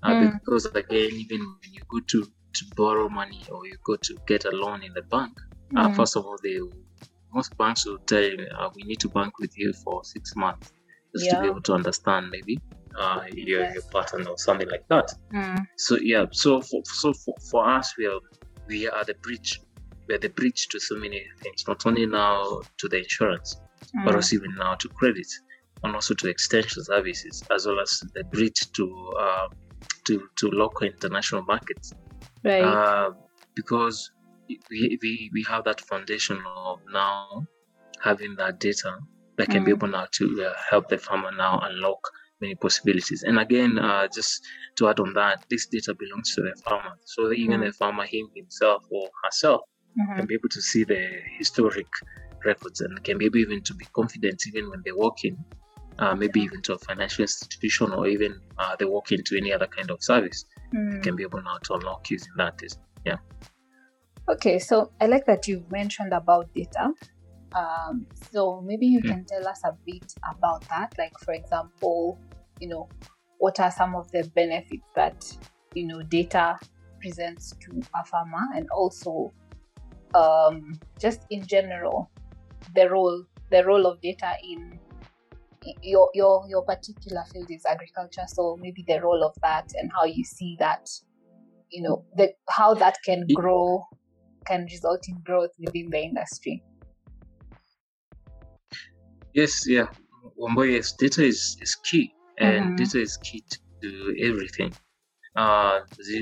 uh, 0.04 0.16
Mm. 0.16 0.40
because 0.42 0.66
again, 0.68 1.12
even 1.14 1.42
when 1.62 1.74
you 1.74 1.84
go 1.92 2.00
to 2.12 2.20
to 2.58 2.66
borrow 2.76 3.10
money 3.10 3.46
or 3.52 3.66
you 3.68 3.78
go 3.86 3.96
to 3.98 4.20
get 4.28 4.46
a 4.46 4.52
loan 4.52 4.84
in 4.84 4.94
the 4.94 5.04
bank, 5.04 5.34
uh, 5.78 5.90
Mm. 5.90 5.96
first 5.96 6.16
of 6.18 6.26
all, 6.26 6.38
they 6.44 6.60
most 7.34 7.56
banks 7.58 7.86
will 7.86 8.00
tell 8.08 8.24
you 8.24 8.48
uh, 8.58 8.70
we 8.76 8.84
need 8.84 9.00
to 9.02 9.10
bank 9.10 9.38
with 9.40 9.54
you 9.58 9.74
for 9.84 10.04
six 10.04 10.36
months 10.36 10.74
just 11.16 11.30
to 11.30 11.38
be 11.38 11.48
able 11.48 11.62
to 11.62 11.74
understand 11.74 12.30
maybe 12.32 12.62
uh, 12.98 13.22
your 13.34 13.64
your 13.72 13.84
pattern 13.94 14.28
or 14.28 14.38
something 14.38 14.70
like 14.70 14.86
that. 14.90 15.08
Mm. 15.34 15.66
So 15.78 15.98
yeah, 16.02 16.26
so 16.32 16.62
for 16.62 16.82
so 16.86 17.14
for, 17.14 17.36
for 17.52 17.70
us, 17.70 17.94
we 17.98 18.06
are 18.08 18.20
we 18.68 18.88
are 18.90 19.06
the 19.06 19.16
bridge. 19.24 19.62
We 20.08 20.16
are 20.16 20.20
the 20.20 20.30
bridge 20.30 20.68
to 20.72 20.80
so 20.80 20.96
many 20.96 21.24
things. 21.44 21.64
Not 21.68 21.86
only 21.86 22.06
now 22.06 22.62
to 22.80 22.88
the 22.90 22.98
insurance, 23.00 23.62
but 24.04 24.14
Mm. 24.14 24.16
also 24.16 24.36
even 24.36 24.56
now 24.56 24.76
to 24.76 24.90
credit, 24.98 25.28
and 25.84 25.96
also 25.96 26.14
to 26.16 26.28
extension 26.30 26.84
services, 26.84 27.44
as 27.52 27.66
well 27.66 27.80
as 27.80 27.92
the 28.16 28.24
bridge 28.34 28.62
to 28.76 29.14
uh, 29.20 29.48
to 30.08 30.28
to 30.38 30.50
local 30.50 30.88
international 30.88 31.44
markets. 31.44 31.94
right 32.44 32.64
Uh, 32.64 33.12
because 33.56 34.12
we, 34.50 34.98
we 35.02 35.30
we 35.34 35.46
have 35.50 35.64
that 35.66 35.82
foundation 35.82 36.42
of 36.46 36.80
now 36.92 37.46
having 38.02 38.36
that 38.36 38.60
data 38.60 38.98
that 39.38 39.50
can 39.50 39.64
be 39.64 39.72
Mm. 39.72 39.76
able 39.76 39.88
now 39.88 40.08
to 40.12 40.26
uh, 40.48 40.54
help 40.70 40.88
the 40.90 40.98
farmer 40.98 41.32
now 41.32 41.60
unlock 41.60 42.00
many 42.42 42.56
possibilities. 42.56 43.24
And 43.24 43.40
again, 43.40 43.78
uh, 43.80 44.08
just 44.14 44.46
to 44.78 44.88
add 44.90 45.00
on 45.00 45.14
that, 45.14 45.46
this 45.50 45.68
data 45.68 45.96
belongs 45.98 46.34
to 46.36 46.42
the 46.42 46.56
farmer. 46.64 46.96
So 47.06 47.32
even 47.32 47.62
Mm. 47.62 47.66
the 47.68 47.74
farmer 47.74 48.06
him 48.06 48.30
himself 48.36 48.84
or 48.92 49.10
herself 49.24 49.62
Mhm. 49.98 50.16
can 50.16 50.26
be 50.28 50.36
able 50.36 50.50
to 50.50 50.62
see 50.62 50.84
the 50.84 51.02
historic 51.38 51.88
records 52.46 52.80
and 52.82 53.04
can 53.04 53.18
be 53.18 53.26
able 53.26 53.38
even 53.38 53.62
to 53.64 53.74
be 53.74 53.86
confident 53.94 54.42
even 54.48 54.70
when 54.70 54.82
they 54.86 54.92
walk 54.94 55.18
in, 55.24 55.38
uh, 56.00 56.16
maybe 56.16 56.40
even 56.40 56.62
to 56.62 56.74
a 56.74 56.78
financial 56.80 57.24
institution 57.24 57.92
or 57.92 58.08
even 58.08 58.40
uh, 58.58 58.76
they 58.78 58.86
walk 58.86 59.12
into 59.12 59.36
any 59.38 59.52
other 59.52 59.68
kind 59.68 59.92
of 59.92 60.02
service, 60.02 60.46
Mm. 60.74 61.04
can 61.04 61.16
be 61.16 61.24
able 61.24 61.42
now 61.42 61.58
to 61.64 61.74
unlock 61.74 62.10
using 62.10 62.34
that. 62.38 62.54
Is 62.64 62.78
yeah. 63.06 63.18
Okay, 64.30 64.60
so 64.60 64.92
I 65.02 65.08
like 65.08 65.26
that 65.26 65.48
you 65.48 65.66
mentioned 65.72 66.14
about 66.14 66.54
data. 66.54 66.94
Um, 67.54 68.06
so 68.32 68.62
maybe 68.62 68.86
you 68.86 69.02
Mm. 69.02 69.08
can 69.10 69.26
tell 69.26 69.48
us 69.48 69.62
a 69.66 69.74
bit 69.86 70.14
about 70.34 70.62
that. 70.70 70.94
Like, 70.98 71.18
for 71.26 71.34
example, 71.34 72.20
you 72.60 72.68
know, 72.68 72.90
what 73.38 73.60
are 73.60 73.72
some 73.72 73.96
of 73.96 74.12
the 74.12 74.30
benefits 74.36 74.86
that 74.96 75.26
you 75.74 75.88
know 75.88 76.02
data 76.04 76.58
presents 77.02 77.54
to 77.62 77.82
a 77.96 78.06
farmer? 78.06 78.46
And 78.56 78.68
also 78.70 79.34
um, 80.14 80.80
just 81.00 81.26
in 81.30 81.46
general 81.46 82.10
the 82.76 82.90
role 82.90 83.24
the 83.52 83.66
role 83.66 83.86
of 83.86 84.02
data 84.02 84.34
in 84.44 84.80
your 85.82 86.10
your 86.14 86.46
your 86.48 86.64
particular 86.64 87.24
field 87.32 87.50
is 87.50 87.66
agriculture. 87.66 88.26
So 88.28 88.58
maybe 88.60 88.84
the 88.88 89.02
role 89.02 89.24
of 89.24 89.36
that 89.42 89.72
and 89.76 89.92
how 89.96 90.06
you 90.06 90.24
see 90.24 90.56
that 90.60 90.90
you 91.72 91.84
know 91.84 92.06
the 92.16 92.34
how 92.50 92.74
that 92.76 92.98
can 93.06 93.26
grow 93.34 93.84
can 94.46 94.66
result 94.66 95.08
in 95.08 95.22
growth 95.24 95.52
within 95.60 95.90
the 95.90 96.00
industry. 96.00 96.64
Yes 99.34 99.68
yeah. 99.68 99.88
Wamboi, 100.38 100.74
yes 100.74 100.94
data 100.94 101.24
is 101.24 101.58
is 101.62 101.76
key 101.76 102.14
and 102.40 102.66
mm-hmm. 102.66 102.76
data 102.76 103.02
is 103.02 103.18
key 103.18 103.44
to 103.82 104.16
everything. 104.22 104.74
Uh 105.36 105.82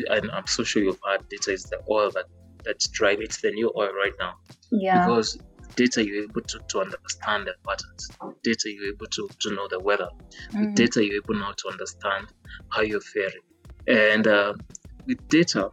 and 0.10 0.30
i'm 0.32 0.48
so 0.48 0.64
sure 0.64 0.84
you've 0.84 1.00
heard 1.06 1.28
data 1.30 1.52
is 1.52 1.64
the 1.64 1.80
oil 1.90 2.12
that 2.12 2.26
that's 2.66 2.88
driving 2.90 3.24
it's 3.24 3.42
the 3.42 3.52
new 3.52 3.72
oil 3.78 3.92
right 3.94 4.14
now. 4.20 4.34
Yeah. 4.72 5.06
Because 5.06 5.38
data 5.76 6.06
you're 6.06 6.24
able 6.24 6.42
to, 6.42 6.60
to 6.68 6.82
understand 6.82 7.48
the 7.48 7.54
patterns. 7.66 8.10
Data 8.44 8.70
you're 8.74 8.94
able 8.94 9.06
to, 9.08 9.30
to 9.40 9.56
know 9.56 9.68
the 9.70 9.80
weather. 9.80 10.10
Mm. 10.52 10.60
with 10.60 10.76
data 10.76 11.06
you're 11.06 11.22
able 11.24 11.36
now 11.36 11.54
to 11.58 11.70
understand 11.70 12.28
how 12.70 12.82
you're 12.82 13.00
faring. 13.00 13.46
And 13.88 14.28
uh, 14.28 14.54
with 15.06 15.26
data 15.30 15.70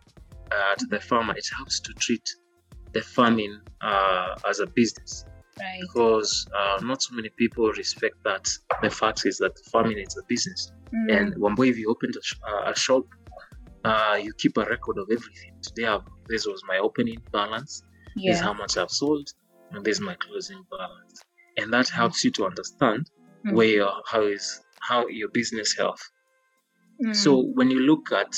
uh, 0.53 0.75
to 0.79 0.87
the 0.87 1.01
farmer 1.01 1.35
it 1.37 1.47
helps 1.57 1.81
to 1.81 1.93
treat 1.95 2.29
the 2.93 3.03
farming 3.03 3.61
uh, 3.81 4.37
as 4.49 4.61
a 4.61 4.67
business 4.67 5.25
right. 5.61 5.81
because 5.81 6.47
uh, 6.57 6.81
not 6.83 7.03
so 7.03 7.15
many 7.15 7.31
people 7.31 7.71
respect 7.73 8.17
that 8.25 8.49
the 8.83 8.91
fact 8.91 9.23
is 9.27 9.39
that 9.39 9.53
farming 9.71 9.99
is 9.99 10.17
a 10.17 10.23
business 10.29 10.73
mm. 10.95 11.17
and 11.17 11.37
one 11.39 11.55
way 11.55 11.69
if 11.69 11.77
you 11.77 11.89
open 11.91 12.11
a, 12.11 12.23
sh- 12.23 12.35
uh, 12.49 12.71
a 12.71 12.77
shop 12.77 13.05
uh, 13.85 14.19
you 14.21 14.33
keep 14.39 14.57
a 14.57 14.65
record 14.65 14.99
of 14.99 15.07
everything 15.11 15.53
today 15.63 15.87
I've, 15.87 16.03
this 16.29 16.47
was 16.47 16.63
my 16.67 16.79
opening 16.79 17.21
balance 17.33 17.83
yeah. 18.17 18.33
this 18.33 18.41
is 18.41 18.45
how 18.45 18.55
much 18.55 18.77
i've 18.77 18.91
sold 18.91 19.29
and 19.75 19.85
this 19.85 19.99
is 19.99 20.01
my 20.01 20.15
closing 20.15 20.65
balance. 20.71 21.23
And 21.57 21.73
that 21.73 21.89
helps 21.89 22.25
you 22.25 22.31
to 22.33 22.47
understand 22.47 23.11
mm. 23.47 23.55
where 23.55 23.67
your, 23.67 23.93
how 24.07 24.23
is 24.23 24.61
how 24.81 25.07
your 25.09 25.29
business 25.29 25.75
health. 25.77 26.03
Mm. 27.05 27.15
So 27.15 27.41
when 27.55 27.71
you 27.71 27.81
look 27.81 28.13
at 28.13 28.37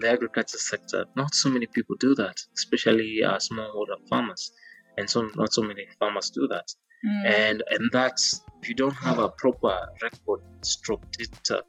the 0.00 0.10
agriculture 0.10 0.58
sector, 0.58 1.06
not 1.16 1.34
so 1.34 1.48
many 1.48 1.66
people 1.66 1.96
do 1.98 2.14
that, 2.14 2.36
especially 2.54 3.22
uh, 3.24 3.36
smallholder 3.36 3.98
farmers, 4.08 4.52
and 5.00 5.08
so 5.08 5.28
not 5.36 5.52
so 5.52 5.62
many 5.62 5.84
farmers 5.98 6.30
do 6.30 6.46
that. 6.48 6.68
Mm. 7.06 7.24
And 7.40 7.62
and 7.70 7.90
that's 7.92 8.42
if 8.60 8.68
you 8.68 8.74
don't 8.74 8.98
have 9.08 9.18
a 9.18 9.30
proper 9.42 9.76
record 10.02 10.42
stroke 10.62 11.04
data, 11.12 11.64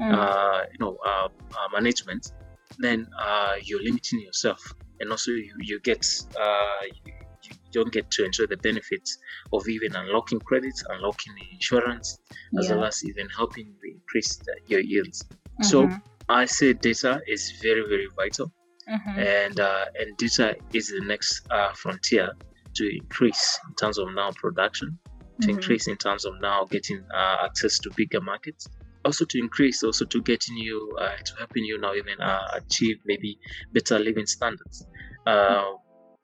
mm. 0.00 0.14
uh, 0.14 0.60
you 0.72 0.78
know, 0.82 0.96
uh, 1.04 1.28
uh, 1.58 1.68
management, 1.72 2.32
then 2.78 3.08
uh, 3.18 3.54
you're 3.66 3.82
limiting 3.82 4.20
yourself, 4.20 4.60
and 5.00 5.10
also 5.10 5.32
you, 5.32 5.52
you 5.70 5.80
get 5.80 6.06
uh, 6.40 6.82
you, 7.04 7.12
you 7.42 7.50
don't 7.72 7.92
get 7.92 8.10
to 8.12 8.24
enjoy 8.24 8.46
the 8.46 8.60
benefits 8.68 9.18
of 9.52 9.68
even 9.68 9.96
unlocking 9.96 10.40
credits, 10.40 10.84
unlocking 10.88 11.34
insurance, 11.52 12.18
as 12.58 12.68
yeah. 12.68 12.76
well 12.76 12.84
as 12.84 13.04
even 13.04 13.28
helping 13.36 13.74
increase 13.84 14.36
the, 14.36 14.54
your 14.66 14.80
yields. 14.80 15.24
Mm-hmm. 15.24 15.64
So 15.64 15.90
I 16.28 16.44
say 16.44 16.72
data 16.72 17.20
is 17.26 17.42
very, 17.62 17.82
very 17.88 18.08
vital. 18.16 18.52
Mm-hmm. 18.88 19.18
And 19.18 19.60
uh, 19.60 19.84
and 20.00 20.16
data 20.16 20.56
is 20.72 20.88
the 20.88 21.02
next 21.12 21.46
uh, 21.50 21.72
frontier 21.74 22.32
to 22.78 22.96
increase 22.96 23.60
in 23.68 23.74
terms 23.74 23.98
of 23.98 24.08
now 24.14 24.30
production, 24.32 24.98
to 25.40 25.46
mm-hmm. 25.46 25.56
increase 25.56 25.86
in 25.88 25.96
terms 25.96 26.24
of 26.24 26.34
now 26.40 26.64
getting 26.64 27.04
uh, 27.14 27.36
access 27.44 27.78
to 27.80 27.90
bigger 27.96 28.20
markets, 28.20 28.68
also 29.04 29.24
to 29.24 29.38
increase, 29.38 29.82
also 29.82 30.04
to 30.04 30.22
getting 30.22 30.56
you, 30.56 30.96
uh, 31.00 31.16
to 31.24 31.32
helping 31.38 31.64
you 31.64 31.78
now 31.78 31.94
even 31.94 32.20
uh, 32.20 32.48
achieve 32.54 32.96
maybe 33.06 33.38
better 33.72 33.98
living 33.98 34.26
standards. 34.26 34.86
Uh, 35.26 35.64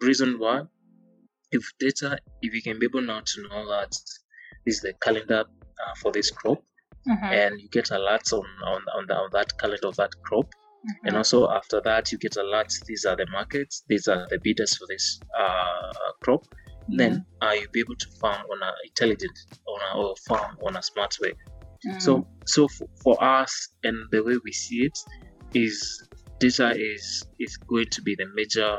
reason 0.00 0.38
why 0.38 0.62
if 1.54 1.72
data, 1.78 2.18
if 2.42 2.52
you 2.54 2.62
can 2.62 2.78
be 2.78 2.86
able 2.86 3.02
now 3.02 3.20
to 3.24 3.42
know 3.48 3.68
that 3.68 3.90
this 4.66 4.76
is 4.76 4.80
the 4.80 4.92
calendar 5.00 5.44
uh, 5.44 5.94
for 6.00 6.12
this 6.12 6.30
crop, 6.30 6.62
mm-hmm. 7.08 7.24
and 7.24 7.60
you 7.60 7.68
get 7.68 7.86
alerts 7.86 8.32
on 8.32 8.44
on 8.64 8.82
on, 8.96 9.06
the, 9.06 9.14
on, 9.14 9.30
that 9.32 9.56
calendar 9.58 9.88
of 9.88 9.96
that 9.96 10.12
crop, 10.24 10.46
mm-hmm. 10.84 11.06
and 11.06 11.16
also 11.16 11.50
after 11.50 11.80
that 11.84 12.12
you 12.12 12.18
get 12.18 12.32
alerts. 12.32 12.84
These 12.84 13.04
are 13.04 13.16
the 13.16 13.26
markets. 13.30 13.84
These 13.88 14.08
are 14.08 14.26
the 14.28 14.38
bidders 14.42 14.76
for 14.76 14.86
this 14.88 15.20
uh, 15.38 15.92
crop. 16.22 16.44
Mm-hmm. 16.44 16.96
Then 16.96 17.26
uh, 17.40 17.52
you'll 17.52 17.72
be 17.72 17.80
able 17.80 17.96
to 17.96 18.06
farm 18.20 18.42
on 18.50 18.62
a 18.62 18.72
intelligent 18.86 19.38
on 19.66 19.80
a, 19.80 19.98
or 19.98 20.14
farm 20.28 20.56
on 20.66 20.76
a 20.76 20.82
smart 20.82 21.16
way. 21.20 21.32
Mm. 21.86 22.00
So 22.00 22.26
so 22.46 22.68
for, 22.68 22.88
for 23.02 23.22
us 23.22 23.68
and 23.82 23.96
the 24.10 24.22
way 24.22 24.36
we 24.44 24.52
see 24.52 24.84
it 24.84 24.98
is 25.54 26.08
data 26.38 26.74
is 26.76 27.26
is 27.38 27.56
going 27.56 27.86
to 27.90 28.02
be 28.02 28.14
the 28.14 28.26
major 28.34 28.78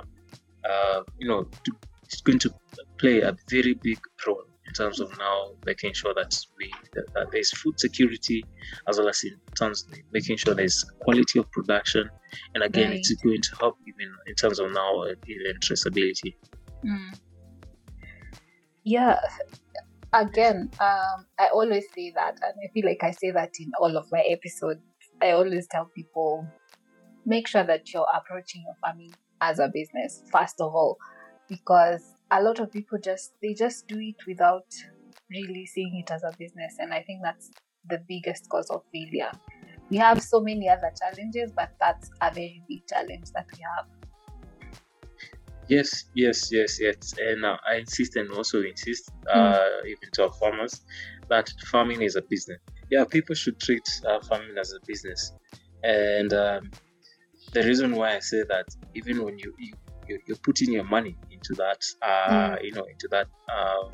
uh, 0.69 1.01
you 1.19 1.27
know 1.27 1.43
to 1.63 1.71
it's 2.03 2.21
going 2.21 2.39
to 2.39 2.53
play 2.99 3.21
a 3.21 3.35
very 3.49 3.73
big 3.73 3.99
role 4.27 4.45
in 4.67 4.73
terms 4.73 4.99
of 4.99 5.15
now 5.17 5.51
making 5.65 5.93
sure 5.93 6.13
that 6.13 6.37
we 6.57 6.71
that, 6.93 7.27
there's 7.31 7.51
food 7.51 7.79
security 7.79 8.43
as 8.87 8.97
well 8.97 9.09
as 9.09 9.23
in 9.23 9.37
terms 9.55 9.83
of 9.83 9.97
making 10.11 10.37
sure 10.37 10.53
there's 10.53 10.83
quality 11.01 11.39
of 11.39 11.49
production 11.51 12.09
and 12.53 12.63
again 12.63 12.89
right. 12.89 12.99
it's 12.99 13.13
going 13.23 13.41
to 13.41 13.55
help 13.59 13.77
even 13.87 14.11
in 14.27 14.35
terms 14.35 14.59
of 14.59 14.71
now 14.71 15.01
uh, 15.03 15.13
even 15.27 15.53
traceability 15.59 16.35
mm. 16.83 17.19
yeah 18.83 19.19
again 20.13 20.69
um, 20.79 21.25
i 21.39 21.47
always 21.53 21.85
say 21.93 22.11
that 22.15 22.33
and 22.41 22.53
i 22.63 22.71
feel 22.73 22.85
like 22.85 23.03
i 23.03 23.11
say 23.11 23.31
that 23.31 23.51
in 23.59 23.71
all 23.79 23.95
of 23.95 24.05
my 24.11 24.21
episodes 24.21 24.81
i 25.21 25.31
always 25.31 25.67
tell 25.67 25.89
people 25.95 26.45
make 27.25 27.47
sure 27.47 27.63
that 27.63 27.93
you're 27.93 28.07
approaching 28.15 28.63
your 28.65 28.75
farming 28.81 29.13
as 29.41 29.59
a 29.59 29.69
business 29.73 30.23
first 30.31 30.59
of 30.59 30.73
all 30.73 30.97
because 31.47 32.14
a 32.31 32.41
lot 32.41 32.59
of 32.59 32.71
people 32.71 32.97
just 33.03 33.33
they 33.41 33.53
just 33.53 33.87
do 33.87 33.99
it 33.99 34.15
without 34.27 34.65
really 35.29 35.65
seeing 35.65 36.03
it 36.03 36.11
as 36.11 36.23
a 36.23 36.31
business. 36.37 36.75
And 36.79 36.93
i 36.93 37.01
think 37.01 37.21
that's 37.23 37.51
the 37.87 38.01
biggest 38.07 38.49
cause 38.49 38.69
of 38.71 38.81
failure. 38.91 39.31
We 39.89 39.97
have 39.97 40.21
so 40.21 40.39
many 40.41 40.67
other 40.67 40.91
challenges 40.99 41.51
but 41.55 41.71
that's 41.79 42.09
a 42.21 42.33
very 42.33 42.63
big 42.67 42.87
challenge 42.87 43.31
that 43.33 43.45
we 43.53 43.63
have. 43.75 43.85
Yes 45.67 46.05
yes 46.13 46.51
yes 46.51 46.79
yes. 46.81 47.13
And 47.19 47.45
uh, 47.45 47.57
i 47.67 47.75
insist 47.75 48.15
and 48.15 48.31
also 48.31 48.61
insist 48.61 49.11
uh, 49.31 49.53
mm. 49.53 49.85
even 49.85 50.09
to 50.13 50.23
our 50.25 50.33
farmers 50.33 50.81
that 51.29 51.51
farming 51.71 52.01
is 52.01 52.15
a 52.15 52.21
business. 52.21 52.59
Yeah 52.89 53.05
people 53.05 53.35
should 53.35 53.59
treat 53.59 53.87
uh, 54.07 54.19
farming 54.21 54.57
as 54.59 54.73
a 54.73 54.79
business. 54.87 55.33
And 55.83 56.33
um, 56.33 56.71
the 57.53 57.61
reason 57.61 57.95
why 57.95 58.15
i 58.15 58.19
say 58.19 58.43
that 58.49 58.65
even 58.95 59.23
when 59.23 59.37
you, 59.37 59.53
you 59.59 59.73
you're, 60.07 60.37
putting 60.37 60.71
your 60.71 60.83
money 60.83 61.15
into 61.45 61.61
that, 61.61 61.85
uh, 62.01 62.55
mm. 62.55 62.63
you 62.63 62.71
know, 62.71 62.85
into 62.85 63.07
that 63.09 63.27
uh, 63.49 63.89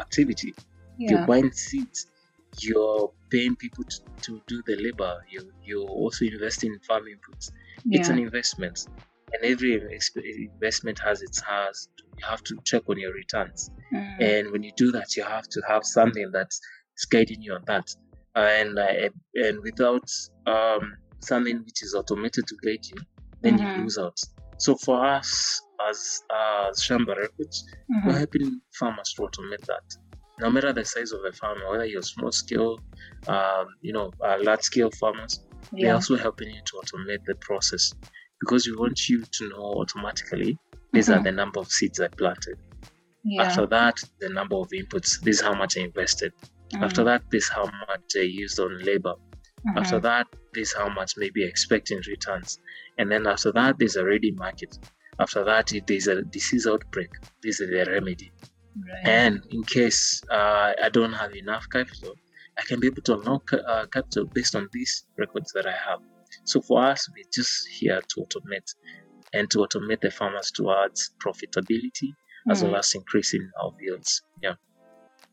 activity. 0.00 0.54
Yeah. 0.98 1.10
You're 1.10 1.26
buying 1.26 1.52
seeds. 1.52 2.06
You're 2.58 3.12
paying 3.30 3.56
people 3.56 3.84
to, 3.84 4.00
to 4.22 4.42
do 4.46 4.62
the 4.66 4.76
labor. 4.76 5.24
You 5.30 5.50
you're 5.64 5.88
also 5.88 6.24
investing 6.24 6.72
in 6.72 6.80
farm 6.80 7.04
inputs. 7.04 7.52
Yeah. 7.84 8.00
It's 8.00 8.08
an 8.08 8.18
investment, 8.18 8.86
and 9.32 9.44
every 9.44 9.80
investment 10.52 10.98
has 10.98 11.22
its 11.22 11.40
has. 11.42 11.88
You 12.18 12.26
have 12.26 12.42
to 12.44 12.58
check 12.64 12.82
on 12.88 12.98
your 12.98 13.14
returns, 13.14 13.70
mm. 13.92 14.20
and 14.20 14.50
when 14.50 14.62
you 14.62 14.72
do 14.76 14.90
that, 14.92 15.16
you 15.16 15.22
have 15.22 15.48
to 15.48 15.62
have 15.66 15.84
something 15.84 16.30
that's 16.32 16.60
guiding 17.10 17.40
you 17.40 17.54
on 17.54 17.62
that. 17.66 17.94
And 18.34 18.78
uh, 18.78 19.08
and 19.34 19.60
without 19.62 20.10
um, 20.46 20.96
something 21.20 21.58
which 21.64 21.82
is 21.82 21.94
automated 21.94 22.46
to 22.48 22.56
guide 22.64 22.84
you, 22.84 22.96
then 23.42 23.58
mm-hmm. 23.58 23.76
you 23.78 23.82
lose 23.84 23.96
out. 23.96 24.18
So 24.58 24.74
for 24.74 25.04
us 25.04 25.62
as 25.88 26.22
Shamba 26.76 27.16
Records, 27.16 27.64
mm-hmm. 27.90 28.08
we're 28.08 28.18
helping 28.18 28.60
farmers 28.78 29.12
to 29.16 29.22
automate 29.22 29.64
that. 29.66 29.82
No 30.38 30.50
matter 30.50 30.72
the 30.72 30.84
size 30.84 31.12
of 31.12 31.20
a 31.24 31.32
farm, 31.32 31.58
whether 31.68 31.84
you're 31.84 32.02
small 32.02 32.32
scale, 32.32 32.80
um, 33.28 33.66
you 33.82 33.92
know, 33.92 34.10
uh, 34.24 34.38
large 34.40 34.62
scale 34.62 34.90
farmers, 34.98 35.44
yeah. 35.72 35.88
we're 35.88 35.94
also 35.94 36.16
helping 36.16 36.50
you 36.50 36.60
to 36.64 36.72
automate 36.82 37.24
the 37.26 37.34
process 37.36 37.94
because 38.40 38.66
we 38.66 38.74
want 38.74 39.08
you 39.08 39.22
to 39.22 39.48
know 39.50 39.74
automatically 39.76 40.58
these 40.92 41.08
mm-hmm. 41.08 41.20
are 41.20 41.22
the 41.22 41.32
number 41.32 41.60
of 41.60 41.70
seeds 41.70 42.00
I 42.00 42.08
planted. 42.08 42.56
Yeah. 43.24 43.44
After 43.44 43.66
that, 43.66 44.02
the 44.18 44.30
number 44.30 44.56
of 44.56 44.70
inputs. 44.70 45.20
This 45.20 45.36
is 45.36 45.40
how 45.42 45.54
much 45.54 45.76
I 45.76 45.82
invested. 45.82 46.32
Mm-hmm. 46.72 46.84
After 46.84 47.04
that, 47.04 47.22
this 47.30 47.44
is 47.44 47.50
how 47.50 47.64
much 47.64 48.16
I 48.16 48.20
used 48.20 48.58
on 48.58 48.82
labor. 48.82 49.14
Mm-hmm. 49.68 49.78
After 49.78 50.00
that, 50.00 50.26
this 50.54 50.70
is 50.70 50.74
how 50.74 50.88
much 50.88 51.12
maybe 51.16 51.44
expecting 51.44 52.00
returns. 52.08 52.58
And 52.98 53.12
then 53.12 53.26
after 53.26 53.52
that, 53.52 53.78
there's 53.78 53.96
a 53.96 54.04
ready 54.04 54.30
market. 54.32 54.78
After 55.20 55.44
that, 55.44 55.72
if 55.72 55.86
there's 55.86 56.06
a 56.06 56.22
disease 56.22 56.66
outbreak, 56.66 57.10
this 57.42 57.60
is 57.60 57.68
the 57.68 57.90
remedy. 57.90 58.32
Right. 58.74 59.06
And 59.06 59.42
in 59.50 59.62
case 59.64 60.22
uh, 60.30 60.72
I 60.82 60.88
don't 60.90 61.12
have 61.12 61.34
enough 61.34 61.66
capital, 61.70 62.14
I 62.58 62.62
can 62.62 62.80
be 62.80 62.86
able 62.86 63.02
to 63.02 63.18
unlock 63.18 63.50
uh, 63.52 63.86
capital 63.92 64.24
based 64.32 64.54
on 64.56 64.68
these 64.72 65.06
records 65.18 65.52
that 65.52 65.66
I 65.66 65.72
have. 65.72 66.00
So 66.44 66.60
for 66.60 66.82
us, 66.82 67.06
we're 67.14 67.30
just 67.32 67.68
here 67.68 68.00
to 68.00 68.20
automate 68.20 68.74
and 69.32 69.50
to 69.50 69.58
automate 69.58 70.00
the 70.00 70.10
farmers 70.10 70.50
towards 70.50 71.12
profitability 71.24 72.10
mm. 72.48 72.52
as 72.52 72.62
well 72.62 72.76
as 72.76 72.94
increasing 72.94 73.48
our 73.62 73.72
yields. 73.80 74.22
Yeah. 74.42 74.54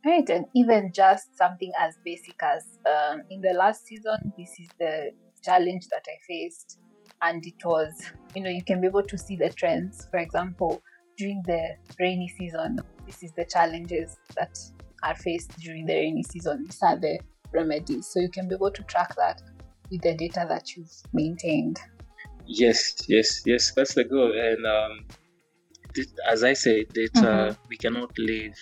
Right, 0.05 0.29
and 0.29 0.45
even 0.55 0.91
just 0.93 1.35
something 1.37 1.71
as 1.79 1.95
basic 2.05 2.41
as 2.41 2.63
um, 2.85 3.23
in 3.29 3.41
the 3.41 3.53
last 3.53 3.85
season, 3.85 4.33
this 4.37 4.51
is 4.59 4.67
the 4.79 5.11
challenge 5.43 5.87
that 5.91 6.03
I 6.07 6.17
faced, 6.27 6.79
and 7.21 7.45
it 7.45 7.63
was, 7.65 7.93
you 8.35 8.41
know, 8.41 8.49
you 8.49 8.63
can 8.63 8.81
be 8.81 8.87
able 8.87 9.03
to 9.03 9.17
see 9.17 9.35
the 9.35 9.49
trends. 9.49 10.07
For 10.11 10.17
example, 10.17 10.81
during 11.17 11.41
the 11.45 11.75
rainy 11.99 12.27
season, 12.37 12.79
this 13.05 13.23
is 13.23 13.31
the 13.33 13.45
challenges 13.45 14.17
that 14.35 14.57
are 15.03 15.15
faced 15.15 15.57
during 15.59 15.85
the 15.85 15.93
rainy 15.93 16.23
season. 16.23 16.65
These 16.65 16.79
are 16.83 16.97
the 16.97 17.19
remedies. 17.51 18.07
So 18.07 18.19
you 18.19 18.29
can 18.29 18.47
be 18.47 18.55
able 18.55 18.71
to 18.71 18.83
track 18.83 19.15
that 19.15 19.41
with 19.89 20.01
the 20.01 20.15
data 20.15 20.45
that 20.49 20.75
you've 20.75 20.91
maintained. 21.13 21.79
Yes, 22.45 22.95
yes, 23.07 23.41
yes. 23.45 23.71
That's 23.71 23.93
the 23.93 24.03
goal. 24.03 24.31
And 24.31 24.65
um, 24.65 25.05
as 26.29 26.43
I 26.43 26.53
say, 26.53 26.83
data 26.83 27.11
mm-hmm. 27.21 27.61
we 27.69 27.77
cannot 27.77 28.11
live. 28.17 28.53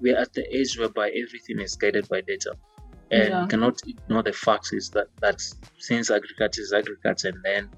We're 0.00 0.18
at 0.18 0.32
the 0.32 0.44
age 0.54 0.78
whereby 0.78 1.08
everything 1.10 1.60
is 1.60 1.76
guided 1.76 2.08
by 2.08 2.22
data, 2.22 2.54
and 3.10 3.28
yeah. 3.28 3.46
cannot 3.48 3.80
ignore 3.86 4.22
the 4.22 4.32
fact 4.32 4.70
is 4.72 4.90
that 4.90 5.06
that 5.20 5.42
since 5.78 6.10
agriculture 6.10 6.60
is 6.60 6.72
agriculture, 6.72 7.28
and 7.28 7.44
then 7.44 7.70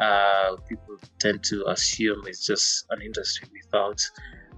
uh, 0.00 0.56
people 0.68 0.96
tend 1.18 1.42
to 1.44 1.64
assume 1.68 2.22
it's 2.26 2.46
just 2.46 2.86
an 2.90 3.02
industry 3.02 3.48
without 3.52 4.00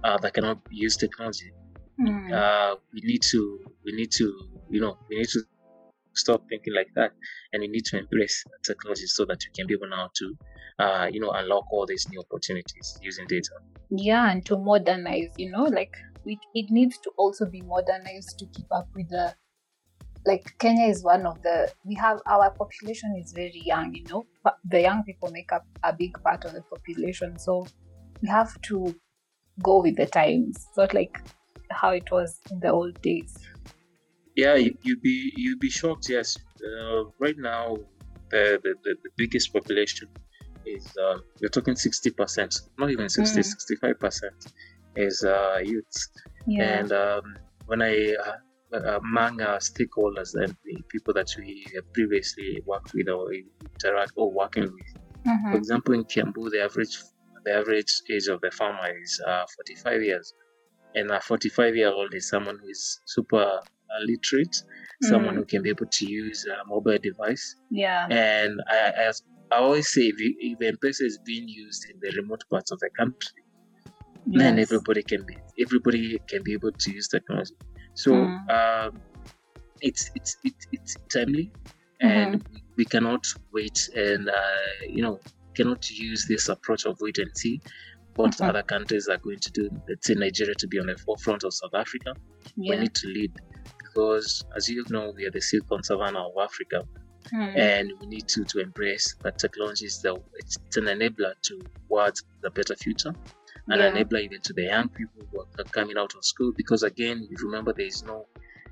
uh, 0.03 0.17
that 0.17 0.33
cannot 0.33 0.59
use 0.69 0.97
technology. 0.97 1.51
Mm. 1.99 2.33
Uh, 2.33 2.75
we 2.93 3.01
need 3.01 3.21
to 3.31 3.59
we 3.85 3.91
need 3.93 4.11
to 4.13 4.33
you 4.69 4.81
know 4.81 4.97
we 5.09 5.17
need 5.17 5.29
to 5.29 5.41
stop 6.15 6.43
thinking 6.49 6.73
like 6.73 6.89
that 6.95 7.11
and 7.51 7.61
we 7.61 7.67
need 7.67 7.85
to 7.85 7.97
embrace 7.99 8.43
technology 8.63 9.05
so 9.05 9.25
that 9.25 9.43
you 9.43 9.51
can 9.55 9.67
be 9.67 9.73
able 9.73 9.89
now 9.89 10.09
to 10.15 10.35
uh, 10.79 11.07
you 11.11 11.19
know 11.19 11.31
unlock 11.31 11.65
all 11.71 11.85
these 11.85 12.07
new 12.09 12.19
opportunities 12.19 12.97
using 13.01 13.25
data 13.27 13.51
yeah 13.89 14.31
and 14.31 14.45
to 14.45 14.57
modernize 14.57 15.29
you 15.37 15.51
know 15.51 15.63
like 15.63 15.95
it, 16.25 16.39
it 16.53 16.69
needs 16.69 16.97
to 16.99 17.11
also 17.17 17.45
be 17.45 17.61
modernized 17.61 18.37
to 18.39 18.45
keep 18.47 18.67
up 18.71 18.87
with 18.95 19.09
the 19.09 19.35
like 20.25 20.55
Kenya 20.59 20.87
is 20.87 21.03
one 21.03 21.25
of 21.25 21.41
the 21.41 21.71
we 21.85 21.95
have 21.95 22.19
our 22.25 22.49
population 22.51 23.15
is 23.21 23.33
very 23.33 23.61
young, 23.65 23.93
you 23.93 24.03
know, 24.05 24.25
but 24.43 24.57
the 24.63 24.81
young 24.81 25.03
people 25.03 25.29
make 25.31 25.51
up 25.51 25.65
a 25.83 25.93
big 25.93 26.21
part 26.23 26.45
of 26.45 26.53
the 26.53 26.61
population. 26.61 27.37
So 27.37 27.67
we 28.21 28.29
have 28.29 28.59
to 28.63 28.95
go 29.61 29.81
with 29.81 29.97
the 29.97 30.05
times, 30.05 30.67
not 30.77 30.93
like 30.93 31.19
how 31.69 31.91
it 31.91 32.09
was 32.11 32.39
in 32.51 32.59
the 32.59 32.69
old 32.69 33.01
days. 33.01 33.37
Yeah, 34.35 34.55
you, 34.55 34.75
would 34.85 35.01
be 35.01 35.31
you'd 35.35 35.59
be 35.59 35.69
shocked. 35.69 36.09
Yes, 36.09 36.37
uh, 36.63 37.03
right 37.19 37.37
now 37.37 37.77
the, 38.29 38.59
the, 38.63 38.75
the, 38.83 38.95
biggest 39.15 39.53
population 39.53 40.07
is 40.65 40.87
uh, 40.97 41.19
we're 41.39 41.49
talking 41.49 41.75
sixty 41.75 42.09
percent, 42.09 42.61
not 42.79 42.89
even 42.89 43.09
60, 43.09 43.39
mm. 43.39 43.45
65 43.45 43.99
percent 43.99 44.53
is 44.95 45.23
uh, 45.23 45.59
youths. 45.63 46.09
Yeah. 46.47 46.79
And 46.79 46.91
um, 46.91 47.37
when 47.67 47.81
I 47.81 48.15
uh, 48.25 48.33
among 48.73 49.41
our 49.41 49.57
stakeholders 49.57 50.33
and 50.33 50.55
the 50.65 50.81
people 50.89 51.13
that 51.13 51.29
we 51.37 51.65
have 51.75 51.91
previously 51.93 52.61
worked 52.65 52.93
with 52.93 53.07
or 53.09 53.31
interact 53.33 54.13
or 54.15 54.31
working 54.31 54.63
with. 54.63 55.03
Mm-hmm. 55.25 55.51
For 55.51 55.57
example, 55.57 55.93
in 55.93 56.03
Kiambu, 56.03 56.49
the 56.51 56.63
average 56.63 56.97
the 57.45 57.53
average 57.53 58.01
age 58.09 58.27
of 58.27 58.39
the 58.41 58.51
farmer 58.51 58.87
is 59.01 59.21
uh, 59.27 59.45
45 59.55 60.01
years, 60.01 60.33
and 60.95 61.11
a 61.11 61.19
45 61.19 61.75
year 61.75 61.91
old 61.91 62.13
is 62.13 62.27
someone 62.27 62.57
who 62.61 62.69
is 62.69 63.01
super 63.05 63.59
uh, 63.93 63.99
literate, 64.05 64.51
mm-hmm. 64.51 65.07
someone 65.07 65.35
who 65.35 65.45
can 65.45 65.61
be 65.61 65.69
able 65.69 65.85
to 65.85 66.09
use 66.09 66.45
a 66.45 66.67
mobile 66.67 66.97
device. 67.01 67.55
Yeah. 67.69 68.07
And 68.09 68.61
I, 68.69 68.91
I, 68.97 69.11
I 69.51 69.59
always 69.59 69.91
say, 69.91 70.03
if, 70.03 70.15
if 70.17 70.61
M-Pesa 70.61 71.01
is 71.01 71.19
being 71.25 71.47
used 71.47 71.85
in 71.89 71.99
the 72.01 72.15
remote 72.21 72.43
parts 72.49 72.71
of 72.71 72.79
the 72.79 72.89
country, 72.97 73.43
yes. 74.25 74.41
then 74.41 74.59
everybody 74.59 75.03
can 75.03 75.25
be 75.25 75.37
everybody 75.59 76.19
can 76.27 76.43
be 76.43 76.53
able 76.53 76.71
to 76.71 76.91
use 76.91 77.07
technology. 77.07 77.55
So 77.93 78.11
mm. 78.11 78.49
um, 78.49 79.01
it's, 79.81 80.11
it's 80.15 80.37
it's 80.43 80.67
it's 80.71 80.97
timely, 81.13 81.51
and 82.01 82.43
mm-hmm. 82.43 82.57
we 82.75 82.85
cannot 82.85 83.25
wait 83.51 83.89
and 83.95 84.29
uh, 84.29 84.33
you 84.87 85.01
know 85.01 85.19
cannot 85.55 85.89
use 85.91 86.25
this 86.27 86.49
approach 86.49 86.85
of 86.85 86.99
wait 87.01 87.19
and 87.19 87.29
see 87.37 87.61
what 88.15 88.31
mm-hmm. 88.31 88.49
other 88.49 88.63
countries 88.63 89.07
are 89.07 89.17
going 89.17 89.39
to 89.39 89.51
do. 89.51 89.69
Let's 89.87 90.07
say 90.07 90.15
Nigeria 90.15 90.55
to 90.55 90.67
be 90.67 90.79
on 90.79 90.87
the 90.87 90.97
forefront 90.97 91.43
of 91.43 91.53
South 91.53 91.73
Africa. 91.73 92.15
Yeah. 92.55 92.75
We 92.75 92.81
need 92.81 92.95
to 92.95 93.07
lead 93.07 93.33
because, 93.77 94.43
as 94.55 94.69
you 94.69 94.83
know, 94.89 95.13
we 95.15 95.25
are 95.25 95.31
the 95.31 95.41
silicon 95.41 95.83
savannah 95.83 96.27
of 96.27 96.33
Africa. 96.41 96.83
Mm. 97.33 97.57
And 97.57 97.93
we 98.01 98.07
need 98.07 98.27
to, 98.29 98.43
to 98.43 98.59
embrace 98.59 99.15
that 99.21 99.39
technology 99.39 99.85
is 99.85 100.01
the 100.01 100.21
it's, 100.35 100.57
it's 100.67 100.75
an 100.75 100.85
enabler 100.85 101.33
towards 101.41 102.25
the 102.41 102.49
better 102.49 102.75
future 102.75 103.13
and 103.69 103.81
yeah. 103.81 103.91
enabler 103.91 104.21
even 104.21 104.41
to 104.41 104.53
the 104.53 104.63
young 104.63 104.89
people 104.89 105.23
who 105.31 105.39
are 105.39 105.63
coming 105.71 105.97
out 105.97 106.13
of 106.15 106.25
school 106.25 106.51
because 106.55 106.83
again 106.83 107.27
you 107.29 107.37
remember 107.45 107.73
there 107.73 107.85
is 107.85 108.03
no 108.03 108.25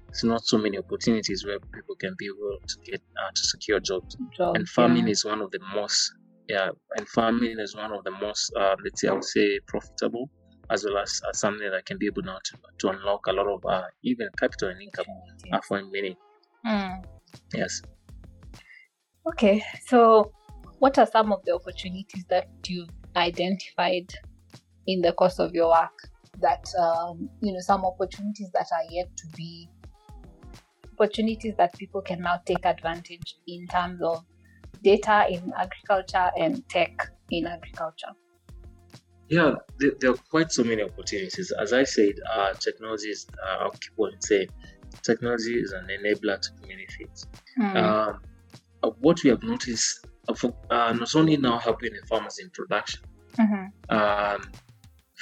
it's 0.10 0.24
not 0.24 0.44
so 0.44 0.58
many 0.58 0.78
opportunities 0.78 1.46
where 1.46 1.60
people 1.74 1.96
can 1.96 2.14
be 2.18 2.26
able 2.26 2.58
to 2.68 2.76
get 2.84 3.02
uh, 3.18 3.32
to 3.34 3.42
secure 3.42 3.80
jobs 3.80 4.18
Job, 4.36 4.56
and 4.56 4.68
farming 4.68 5.08
yeah. 5.08 5.12
is 5.12 5.24
one 5.24 5.42
of 5.42 5.52
the 5.52 5.60
most 5.74 6.14
yeah 6.48 6.70
and 6.98 7.08
farming 7.08 7.60
is 7.60 7.76
one 7.76 7.94
of 7.94 8.04
the 8.04 8.12
most 8.12 8.52
uh, 8.60 8.76
let's 8.84 9.02
say 9.02 9.08
i 9.08 9.14
would 9.14 9.24
say 9.24 9.60
profitable 9.68 10.30
as 10.70 10.84
well 10.86 10.98
as 10.98 11.22
uh, 11.28 11.34
something 11.34 11.70
that 11.70 11.86
can 11.86 11.98
be 11.98 12.06
able 12.06 12.22
now 12.24 12.38
to, 12.44 12.58
to 12.78 12.90
unlock 12.90 13.28
a 13.28 13.32
lot 13.32 13.48
of 13.48 13.66
uh, 13.66 13.84
even 14.04 14.28
capital 14.38 14.70
and 14.70 14.82
income 14.82 15.06
for 15.68 15.82
many 15.84 16.18
mm. 16.66 17.04
yes 17.54 17.82
okay 19.28 19.64
so 19.86 20.32
what 20.80 20.98
are 20.98 21.06
some 21.06 21.32
of 21.32 21.44
the 21.46 21.54
opportunities 21.54 22.26
that 22.30 22.48
you've 22.68 22.90
identified 23.16 24.14
in 24.88 25.02
the 25.02 25.14
course 25.14 25.40
of 25.40 25.54
your 25.54 25.70
work 25.70 25.98
that 26.40 26.66
um, 26.80 27.30
you 27.42 27.54
know 27.54 27.60
some 27.60 27.86
opportunities 27.86 28.50
that 28.54 28.68
are 28.72 28.92
yet 28.92 29.16
to 29.18 29.28
be 29.36 29.70
opportunities 30.94 31.54
that 31.58 31.78
people 31.78 32.02
can 32.02 32.22
now 32.22 32.40
take 32.46 32.66
advantage 32.66 33.36
in 33.48 33.68
terms 33.68 34.02
of 34.02 34.24
data 34.84 35.26
in 35.30 35.52
agriculture 35.58 36.30
and 36.38 36.68
tech 36.70 37.12
in 37.30 37.46
agriculture 37.48 38.14
yeah 39.30 39.54
there, 39.80 39.92
there 40.00 40.12
are 40.12 40.18
quite 40.30 40.52
so 40.52 40.64
many 40.64 40.82
opportunities 40.82 41.52
as 41.60 41.74
i 41.74 41.84
said 41.84 42.14
uh, 42.34 42.54
technology 42.54 43.10
is 43.10 43.28
uh, 43.44 43.64
i'll 43.64 43.72
keep 43.72 43.94
on 43.98 44.12
saying 44.20 44.48
technology 45.04 45.54
is 45.54 45.72
an 45.72 45.88
enabler 45.88 46.40
to 46.40 46.50
many 46.68 46.86
things 46.98 47.28
mm. 47.60 47.76
um, 47.76 48.20
uh, 48.84 48.90
what 49.00 49.24
we 49.24 49.30
have 49.30 49.42
noticed 49.44 50.08
uh, 50.28 50.34
for, 50.34 50.54
uh, 50.70 50.94
not 50.94 51.16
only 51.16 51.38
now 51.38 51.58
helping 51.58 51.94
the 51.94 52.06
farmers 52.08 52.40
in 52.40 52.50
production 52.50 53.02
mm-hmm. 53.40 53.96
um, 53.96 54.52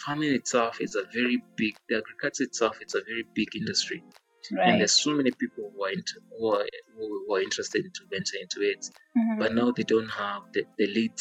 farming 0.10 0.34
itself 0.34 0.82
is 0.82 0.96
a 0.96 1.04
very 1.14 1.42
big, 1.56 1.76
the 1.88 1.98
agriculture 1.98 2.44
itself, 2.44 2.78
it's 2.82 2.96
a 2.96 3.02
very 3.06 3.26
big 3.36 3.56
industry. 3.56 4.04
Right. 4.52 4.70
And 4.70 4.80
there's 4.80 4.94
so 4.94 5.12
many 5.12 5.32
people 5.32 5.72
who 5.76 5.84
are, 5.84 5.92
into, 5.92 6.14
who 6.38 6.56
are, 6.56 6.66
who 6.98 7.36
are 7.36 7.42
interested 7.42 7.84
to 7.94 8.02
venture 8.10 8.38
into 8.42 8.62
it, 8.62 8.90
mm-hmm. 9.18 9.40
but 9.40 9.54
now 9.54 9.72
they 9.72 9.84
don't 9.84 10.08
have 10.10 10.44
the, 10.54 10.64
the 10.78 10.88
lead 10.88 11.14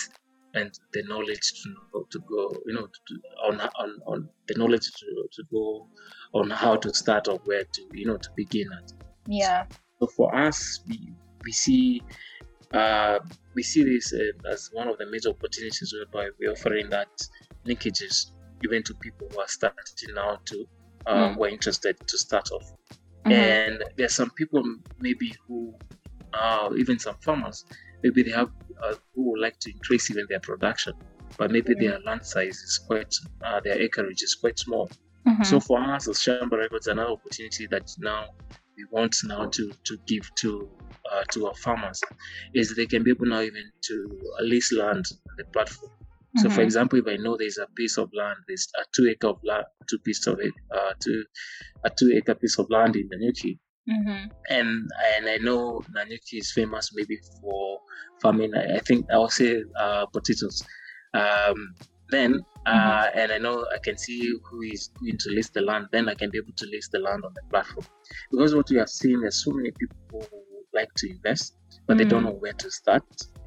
and 0.54 0.70
the 0.94 1.02
knowledge 1.02 1.62
to 1.62 1.70
know, 1.70 2.06
to 2.10 2.18
go, 2.20 2.56
you 2.64 2.72
know, 2.72 2.86
to, 2.86 3.14
on, 3.46 3.60
on 3.60 3.98
on 4.06 4.28
the 4.46 4.54
knowledge 4.54 4.90
to, 4.92 5.28
to 5.30 5.42
go 5.52 5.86
on 6.32 6.48
how 6.48 6.74
to 6.74 6.94
start 6.94 7.28
or 7.28 7.38
where 7.44 7.64
to, 7.64 7.82
you 7.92 8.06
know, 8.06 8.16
to 8.16 8.30
begin 8.34 8.68
at. 8.72 8.92
Yeah. 9.26 9.66
So 10.00 10.06
for 10.06 10.34
us, 10.34 10.80
we 10.88 11.12
we 11.44 11.52
see 11.52 12.02
uh, 12.72 13.18
we 13.54 13.62
see 13.62 13.84
this 13.84 14.14
uh, 14.14 14.50
as 14.50 14.70
one 14.72 14.88
of 14.88 14.96
the 14.96 15.06
major 15.06 15.28
opportunities 15.28 15.92
whereby 15.92 16.30
we're 16.40 16.52
offering 16.52 16.88
that 16.88 17.08
linkages 17.66 18.30
given 18.62 18.82
to 18.84 18.94
people 18.94 19.28
who 19.32 19.40
are 19.40 19.48
starting 19.48 20.14
now 20.14 20.38
to 20.44 20.64
uh, 21.06 21.14
mm. 21.14 21.34
who 21.34 21.44
are 21.44 21.48
interested 21.48 21.96
to 22.06 22.18
start 22.18 22.50
off. 22.52 22.72
Mm-hmm. 23.24 23.32
And 23.32 23.84
there's 23.96 24.14
some 24.14 24.30
people 24.30 24.62
maybe 25.00 25.34
who 25.46 25.74
uh, 26.32 26.70
even 26.76 26.98
some 26.98 27.16
farmers 27.22 27.64
maybe 28.02 28.22
they 28.22 28.30
have 28.30 28.50
uh, 28.82 28.94
who 29.14 29.30
would 29.30 29.40
like 29.40 29.58
to 29.60 29.70
increase 29.72 30.10
even 30.10 30.26
their 30.28 30.40
production, 30.40 30.94
but 31.36 31.50
maybe 31.50 31.74
mm-hmm. 31.74 31.88
their 31.88 32.00
land 32.00 32.24
size 32.24 32.56
is 32.58 32.78
quite 32.86 33.14
uh, 33.44 33.60
their 33.60 33.80
acreage 33.80 34.22
is 34.22 34.34
quite 34.34 34.58
small. 34.58 34.88
Mm-hmm. 35.26 35.42
So 35.42 35.60
for 35.60 35.78
us 35.80 36.08
as 36.08 36.18
Shamba 36.18 36.58
Records, 36.58 36.86
another 36.86 37.10
opportunity 37.10 37.66
that 37.68 37.90
now 37.98 38.26
we 38.76 38.84
want 38.90 39.16
now 39.24 39.46
to 39.46 39.72
to 39.84 39.98
give 40.06 40.32
to 40.36 40.68
uh, 41.12 41.24
to 41.32 41.48
our 41.48 41.54
farmers 41.54 42.00
is 42.54 42.74
they 42.74 42.86
can 42.86 43.02
be 43.02 43.10
able 43.10 43.26
now 43.26 43.40
even 43.40 43.64
to 43.82 44.20
lease 44.40 44.72
land 44.72 45.04
on 45.28 45.34
the 45.36 45.44
platform. 45.46 45.92
So, 46.38 46.46
mm-hmm. 46.46 46.54
for 46.54 46.62
example, 46.62 46.98
if 46.98 47.06
I 47.08 47.16
know 47.16 47.36
there's 47.36 47.58
a 47.58 47.66
piece 47.74 47.98
of 47.98 48.10
land, 48.14 48.38
there's 48.46 48.68
a 48.80 48.84
two 48.94 49.08
acre 49.08 49.28
of 49.28 49.38
land, 49.42 49.64
two 49.88 49.98
piece 49.98 50.26
of 50.26 50.38
it, 50.40 50.52
uh, 50.70 50.92
two, 51.00 51.24
a 51.84 51.90
two 51.90 52.12
acre 52.14 52.34
piece 52.34 52.58
of 52.58 52.70
land 52.70 52.96
in 52.96 53.08
Nanyuki, 53.08 53.58
mm-hmm. 53.88 54.26
and 54.50 54.90
and 55.16 55.28
I 55.28 55.38
know 55.38 55.82
Nanyuki 55.96 56.38
is 56.38 56.52
famous 56.52 56.90
maybe 56.94 57.18
for 57.40 57.80
farming. 58.20 58.54
I, 58.54 58.76
I 58.76 58.78
think 58.80 59.06
I'll 59.12 59.30
say 59.30 59.64
uh, 59.78 60.06
potatoes. 60.06 60.62
Um, 61.14 61.74
then 62.10 62.40
uh, 62.66 62.70
mm-hmm. 62.70 63.18
and 63.18 63.32
I 63.32 63.38
know 63.38 63.66
I 63.74 63.78
can 63.78 63.96
see 63.98 64.32
who 64.50 64.62
is 64.62 64.90
going 65.00 65.18
to 65.18 65.30
list 65.30 65.54
the 65.54 65.62
land. 65.62 65.88
Then 65.92 66.08
I 66.08 66.14
can 66.14 66.30
be 66.30 66.38
able 66.38 66.54
to 66.56 66.66
list 66.66 66.92
the 66.92 67.00
land 67.00 67.24
on 67.24 67.32
the 67.34 67.42
platform 67.50 67.86
because 68.30 68.54
what 68.54 68.70
we 68.70 68.76
have 68.76 68.88
seen 68.88 69.24
is 69.24 69.42
so 69.42 69.50
many 69.50 69.70
people 69.72 70.26
who 70.30 70.38
like 70.72 70.92
to 70.98 71.10
invest, 71.10 71.56
but 71.86 71.98
they 71.98 72.04
don't 72.04 72.22
mm. 72.22 72.26
know 72.26 72.38
where 72.38 72.52
to 72.52 72.70
start, 72.70 73.02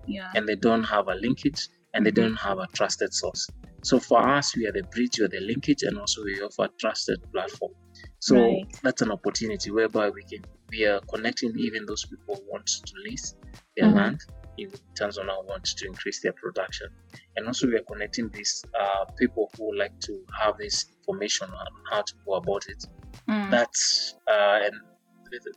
yeah. 0.08 0.32
and 0.36 0.48
they 0.48 0.56
don't 0.56 0.84
have 0.84 1.08
a 1.08 1.16
linkage 1.16 1.70
and 1.94 2.06
they 2.06 2.12
don't 2.12 2.36
have 2.38 2.58
a 2.58 2.68
trusted 2.76 3.14
source. 3.14 3.52
So 3.82 4.00
for 4.00 4.20
us, 4.28 4.56
we 4.56 4.68
are 4.68 4.72
the 4.74 4.84
bridge, 4.92 5.18
we 5.20 5.26
are 5.26 5.30
the 5.30 5.40
linkage, 5.42 5.84
and 5.84 5.98
also 5.98 6.24
we 6.24 6.40
offer 6.42 6.66
a 6.66 6.74
trusted 6.80 7.20
platform 7.34 7.72
So 8.20 8.36
Right. 8.36 8.68
that's 8.84 9.02
an 9.02 9.12
opportunity 9.12 9.72
whereby 9.72 10.10
we 10.10 10.24
can 10.32 10.46
we 10.72 10.86
are 10.86 11.02
connecting 11.14 11.54
even 11.58 11.86
those 11.86 12.06
people 12.10 12.36
who 12.38 12.52
want 12.52 12.66
to 12.68 12.94
lease 13.06 13.36
their 13.76 13.88
Mhm. 13.88 13.96
land 13.96 14.20
in 14.58 14.72
terms 14.98 15.18
of 15.18 15.26
now 15.26 15.42
want 15.44 15.66
to 15.66 15.88
increase 15.88 16.22
their 16.22 16.34
production, 16.34 16.88
and 17.36 17.48
also 17.48 17.68
we 17.68 17.76
are 17.76 17.84
connecting 17.92 18.30
these 18.32 18.66
uh, 18.80 19.06
people 19.20 19.52
who 19.58 19.76
like 19.78 19.94
to 20.06 20.24
have 20.40 20.56
this 20.58 20.86
information 21.00 21.50
on 21.50 21.68
how 21.90 22.02
to 22.02 22.14
go 22.26 22.36
about 22.36 22.64
it. 22.68 22.82
Mm. 23.30 23.50
That's 23.52 24.16
uh, 24.28 24.60
and 24.64 24.76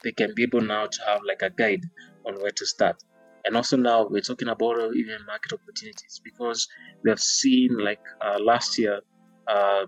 they 0.03 0.12
can 0.12 0.32
be 0.35 0.45
able 0.45 0.61
now 0.62 0.87
to 0.87 0.99
have 1.07 1.20
like 1.26 1.43
a 1.43 1.51
guide 1.51 1.82
on 2.26 2.35
where 2.41 2.53
to 2.53 2.66
start. 2.66 2.97
And 3.45 3.57
also 3.57 3.77
now 3.77 4.07
we're 4.09 4.21
talking 4.23 4.49
about 4.49 4.77
even 4.95 5.19
market 5.27 5.53
opportunities 5.53 6.21
because 6.25 6.67
we 7.03 7.11
have 7.11 7.21
seen 7.21 7.77
like 7.79 8.01
uh, 8.25 8.39
last 8.41 8.79
year 8.79 9.01
um, 9.49 9.87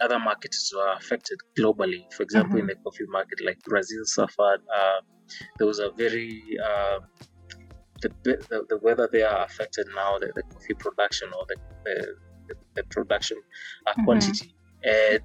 other 0.00 0.18
markets 0.18 0.72
were 0.74 0.92
affected 0.92 1.38
globally. 1.58 2.04
For 2.12 2.22
example, 2.22 2.58
in 2.60 2.66
the 2.66 2.76
coffee 2.84 3.06
market, 3.08 3.40
like 3.44 3.58
Brazil 3.64 4.02
suffered. 4.04 4.60
Uh, 4.74 5.00
there 5.58 5.66
was 5.66 5.78
a 5.78 5.90
very 5.96 6.42
uh, 6.64 6.98
the, 8.02 8.10
the 8.24 8.64
the 8.68 8.78
weather 8.82 9.08
there 9.10 9.28
affected 9.42 9.86
now 9.94 10.18
the, 10.18 10.30
the 10.34 10.42
coffee 10.52 10.74
production 10.78 11.28
or 11.36 11.44
the 11.48 11.56
the, 11.84 12.54
the, 12.76 12.82
production 12.90 13.38
uh, 13.86 13.94
Mhm. 13.98 14.04
quantity, 14.04 14.54
and 14.84 15.20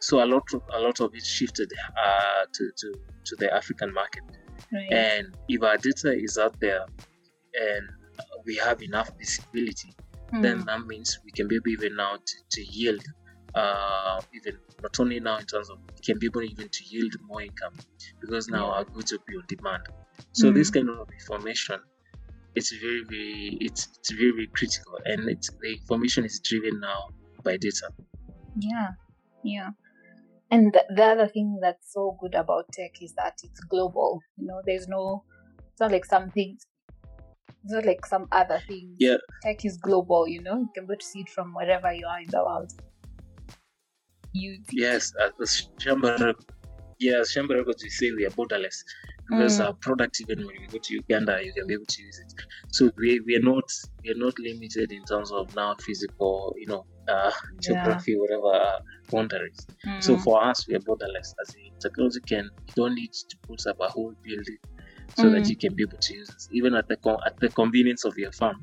so 0.00 0.22
a 0.22 0.26
lot 0.26 0.42
of 0.54 0.62
a 0.72 0.80
lot 0.80 1.00
of 1.00 1.14
it 1.14 1.24
shifted 1.24 1.70
uh, 2.04 2.44
to, 2.52 2.70
to 2.76 2.94
to 3.26 3.36
the 3.38 3.52
African 3.54 3.92
market. 3.92 4.22
Right. 4.72 4.90
And 4.90 5.34
if 5.48 5.62
our 5.62 5.78
data 5.78 6.12
is 6.16 6.38
out 6.38 6.56
there 6.60 6.86
and 7.54 7.84
we 8.46 8.56
have 8.56 8.82
enough 8.82 9.10
visibility, 9.18 9.96
then 10.40 10.58
Mm. 10.58 10.66
that 10.66 10.80
means 10.86 11.18
we 11.24 11.32
can 11.32 11.48
be 11.48 11.56
able 11.56 11.70
even 11.70 11.96
now 11.96 12.16
to, 12.16 12.36
to 12.52 12.62
yield 12.62 13.02
uh, 13.54 14.20
even 14.34 14.54
not 14.82 14.98
only 15.00 15.20
now 15.20 15.38
in 15.38 15.46
terms 15.46 15.70
of 15.70 15.78
we 15.78 16.00
can 16.04 16.18
be 16.18 16.26
able 16.26 16.42
even 16.42 16.68
to 16.70 16.84
yield 16.90 17.12
more 17.22 17.42
income 17.42 17.74
because 18.20 18.48
now 18.48 18.66
Yeah. 18.66 18.72
our 18.72 18.84
goods 18.84 19.12
will 19.12 19.24
be 19.26 19.36
on 19.36 19.44
demand. 19.48 19.82
So 20.32 20.52
this 20.52 20.70
Mm. 20.70 20.74
kind 20.74 20.90
of 20.90 21.08
information 21.20 21.80
it's 22.54 22.72
very 22.72 23.04
very 23.08 23.58
it's, 23.60 23.88
it's 23.98 24.12
very, 24.12 24.32
very 24.32 24.48
critical 24.56 24.94
and 25.04 25.28
it's 25.30 25.50
the 25.60 25.72
information 25.74 26.24
is 26.24 26.40
driven 26.44 26.80
now 26.80 27.00
by 27.44 27.56
data. 27.56 27.90
Yeah, 28.58 28.92
yeah. 29.44 29.70
And 30.50 30.72
the, 30.72 30.84
the 30.94 31.02
other 31.04 31.28
thing 31.28 31.58
that's 31.60 31.92
so 31.92 32.16
good 32.20 32.34
about 32.34 32.72
tech 32.72 32.92
is 33.02 33.14
that 33.14 33.34
it's 33.42 33.60
global. 33.60 34.20
You 34.36 34.46
know, 34.46 34.62
there's 34.64 34.88
no, 34.88 35.24
it's 35.72 35.80
not 35.80 35.92
like 35.92 36.04
some 36.04 36.30
things, 36.30 36.66
it's 37.48 37.72
not 37.72 37.84
like 37.84 38.06
some 38.06 38.28
other 38.32 38.60
thing. 38.66 38.96
Yeah. 38.98 39.18
Tech 39.42 39.64
is 39.64 39.76
global, 39.78 40.26
you 40.28 40.42
know, 40.42 40.58
you 40.58 40.68
can 40.74 40.86
go 40.86 40.94
to 40.94 41.04
see 41.04 41.20
it 41.20 41.28
from 41.28 41.54
wherever 41.54 41.92
you 41.92 42.06
are 42.06 42.20
in 42.20 42.28
the 42.30 42.42
world. 42.44 42.72
You, 44.32 44.62
Yes, 44.72 45.12
as 45.40 45.68
Shamba 45.78 46.34
yeah, 46.98 47.20
as 47.20 47.30
Shamba 47.32 47.56
Records 47.58 47.82
we 47.82 47.90
say 47.90 48.12
we 48.12 48.26
are 48.26 48.30
borderless 48.30 48.84
because 49.28 49.58
Mm. 49.58 49.66
our 49.66 49.74
product 49.74 50.20
even 50.20 50.46
when 50.46 50.56
you 50.60 50.68
go 50.68 50.78
to 50.82 50.94
Uganda 50.94 51.42
you 51.44 51.52
can 51.52 51.66
be 51.66 51.74
able 51.74 51.86
to 51.86 52.02
use 52.02 52.18
it. 52.18 52.32
So 52.72 52.90
we, 52.96 53.20
we 53.20 53.36
are 53.36 53.42
not 53.52 53.64
we 54.04 54.10
are 54.12 54.18
not 54.26 54.38
limited 54.38 54.92
in 54.92 55.04
terms 55.04 55.32
of 55.32 55.54
now 55.54 55.74
physical, 55.80 56.54
you 56.56 56.66
know, 56.66 56.86
uh, 57.08 57.32
geography, 57.62 58.14
whatever 58.16 58.54
uh, 58.54 58.78
boundaries. 59.10 59.68
So 59.98 60.16
Mm. 60.16 60.24
for 60.24 60.42
us 60.42 60.66
we 60.68 60.74
are 60.74 60.80
borderless 60.80 61.30
as 61.42 61.52
in 61.54 61.70
technology 61.82 62.20
can 62.28 62.44
you 62.66 62.74
don't 62.76 62.94
need 62.94 63.12
to 63.30 63.36
put 63.48 63.60
up 63.70 63.76
a 63.80 63.88
whole 63.88 64.14
building 64.22 64.58
so 65.14 65.30
that 65.30 65.44
Mm. 65.44 65.50
you 65.50 65.56
can 65.58 65.74
be 65.76 65.82
able 65.84 65.98
to 66.00 66.14
use 66.14 66.30
it. 66.30 66.56
Even 66.56 66.74
at 66.74 66.86
the 66.88 66.96
con- 66.98 67.22
at 67.26 67.34
the 67.40 67.50
convenience 67.50 68.04
of 68.04 68.14
your 68.16 68.32
farm. 68.32 68.56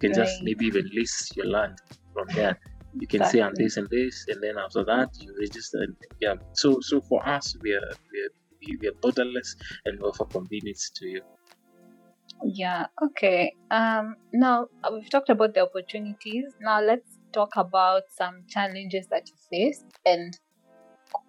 You 0.00 0.08
can 0.08 0.12
just 0.14 0.38
maybe 0.42 0.64
even 0.66 0.84
lease 0.94 1.32
your 1.36 1.46
land 1.46 1.76
from 2.14 2.28
there 2.34 2.58
you 2.92 3.06
can 3.06 3.22
say 3.22 3.40
I'm 3.42 3.52
this 3.58 3.76
and 3.76 3.86
this, 3.90 4.24
and 4.28 4.42
then 4.42 4.56
after 4.56 4.82
that 4.84 5.10
you 5.18 5.34
register. 5.38 5.78
And, 5.82 5.94
yeah. 6.20 6.34
So 6.52 6.78
so 6.80 7.02
for 7.08 7.20
us, 7.28 7.54
we 7.62 7.72
are 7.74 7.86
we 8.12 8.18
are, 8.24 8.30
we 8.80 8.88
are 8.88 8.96
borderless 9.04 9.50
and 9.84 9.98
we 10.00 10.08
offer 10.08 10.24
convenience 10.32 10.90
to 10.96 11.06
you. 11.06 11.22
Yeah, 12.42 12.86
okay. 13.02 13.54
Um, 13.70 14.16
now 14.32 14.68
uh, 14.82 14.90
we've 14.92 15.10
talked 15.10 15.28
about 15.28 15.54
the 15.54 15.60
opportunities. 15.60 16.54
Now 16.60 16.80
let's 16.80 17.17
talk 17.32 17.56
about 17.56 18.02
some 18.16 18.44
challenges 18.48 19.06
that 19.08 19.28
you 19.28 19.34
faced. 19.50 19.86
And 20.04 20.38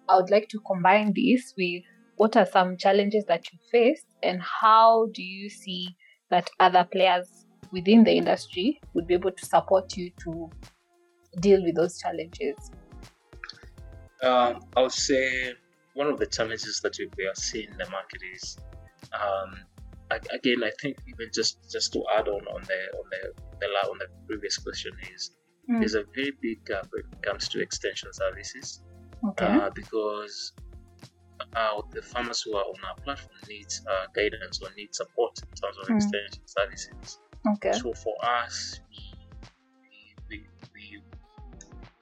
I 0.08 0.16
would 0.16 0.30
like 0.30 0.48
to 0.48 0.60
combine 0.66 1.12
this 1.14 1.54
with 1.56 1.82
what 2.16 2.36
are 2.36 2.46
some 2.46 2.76
challenges 2.76 3.24
that 3.26 3.50
you 3.52 3.58
faced 3.72 4.06
and 4.22 4.42
how 4.42 5.06
do 5.14 5.22
you 5.22 5.48
see 5.48 5.96
that 6.30 6.50
other 6.60 6.86
players 6.90 7.46
within 7.72 8.04
the 8.04 8.12
industry 8.12 8.80
would 8.94 9.06
be 9.06 9.14
able 9.14 9.32
to 9.32 9.46
support 9.46 9.96
you 9.96 10.10
to 10.24 10.50
deal 11.40 11.62
with 11.62 11.76
those 11.76 11.98
challenges? 11.98 12.56
Um, 14.22 14.60
I 14.76 14.82
would 14.82 14.92
say 14.92 15.54
one 15.94 16.08
of 16.08 16.18
the 16.18 16.26
challenges 16.26 16.80
that 16.82 16.96
we 17.16 17.24
are 17.26 17.34
seeing 17.34 17.70
in 17.70 17.78
the 17.78 17.88
market 17.90 18.20
is, 18.34 18.58
um, 19.14 19.54
again, 20.10 20.62
I 20.62 20.70
think 20.80 20.98
even 21.08 21.30
just 21.32 21.70
just 21.70 21.92
to 21.94 22.02
add 22.16 22.28
on 22.28 22.42
on 22.48 22.62
the 22.62 22.80
on 22.98 23.04
the, 23.10 23.32
the 23.60 23.66
on 23.66 23.98
the 23.98 24.06
previous 24.26 24.58
question 24.58 24.92
is 25.14 25.30
Mm. 25.68 25.80
there's 25.80 25.94
a 25.94 26.04
very 26.14 26.32
big 26.40 26.64
gap 26.66 26.86
when 26.90 27.02
it 27.12 27.22
comes 27.22 27.48
to 27.48 27.60
extension 27.60 28.10
services. 28.12 28.82
Okay. 29.28 29.46
uh, 29.46 29.70
because 29.74 30.52
uh, 31.54 31.80
the 31.92 32.02
farmers 32.02 32.42
who 32.42 32.54
are 32.56 32.64
on 32.64 32.76
our 32.88 32.96
platform 33.04 33.36
need 33.48 33.66
uh, 33.88 34.06
guidance 34.14 34.60
or 34.62 34.68
need 34.76 34.94
support 34.94 35.32
in 35.42 35.54
terms 35.60 35.76
of 35.82 35.88
Mm. 35.88 35.96
extension 35.96 36.42
services. 36.46 37.18
okay. 37.54 37.72
So 37.72 37.92
for 37.94 38.14
us, 38.24 38.80
we, 38.90 39.28
we, 40.28 40.38
we, 40.38 40.38
we 40.74 41.02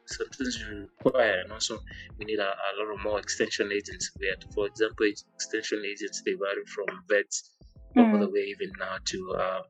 sometimes 0.06 0.58
we 0.68 0.76
require, 1.04 1.40
and 1.42 1.52
also 1.52 1.78
we 2.18 2.24
need 2.24 2.38
a, 2.38 2.50
a 2.50 2.70
lot 2.78 2.94
of 2.94 3.02
more 3.04 3.18
extension 3.18 3.70
agents. 3.72 4.10
Where, 4.18 4.36
for 4.54 4.66
example, 4.66 5.06
extension 5.34 5.82
agents 5.84 6.22
they 6.24 6.32
vary 6.32 6.64
from 6.66 6.86
vets 7.08 7.50
all 7.96 8.06
Mm. 8.06 8.20
the 8.20 8.30
way 8.30 8.40
even 8.54 8.70
now 8.78 8.96
to 9.04 9.34
uh, 9.38 9.62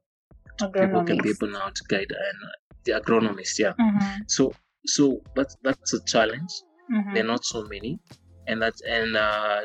people 0.81 1.03
can 1.05 1.19
be 1.23 1.31
able 1.31 1.49
now 1.53 1.69
to 1.69 1.83
guide 1.89 2.11
and 2.11 2.39
the 2.85 2.93
agronomist. 2.93 3.59
Yeah. 3.59 3.75
Mhm, 3.79 4.25
So 4.29 4.57
so 4.87 5.21
that's 5.35 5.57
that's 5.63 5.93
a 5.95 6.01
challenge 6.05 6.53
mhm. 6.91 7.15
there 7.15 7.25
are 7.25 7.27
not 7.27 7.45
so 7.45 7.65
many 7.65 7.99
and 8.47 8.63
that 8.63 8.75
and 8.89 9.17
uh, 9.17 9.63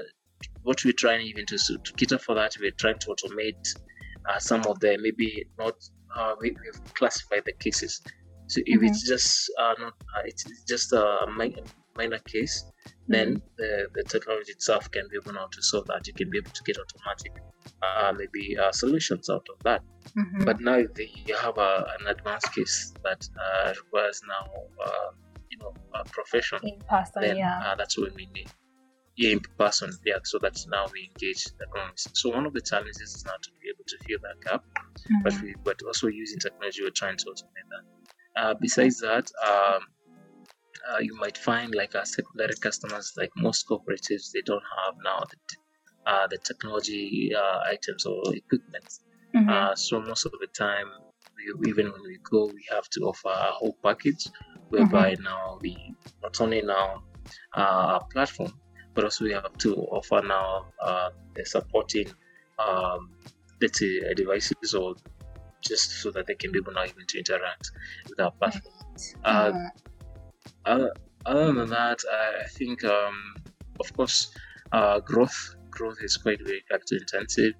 what 0.63 0.83
we're 0.83 0.93
trying 0.97 1.25
even 1.25 1.45
to, 1.45 1.57
to 1.57 1.93
cater 1.97 2.17
for 2.17 2.35
that 2.35 2.53
we're 2.59 2.71
trying 2.79 2.97
to 2.99 3.07
automate 3.15 3.63
uh, 4.29 4.39
some 4.39 4.61
of 4.67 4.79
the 4.79 4.97
maybe 5.01 5.45
not 5.57 5.75
uh, 6.17 6.35
we, 6.41 6.49
we've 6.49 6.81
classified 6.97 7.43
the 7.45 7.53
cases 7.59 8.01
so 8.47 8.61
if 8.65 8.81
Mhm. 8.81 8.87
it's 8.87 9.07
just 9.07 9.51
uh, 9.59 9.73
not 9.79 9.93
uh, 10.15 10.21
it's 10.25 10.43
just 10.67 10.91
a 10.93 11.25
mi- 11.37 11.63
minor 11.95 12.19
case 12.31 12.71
then 13.07 13.41
the, 13.57 13.87
the 13.93 14.03
technology 14.03 14.51
itself 14.51 14.89
can 14.91 15.03
be 15.11 15.17
able 15.17 15.33
now 15.33 15.47
to 15.51 15.61
solve 15.61 15.85
that 15.87 16.05
you 16.07 16.13
can 16.13 16.29
be 16.29 16.37
able 16.37 16.51
to 16.51 16.63
get 16.63 16.77
automatic 16.77 17.31
uh, 17.81 18.13
maybe 18.13 18.57
uh, 18.57 18.71
solutions 18.71 19.29
out 19.29 19.45
of 19.49 19.57
that 19.63 19.81
Mhm. 20.15 20.45
but 20.45 20.61
now 20.61 20.77
the, 20.95 21.07
you 21.25 21.35
have 21.35 21.57
a, 21.57 21.87
an 21.99 22.07
advanced 22.07 22.53
case 22.53 22.95
that 23.03 23.21
uh, 23.45 23.73
requires 23.83 24.21
now 24.27 24.45
uh, 24.85 25.11
you 25.49 25.57
know 25.57 25.73
a 25.95 26.03
profession 26.11 26.59
in 26.63 26.81
person, 26.89 27.21
then 27.21 27.37
yeah. 27.37 27.59
uh, 27.65 27.75
that's 27.75 27.97
when 27.97 28.13
we 28.15 28.27
need 28.33 28.49
yeah, 29.15 29.31
in 29.31 29.39
person. 29.59 29.91
Yeah, 30.05 30.17
so 30.23 30.39
that's 30.41 30.67
now 30.67 30.85
we 30.91 31.07
engage 31.11 31.51
the 31.59 31.65
agronomists. 31.65 32.09
So 32.13 32.29
one 32.31 32.45
of 32.47 32.53
the 32.53 32.61
challenges 32.61 32.97
is 32.99 33.23
now 33.27 33.37
to 33.41 33.49
be 33.61 33.69
able 33.69 33.85
to 33.87 33.97
fill 34.07 34.19
that 34.23 34.37
gap, 34.49 34.63
but 35.23 35.33
Mhm. 35.33 35.41
we 35.43 35.55
but 35.63 35.77
also 35.85 36.07
using 36.07 36.39
technology, 36.39 36.81
we're 36.81 36.89
trying 36.89 37.17
to 37.17 37.25
automate 37.25 37.67
that. 37.73 37.85
Uh, 38.41 38.53
besides 38.59 38.99
that, 39.01 39.29
um, 39.47 39.81
uh, 40.89 40.99
you 40.99 41.15
might 41.19 41.37
find 41.37 41.73
like 41.75 41.95
our 41.95 42.05
secondary 42.05 42.55
customers, 42.61 43.13
like 43.17 43.31
most 43.37 43.67
cooperatives, 43.67 44.31
they 44.33 44.41
don't 44.45 44.63
have 44.85 44.95
now 45.03 45.19
the 45.31 45.37
uh, 46.05 46.27
the 46.27 46.37
technology 46.39 47.31
uh, 47.35 47.59
items 47.67 48.05
or 48.05 48.21
equipment. 48.35 48.89
Mhm. 49.35 49.49
Uh, 49.49 49.75
so 49.75 50.01
most 50.01 50.25
of 50.25 50.33
the 50.41 50.47
time, 50.47 50.87
we, 51.35 51.69
even 51.69 51.91
when 51.91 52.03
we 52.03 52.17
go, 52.29 52.47
we 52.47 52.63
have 52.69 52.87
to 52.89 53.01
offer 53.01 53.29
a 53.29 53.51
whole 53.51 53.77
package, 53.83 54.27
whereby 54.69 55.15
now 55.21 55.57
we 55.61 55.95
not 56.21 56.39
only 56.41 56.61
now 56.61 57.03
uh, 57.55 57.61
our 57.93 58.05
platform, 58.11 58.51
but 58.93 59.03
also 59.05 59.23
we 59.25 59.31
have 59.31 59.57
to 59.59 59.75
offer 59.75 60.21
now 60.25 60.65
uh, 60.81 61.09
the 61.35 61.45
supporting 61.45 62.11
um, 62.59 63.15
let's 63.61 63.79
say 63.79 64.01
uh, 64.09 64.13
devices 64.13 64.73
or 64.73 64.95
just 65.63 66.01
so 66.01 66.11
that 66.11 66.27
they 66.27 66.35
can 66.35 66.51
be 66.51 66.59
able 66.59 66.73
now 66.73 66.83
even 66.83 67.05
to 67.07 67.17
interact 67.17 67.71
with 68.09 68.19
our 68.19 68.31
platform. 68.31 68.73
Uh, 69.23 69.51
Mhm. 69.51 69.69
Other, 70.65 70.91
other 71.25 71.53
than 71.53 71.69
that, 71.69 71.99
I, 72.11 72.43
think, 72.57 72.83
um, 72.83 73.15
of 73.79 73.95
course, 73.95 74.31
uh, 74.71 74.99
growth 75.01 75.37
growth 75.71 75.97
is 76.01 76.17
quite 76.17 76.39
very 76.45 76.61
capital 76.69 76.97
intensive. 76.99 77.53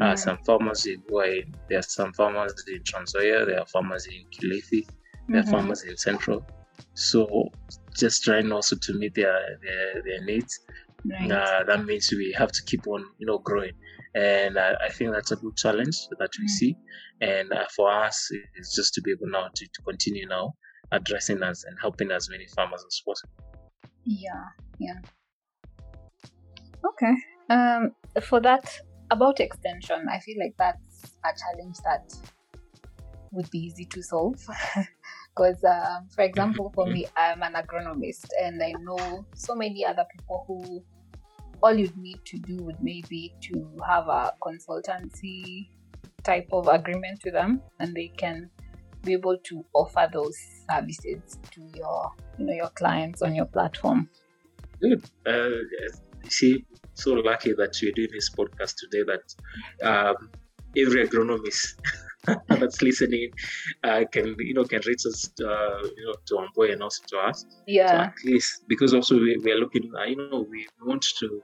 Uh. 0.00 0.14
Some 0.14 0.38
farmers 0.46 0.86
in 0.86 1.02
Wai, 1.08 1.42
there 1.68 1.78
are 1.78 1.82
some 1.82 2.12
farmers 2.12 2.54
in 2.68 2.80
Trans 2.84 3.12
Nzoia, 3.12 3.46
there 3.46 3.60
are 3.60 3.66
farmers 3.66 4.06
in 4.06 4.24
Kilifi, 4.34 4.82
there 5.28 5.42
Mhm. 5.42 5.48
are 5.48 5.50
farmers 5.50 5.82
in 5.82 5.96
Central. 5.96 6.44
So 6.94 7.48
just 7.98 8.22
trying 8.24 8.52
also 8.52 8.76
to 8.76 8.92
meet 8.94 9.14
their 9.14 9.38
their, 9.62 10.02
their 10.06 10.24
needs. 10.24 10.52
Right. 11.10 11.30
Uh, 11.30 11.64
that 11.64 11.84
means 11.84 12.10
we 12.12 12.34
have 12.38 12.52
to 12.52 12.62
keep 12.66 12.86
on, 12.88 13.04
you 13.18 13.26
know, 13.26 13.38
growing, 13.38 13.72
and 14.14 14.58
I, 14.58 14.74
I 14.86 14.88
think 14.90 15.12
that's 15.12 15.30
a 15.32 15.36
good 15.36 15.56
challenge 15.56 15.96
that 16.18 16.30
we 16.38 16.46
Mm. 16.46 16.56
see. 16.58 16.76
And 17.20 17.52
uh, 17.52 17.66
for 17.74 17.90
us, 17.90 18.28
it's 18.54 18.74
just 18.74 18.92
to 18.94 19.00
be 19.02 19.10
able 19.12 19.28
now 19.30 19.48
to, 19.54 19.64
to 19.66 19.82
continue 19.82 20.26
now 20.28 20.54
addressing 20.92 21.42
us 21.42 21.64
and 21.64 21.76
helping 21.80 22.10
as 22.10 22.28
many 22.30 22.46
farmers 22.46 22.84
as 22.86 23.02
possible. 23.04 23.32
Yeah, 24.04 24.44
yeah. 24.78 24.98
Okay. 26.84 27.14
Um, 27.50 27.92
for 28.22 28.40
that 28.40 28.80
about 29.10 29.40
extension, 29.40 30.06
I 30.10 30.20
feel 30.20 30.36
like 30.38 30.54
that's 30.58 31.16
a 31.24 31.30
challenge 31.36 31.76
that 31.84 32.12
would 33.32 33.50
be 33.50 33.58
easy 33.58 33.84
to 33.86 34.02
solve. 34.02 34.44
Because, 35.36 35.62
um, 35.64 36.08
for 36.14 36.22
example, 36.22 36.72
for 36.74 36.86
me, 36.86 37.04
I'm 37.14 37.42
an 37.42 37.52
agronomist, 37.52 38.28
and 38.42 38.62
I 38.62 38.72
know 38.80 39.26
so 39.34 39.54
many 39.54 39.84
other 39.84 40.06
people 40.10 40.44
who 40.48 40.82
all 41.62 41.74
you'd 41.74 41.96
need 41.98 42.24
to 42.24 42.38
do 42.38 42.56
would 42.62 42.82
maybe 42.82 43.34
to 43.42 43.70
have 43.86 44.08
a 44.08 44.32
consultancy 44.42 45.68
type 46.22 46.48
of 46.52 46.68
agreement 46.68 47.20
with 47.22 47.34
them, 47.34 47.60
and 47.80 47.94
they 47.94 48.08
can 48.16 48.48
be 49.06 49.12
able 49.12 49.38
to 49.44 49.64
offer 49.72 50.08
those 50.12 50.36
services 50.68 51.38
to 51.52 51.62
your 51.74 52.12
you 52.38 52.46
know 52.46 52.52
your 52.52 52.70
clients 52.70 53.22
on 53.22 53.34
your 53.34 53.46
platform. 53.46 54.08
Good. 54.80 55.04
Uh, 55.26 55.50
see, 56.28 56.66
so 56.94 57.14
lucky 57.14 57.52
that 57.54 57.80
you're 57.80 57.92
doing 57.92 58.10
this 58.12 58.30
podcast 58.30 58.74
today. 58.76 59.04
That 59.04 59.24
um, 59.86 60.30
every 60.76 61.06
agronomist 61.06 61.80
that's 62.48 62.82
listening 62.82 63.30
uh, 63.84 64.04
can 64.12 64.34
you 64.38 64.54
know 64.54 64.64
can 64.64 64.82
reach 64.86 65.06
us 65.06 65.30
uh, 65.40 65.78
you 65.96 66.04
know 66.06 66.14
to 66.26 66.34
Wamboi 66.34 66.72
and 66.72 66.82
also 66.82 67.02
to 67.08 67.18
us. 67.18 67.46
Yeah. 67.66 67.90
So 67.90 67.96
at 67.96 68.24
least 68.24 68.64
because 68.68 68.92
also 68.92 69.14
we, 69.16 69.38
we 69.42 69.52
are 69.52 69.58
looking. 69.58 69.90
Uh, 69.98 70.04
you 70.04 70.16
know 70.16 70.46
we 70.50 70.66
want 70.84 71.06
to. 71.20 71.42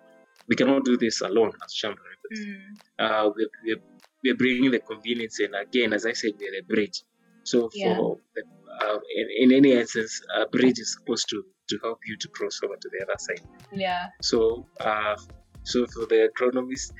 We 0.48 0.56
cannot 0.56 0.84
do 0.84 0.96
this 0.96 1.20
alone 1.20 1.52
as 1.64 1.82
Records. 1.84 2.40
Mm. 2.44 2.58
Uh, 2.98 3.30
we, 3.36 3.48
we, 3.64 3.76
we're 4.24 4.36
bringing 4.36 4.72
the 4.72 4.80
convenience, 4.80 5.38
and 5.38 5.54
again, 5.54 5.92
as 5.92 6.04
I 6.04 6.12
said, 6.12 6.32
we're 6.38 6.50
the 6.50 6.62
bridge. 6.66 7.02
So 7.44 7.70
for 7.70 7.72
Yeah. 7.74 7.96
the, 8.34 8.42
uh, 8.86 8.98
in, 9.16 9.26
in 9.50 9.56
any 9.58 9.72
instance, 9.72 10.20
a 10.36 10.46
bridge 10.48 10.78
is 10.78 10.96
supposed 10.98 11.28
to 11.30 11.42
to 11.70 11.78
help 11.82 11.98
you 12.06 12.16
to 12.20 12.28
cross 12.36 12.58
over 12.64 12.74
to 12.76 12.88
the 12.92 13.02
other 13.04 13.18
side. 13.18 13.44
Yeah. 13.72 14.06
So, 14.20 14.66
uh, 14.80 15.16
so 15.64 15.86
for 15.86 16.06
the 16.06 16.28
agronomists, 16.28 16.90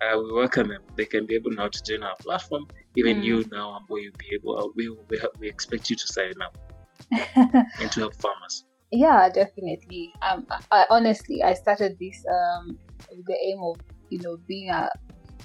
uh, 0.00 0.18
we 0.18 0.32
welcome 0.32 0.68
them. 0.68 0.82
They 0.96 1.06
can 1.06 1.26
be 1.26 1.34
able 1.34 1.50
now 1.52 1.68
to 1.68 1.80
join 1.86 2.02
our 2.02 2.16
platform. 2.24 2.64
Even 2.96 3.18
Mm. 3.18 3.24
you 3.24 3.44
now, 3.52 3.76
Ambo, 3.76 3.96
you'll 3.96 4.18
be 4.18 4.30
able. 4.36 4.58
Uh, 4.58 4.68
we, 4.76 4.88
we 5.10 5.20
we 5.40 5.48
expect 5.48 5.90
you 5.90 5.96
to 5.96 6.06
sign 6.06 6.34
up 6.42 6.54
and 7.80 7.90
to 7.92 8.00
help 8.00 8.14
farmers. 8.16 8.64
yeah, 8.90 9.28
definitely. 9.28 10.12
Um, 10.22 10.46
I, 10.50 10.58
I 10.70 10.86
honestly, 10.90 11.42
I 11.42 11.54
started 11.54 11.96
this 11.98 12.18
um 12.30 12.78
with 13.10 13.26
the 13.26 13.36
aim 13.48 13.58
of 13.62 13.78
you 14.10 14.20
know 14.20 14.36
being 14.46 14.70
a 14.70 14.90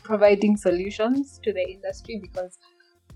providing 0.03 0.55
solutions 0.57 1.39
to 1.43 1.51
the 1.53 1.65
industry 1.75 2.19
because 2.21 2.57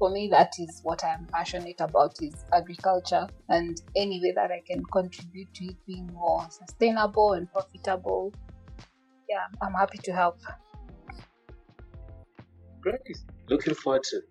for 0.01 0.09
me 0.09 0.27
that 0.27 0.51
is 0.57 0.79
what 0.81 1.03
I'm 1.03 1.27
passionate 1.27 1.79
about 1.79 2.15
is 2.23 2.33
agriculture 2.51 3.27
and 3.49 3.79
any 3.95 4.19
way 4.19 4.33
that 4.35 4.49
I 4.49 4.63
can 4.67 4.83
contribute 4.91 5.53
to 5.53 5.65
it 5.65 5.75
being 5.85 6.07
more 6.11 6.47
sustainable 6.49 7.33
and 7.33 7.47
profitable. 7.51 8.33
Yeah, 9.29 9.45
I'm 9.61 9.73
happy 9.73 9.99
to 9.99 10.11
help. 10.11 10.39
Great. 12.81 12.95
Looking 13.47 13.75
forward 13.75 14.01
to. 14.05 14.17
it. 14.17 14.23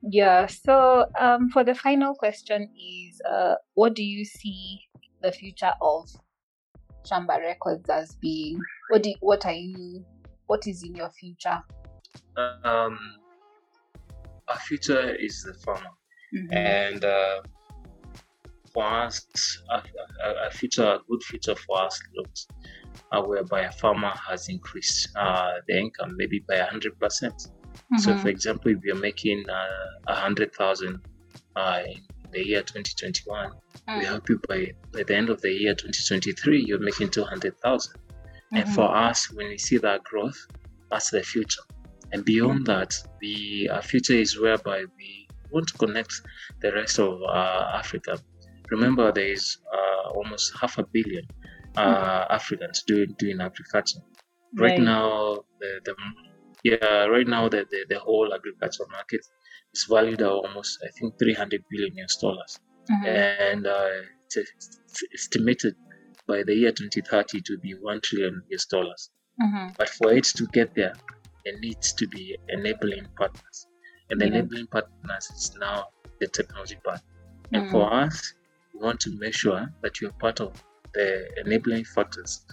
Yeah. 0.00 0.46
So, 0.46 1.04
um, 1.20 1.50
for 1.50 1.62
the 1.62 1.74
final 1.74 2.14
question 2.14 2.70
is, 2.74 3.20
uh, 3.30 3.56
what 3.74 3.94
do 3.94 4.02
you 4.02 4.24
see 4.24 4.80
the 5.20 5.30
future 5.30 5.74
of 5.82 6.08
Shamba 7.06 7.38
Records 7.38 7.90
as 7.90 8.16
being? 8.22 8.58
What 8.88 9.02
do 9.02 9.12
what 9.20 9.44
are 9.44 9.52
you? 9.52 10.06
What 10.46 10.66
is 10.66 10.82
in 10.82 10.94
your 10.94 11.10
future? 11.10 11.62
Um, 12.64 12.98
our 14.48 14.58
future 14.58 15.14
is 15.14 15.42
the 15.46 15.54
farmer. 15.64 15.90
Mhm. 16.34 16.48
and 16.52 17.04
uh, 17.04 17.40
for 18.72 18.84
us, 18.84 19.26
a, 19.70 20.50
future, 20.50 20.84
a 20.84 20.98
good 21.08 21.22
future 21.22 21.54
for 21.54 21.82
us 21.82 22.00
looks 22.16 22.46
uh, 23.12 23.20
whereby 23.22 23.60
a 23.62 23.72
farmer 23.72 24.12
has 24.28 24.48
increased 24.48 25.10
uh, 25.16 25.52
the 25.68 25.78
income 25.78 26.14
maybe 26.16 26.38
by 26.48 26.56
hundred 26.58 26.98
percent. 26.98 27.34
So, 27.98 28.14
Mhm. 28.14 28.20
for 28.22 28.28
example, 28.28 28.70
if 28.72 28.78
you're 28.82 29.04
making 29.10 29.44
uh, 29.50 30.12
a 30.14 30.14
hundred 30.14 30.54
thousand 30.54 31.00
uh, 31.56 31.82
in 31.86 32.00
the 32.32 32.46
year 32.46 32.62
2021, 32.62 33.50
we 33.86 33.92
hope 33.92 34.04
help 34.06 34.28
you 34.30 34.40
by 34.48 34.72
by 34.94 35.02
the 35.02 35.14
end 35.16 35.28
of 35.28 35.40
the 35.42 35.50
year 35.52 35.74
2023, 35.74 36.64
you're 36.66 36.78
making 36.80 37.10
200,000. 37.10 37.94
And 38.54 38.64
Mhm. 38.66 38.74
for 38.74 38.88
us, 38.94 39.30
when 39.34 39.48
we 39.48 39.58
see 39.58 39.76
that 39.78 40.02
growth, 40.04 40.38
that's 40.90 41.10
the 41.10 41.22
future. 41.22 41.62
And 42.12 42.24
beyond 42.24 42.66
that, 42.66 42.94
the 43.20 43.70
our 43.70 43.82
future 43.82 44.14
is 44.14 44.38
whereby 44.38 44.84
we 44.98 45.28
want 45.50 45.68
to 45.68 45.74
connect 45.78 46.12
the 46.60 46.72
rest 46.72 46.98
of 46.98 47.20
uh, 47.22 47.70
Africa. 47.74 48.18
Remember, 48.70 49.12
there 49.12 49.32
is 49.32 49.58
uh, 49.72 50.10
almost 50.10 50.52
half 50.60 50.78
a 50.78 50.84
billion 50.92 51.24
uh, 51.76 52.26
Africans 52.30 52.82
doing 52.86 53.14
doing 53.18 53.40
agriculture. 53.40 54.00
Right, 54.58 54.78
now, 54.78 55.44
the, 55.60 55.80
the 55.86 55.94
yeah, 56.62 57.06
right 57.06 57.26
now 57.26 57.48
the, 57.48 57.66
the, 57.70 57.86
the 57.88 57.98
whole 57.98 58.32
agricultural 58.34 58.88
market 58.90 59.20
is 59.74 59.86
valued 59.88 60.20
at 60.20 60.28
almost 60.28 60.78
I 60.84 60.90
think 60.98 61.18
300 61.18 61.64
billion 61.70 61.96
US 62.04 62.16
dollars 62.16 62.58
Mhm. 62.90 63.06
and 63.06 63.66
uh, 63.66 63.88
it's 64.36 64.36
it's 64.36 65.02
estimated 65.14 65.74
by 66.26 66.42
the 66.42 66.54
year 66.54 66.72
2030 66.72 67.40
to 67.42 67.56
be 67.58 67.72
1 67.74 68.00
trillion 68.02 68.42
US 68.50 68.66
dollars. 68.66 69.10
Mhm. 69.40 69.74
But 69.78 69.88
for 69.88 70.12
it 70.12 70.24
to 70.24 70.46
get 70.52 70.74
there, 70.74 70.94
it 71.44 71.60
needs 71.60 71.92
to 71.94 72.06
be 72.08 72.36
enabling 72.48 73.06
partners. 73.18 73.66
And 74.10 74.20
the 74.20 74.26
enabling 74.26 74.66
partners 74.68 75.30
is 75.34 75.52
now 75.58 75.86
the 76.20 76.26
technology 76.28 76.76
part. 76.84 77.00
And 77.52 77.70
for 77.70 77.92
us, 77.92 78.34
we 78.74 78.80
want 78.80 79.00
to 79.00 79.10
make 79.18 79.34
sure 79.34 79.66
that 79.82 80.00
you're 80.00 80.12
part 80.12 80.40
of 80.40 80.52
the 80.94 81.26
enabling 81.44 81.84
factors 81.84 82.44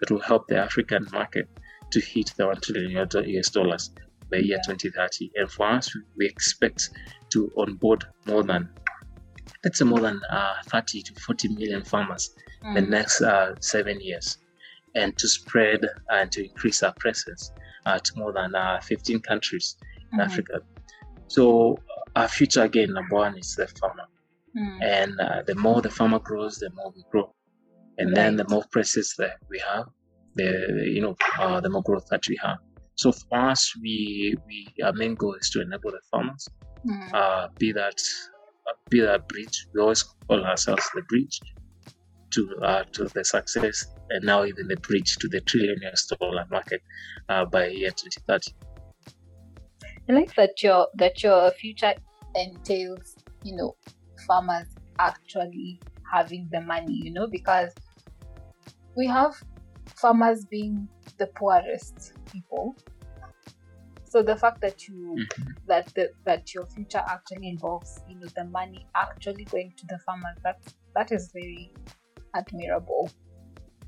that 0.00 0.10
will 0.10 0.20
help 0.20 0.46
the 0.48 0.56
African 0.58 1.06
market 1.12 1.48
to 1.90 2.00
hit 2.00 2.32
the 2.36 2.46
1 2.46 2.60
trillion 2.62 3.06
US 3.38 3.50
dollars 3.50 3.90
by 4.30 4.38
year 4.38 4.58
2030. 4.66 5.30
And 5.36 5.50
for 5.50 5.66
us, 5.66 5.94
we 6.16 6.26
expect 6.26 6.90
to 7.30 7.50
onboard 7.56 8.04
more 8.26 8.42
than 8.42 8.68
let's 9.64 9.78
say 9.78 9.84
more 9.84 10.00
than 10.00 10.20
uh, 10.30 10.54
30 10.66 11.02
to 11.02 11.14
40 11.20 11.48
million 11.54 11.82
farmers 11.82 12.30
in 12.64 12.74
the 12.74 12.80
Mm. 12.82 12.88
next 12.88 13.20
uh, 13.22 13.54
seven 13.60 14.00
years 14.00 14.38
and 14.94 15.16
to 15.18 15.28
spread 15.28 15.80
and 16.10 16.30
to 16.32 16.44
increase 16.48 16.82
our 16.82 16.92
presence 16.98 17.50
uh, 17.86 17.98
to 17.98 18.12
more 18.16 18.32
than 18.32 18.54
uh, 18.54 18.80
15 18.80 19.20
countries 19.20 19.76
in 20.12 20.18
Mhm. 20.18 20.24
Africa. 20.24 20.60
So 21.28 21.76
our 22.16 22.28
future 22.28 22.62
again, 22.62 22.92
number 22.92 23.16
one 23.16 23.36
is 23.38 23.54
the 23.56 23.66
farmer. 23.80 24.06
Mm. 24.56 24.78
And 24.82 25.20
uh, 25.20 25.42
the 25.46 25.54
more 25.56 25.82
the 25.82 25.90
farmer 25.90 26.20
grows, 26.20 26.58
the 26.58 26.70
more 26.74 26.92
we 26.94 27.04
grow. 27.10 27.34
And 27.98 28.14
then 28.16 28.36
the 28.36 28.46
more 28.48 28.64
presence 28.70 29.14
that 29.16 29.36
we 29.50 29.58
have, 29.60 29.86
the 30.34 30.48
you 30.94 31.00
know 31.00 31.16
uh, 31.38 31.60
the 31.60 31.70
more 31.70 31.82
growth 31.82 32.06
that 32.10 32.26
we 32.28 32.36
have. 32.42 32.58
So 32.96 33.10
for 33.12 33.38
us, 33.50 33.72
we 33.82 34.36
we 34.46 34.72
our 34.84 34.92
main 34.92 35.14
goal 35.14 35.34
is 35.34 35.50
to 35.50 35.60
enable 35.62 35.90
the 35.90 36.00
farmers 36.10 36.48
Mm. 36.86 37.14
uh, 37.14 37.48
be 37.58 37.72
that 37.72 37.98
uh, 38.68 38.72
be 38.90 39.00
that 39.00 39.26
bridge. 39.28 39.66
We 39.72 39.80
always 39.80 40.02
call 40.02 40.44
ourselves 40.44 40.86
the 40.94 41.02
bridge 41.02 41.40
to 42.34 42.40
uh, 42.62 42.84
to 42.92 43.04
the 43.14 43.24
success, 43.24 43.86
and 44.10 44.24
now 44.24 44.44
even 44.44 44.68
the 44.68 44.76
bridge 44.76 45.16
to 45.18 45.28
the 45.28 45.40
trillion 45.40 45.78
US 45.82 46.06
dollar 46.06 46.46
market 46.50 46.80
uh, 47.28 47.44
by 47.44 47.68
year 47.68 47.90
2030. 47.90 48.52
I 50.08 50.12
like 50.12 50.34
that 50.36 50.62
your 50.62 50.88
that 50.94 51.22
your 51.22 51.50
future 51.50 51.94
entails, 52.34 53.16
you 53.42 53.56
know, 53.56 53.76
farmers 54.26 54.68
actually 54.98 55.82
having 56.12 56.48
the 56.50 56.60
money, 56.60 56.92
you 56.92 57.12
know, 57.12 57.26
because 57.30 57.74
we 58.96 59.06
have 59.06 59.34
farmers 59.96 60.44
being 60.46 60.88
the 61.18 61.28
poorest 61.36 62.14
people. 62.32 62.78
So 64.04 64.22
the 64.22 64.36
fact 64.36 64.60
that 64.62 64.86
you 64.88 65.16
Mhm. 65.18 65.54
that 65.66 65.92
the, 65.94 66.10
that 66.24 66.54
your 66.54 66.66
future 66.66 67.02
actually 67.08 67.48
involves, 67.48 68.02
you 68.06 68.18
know, 68.18 68.28
the 68.36 68.44
money 68.44 68.86
actually 68.94 69.44
going 69.46 69.74
to 69.78 69.86
the 69.88 69.98
farmers, 70.06 70.38
that 70.44 70.56
that 70.94 71.12
is 71.12 71.30
very 71.32 71.74
admirable. 72.34 73.10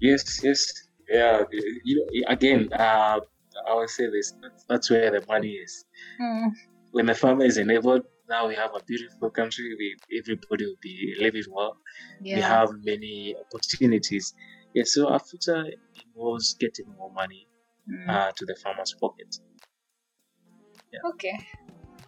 Yes, 0.00 0.42
yes, 0.44 0.88
yeah. 1.08 1.42
You 1.84 1.96
know, 1.96 2.32
again, 2.32 2.72
uh, 2.72 3.20
I 3.68 3.74
would 3.74 3.90
say 3.90 4.06
this. 4.10 4.34
That's, 4.68 4.90
where 4.90 5.10
the 5.10 5.24
money 5.26 5.52
is. 5.52 5.84
Mm. 6.20 6.50
When 6.92 7.06
the 7.06 7.14
farmer 7.14 7.44
is 7.44 7.56
enabled, 7.58 8.02
now 8.28 8.48
we 8.48 8.54
have 8.54 8.70
a 8.74 8.82
beautiful 8.84 9.30
country. 9.30 9.74
We 9.78 9.96
everybody 10.18 10.66
will 10.66 10.80
be 10.82 11.14
living 11.20 11.44
well. 11.50 11.76
We 12.22 12.40
have 12.40 12.70
many 12.82 13.34
opportunities. 13.40 14.34
Yeah, 14.74 14.84
so 14.86 15.08
our 15.08 15.20
future 15.20 15.64
involves 16.04 16.54
getting 16.54 16.86
more 16.98 17.12
money 17.12 17.48
Mm. 17.88 18.08
uh, 18.10 18.32
to 18.36 18.44
the 18.44 18.56
farmer's 18.56 18.94
pocket. 19.00 19.38
Okay. 21.04 21.38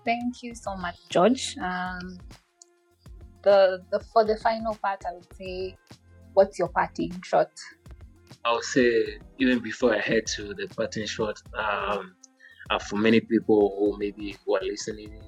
Thank 0.05 0.43
you 0.43 0.55
so 0.55 0.75
much, 0.77 0.97
George. 1.09 1.57
Um, 1.59 2.19
the 3.43 3.85
the 3.91 4.01
for 4.13 4.25
the 4.25 4.37
final 4.39 4.75
part, 4.75 5.05
I 5.07 5.13
would 5.15 5.33
say, 5.37 5.77
what's 6.35 6.59
your 6.59 6.69
parting 6.69 7.21
shot? 7.23 7.51
I 8.49 8.53
would 8.53 8.65
say 8.65 9.19
even 9.39 9.59
before 9.59 9.95
I 9.95 9.99
head 9.99 10.27
to 10.37 10.55
the 10.55 10.69
parting 10.75 11.07
shot, 11.07 11.43
um, 11.53 12.15
uh, 12.71 12.79
for 12.79 12.97
many 12.97 13.21
people 13.21 13.77
who 13.79 13.99
maybe 13.99 14.39
who 14.43 14.57
are 14.57 14.63
listening 14.63 15.13
and 15.13 15.23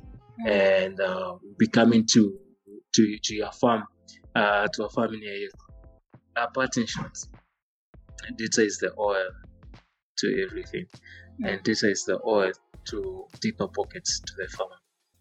And 0.47 0.99
uh, 0.99 1.36
be 1.57 1.67
coming 1.67 2.05
to 2.13 2.38
to 2.93 3.17
to 3.23 3.36
your 3.36 3.51
farm, 3.51 3.84
uh, 4.36 4.67
to 4.73 4.86
a 4.86 4.89
farm 4.89 5.11
near 5.11 5.36
you. 5.36 5.51
Our 6.38 6.49
parting. 6.51 6.88
Data 8.38 8.61
is 8.63 8.77
the 8.77 8.93
oil 8.97 9.29
to 10.19 10.45
everything, 10.47 10.86
mm-hmm. 10.86 11.45
and 11.45 11.63
data 11.63 11.89
is 11.89 12.05
the 12.05 12.19
oil 12.25 12.51
to 12.86 13.25
deeper 13.41 13.67
pockets 13.67 14.19
to 14.19 14.34
the 14.38 14.47
farmer. 14.47 14.75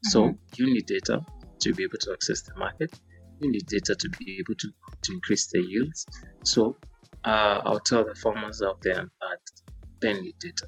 So 0.04 0.24
mm-hmm. 0.24 0.36
you 0.56 0.74
need 0.74 0.86
data 0.86 1.24
to 1.60 1.74
be 1.74 1.84
able 1.84 1.98
to 1.98 2.12
access 2.12 2.42
the 2.42 2.54
market. 2.56 2.92
You 3.40 3.50
need 3.50 3.66
data 3.66 3.94
to 3.94 4.08
be 4.18 4.38
able 4.38 4.54
to, 4.56 4.68
to 5.02 5.12
increase 5.12 5.46
the 5.50 5.60
yields. 5.60 6.06
So 6.44 6.76
uh, 7.24 7.60
I'll 7.64 7.80
tell 7.80 8.04
the 8.04 8.14
farmers 8.14 8.62
out 8.62 8.82
there 8.82 9.10
that 9.20 9.40
they 10.00 10.14
need 10.14 10.34
data. 10.38 10.66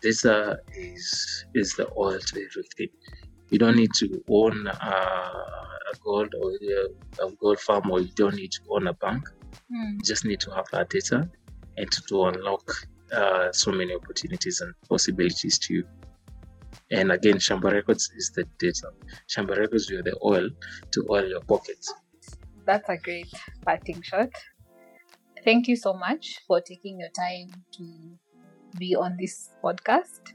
Data 0.00 0.58
is 0.74 1.44
is 1.54 1.74
the 1.74 1.88
oil 1.96 2.18
to 2.18 2.46
everything. 2.46 2.88
You 3.50 3.58
don't 3.58 3.76
need 3.76 3.92
to 3.94 4.22
own 4.28 4.66
uh, 4.66 4.72
a 5.92 5.96
gold 6.04 6.34
or 6.40 6.52
a 7.20 7.30
gold 7.40 7.60
farm, 7.60 7.90
or 7.90 8.00
you 8.00 8.12
don't 8.14 8.34
need 8.34 8.52
to 8.52 8.60
own 8.70 8.86
a 8.86 8.94
bank. 8.94 9.28
Mm. 9.72 9.94
You 9.94 10.00
just 10.04 10.24
need 10.24 10.40
to 10.40 10.50
have 10.52 10.66
that 10.72 10.90
data 10.90 11.28
and 11.76 11.90
to, 11.90 12.02
to 12.08 12.24
unlock 12.26 12.72
uh, 13.12 13.52
so 13.52 13.72
many 13.72 13.94
opportunities 13.94 14.60
and 14.60 14.72
possibilities 14.88 15.58
to 15.58 15.74
you. 15.74 15.84
And 16.92 17.12
again, 17.12 17.34
Shamba 17.34 17.72
Records 17.72 18.10
is 18.16 18.32
the 18.34 18.44
data. 18.58 18.90
Shamba 19.28 19.56
Records, 19.56 19.88
you're 19.88 20.02
the 20.02 20.16
oil 20.24 20.48
to 20.92 21.06
oil 21.08 21.28
your 21.28 21.40
pockets. 21.40 21.92
That's 22.66 22.88
a 22.88 22.96
great 22.96 23.32
parting 23.64 24.02
shot. 24.02 24.30
Thank 25.44 25.68
you 25.68 25.76
so 25.76 25.94
much 25.94 26.40
for 26.46 26.60
taking 26.60 27.00
your 27.00 27.08
time 27.10 27.50
to 27.72 27.84
be 28.78 28.94
on 28.94 29.16
this 29.18 29.50
podcast. 29.64 30.34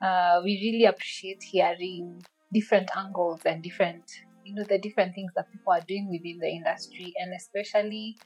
Uh, 0.00 0.40
we 0.44 0.60
really 0.62 0.84
appreciate 0.84 1.42
hearing 1.42 2.22
different 2.52 2.88
angles 2.96 3.40
and 3.44 3.62
different, 3.62 4.04
you 4.44 4.54
know, 4.54 4.64
the 4.68 4.78
different 4.78 5.14
things 5.14 5.32
that 5.34 5.50
people 5.50 5.72
are 5.72 5.80
doing 5.86 6.08
within 6.10 6.38
the 6.38 6.48
industry 6.48 7.12
and 7.18 7.34
especially 7.34 8.16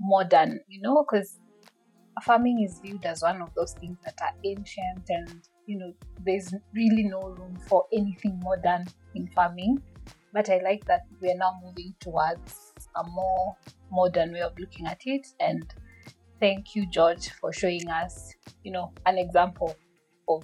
modern, 0.00 0.60
you 0.68 0.80
know, 0.80 1.04
because 1.08 1.38
farming 2.22 2.62
is 2.62 2.80
viewed 2.80 3.04
as 3.04 3.22
one 3.22 3.42
of 3.42 3.50
those 3.54 3.72
things 3.74 3.98
that 4.04 4.18
are 4.22 4.32
ancient 4.44 5.04
and, 5.08 5.42
you 5.66 5.78
know, 5.78 5.92
there's 6.24 6.54
really 6.74 7.04
no 7.04 7.20
room 7.20 7.56
for 7.68 7.84
anything 7.92 8.40
modern 8.42 8.84
in 9.14 9.28
farming. 9.28 9.78
But 10.32 10.50
I 10.50 10.60
like 10.64 10.84
that 10.86 11.02
we're 11.20 11.36
now 11.36 11.52
moving 11.62 11.94
towards 12.00 12.72
a 12.96 13.04
more 13.08 13.56
modern 13.90 14.32
way 14.32 14.40
of 14.40 14.58
looking 14.58 14.86
at 14.86 15.00
it. 15.04 15.26
And 15.38 15.64
thank 16.40 16.74
you, 16.74 16.86
George, 16.90 17.30
for 17.40 17.52
showing 17.52 17.88
us, 17.88 18.32
you 18.62 18.72
know, 18.72 18.92
an 19.06 19.18
example 19.18 19.76
of 20.28 20.42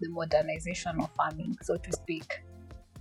the 0.00 0.08
modernization 0.08 1.00
of 1.00 1.10
farming, 1.14 1.56
so 1.62 1.76
to 1.76 1.92
speak. 1.92 2.42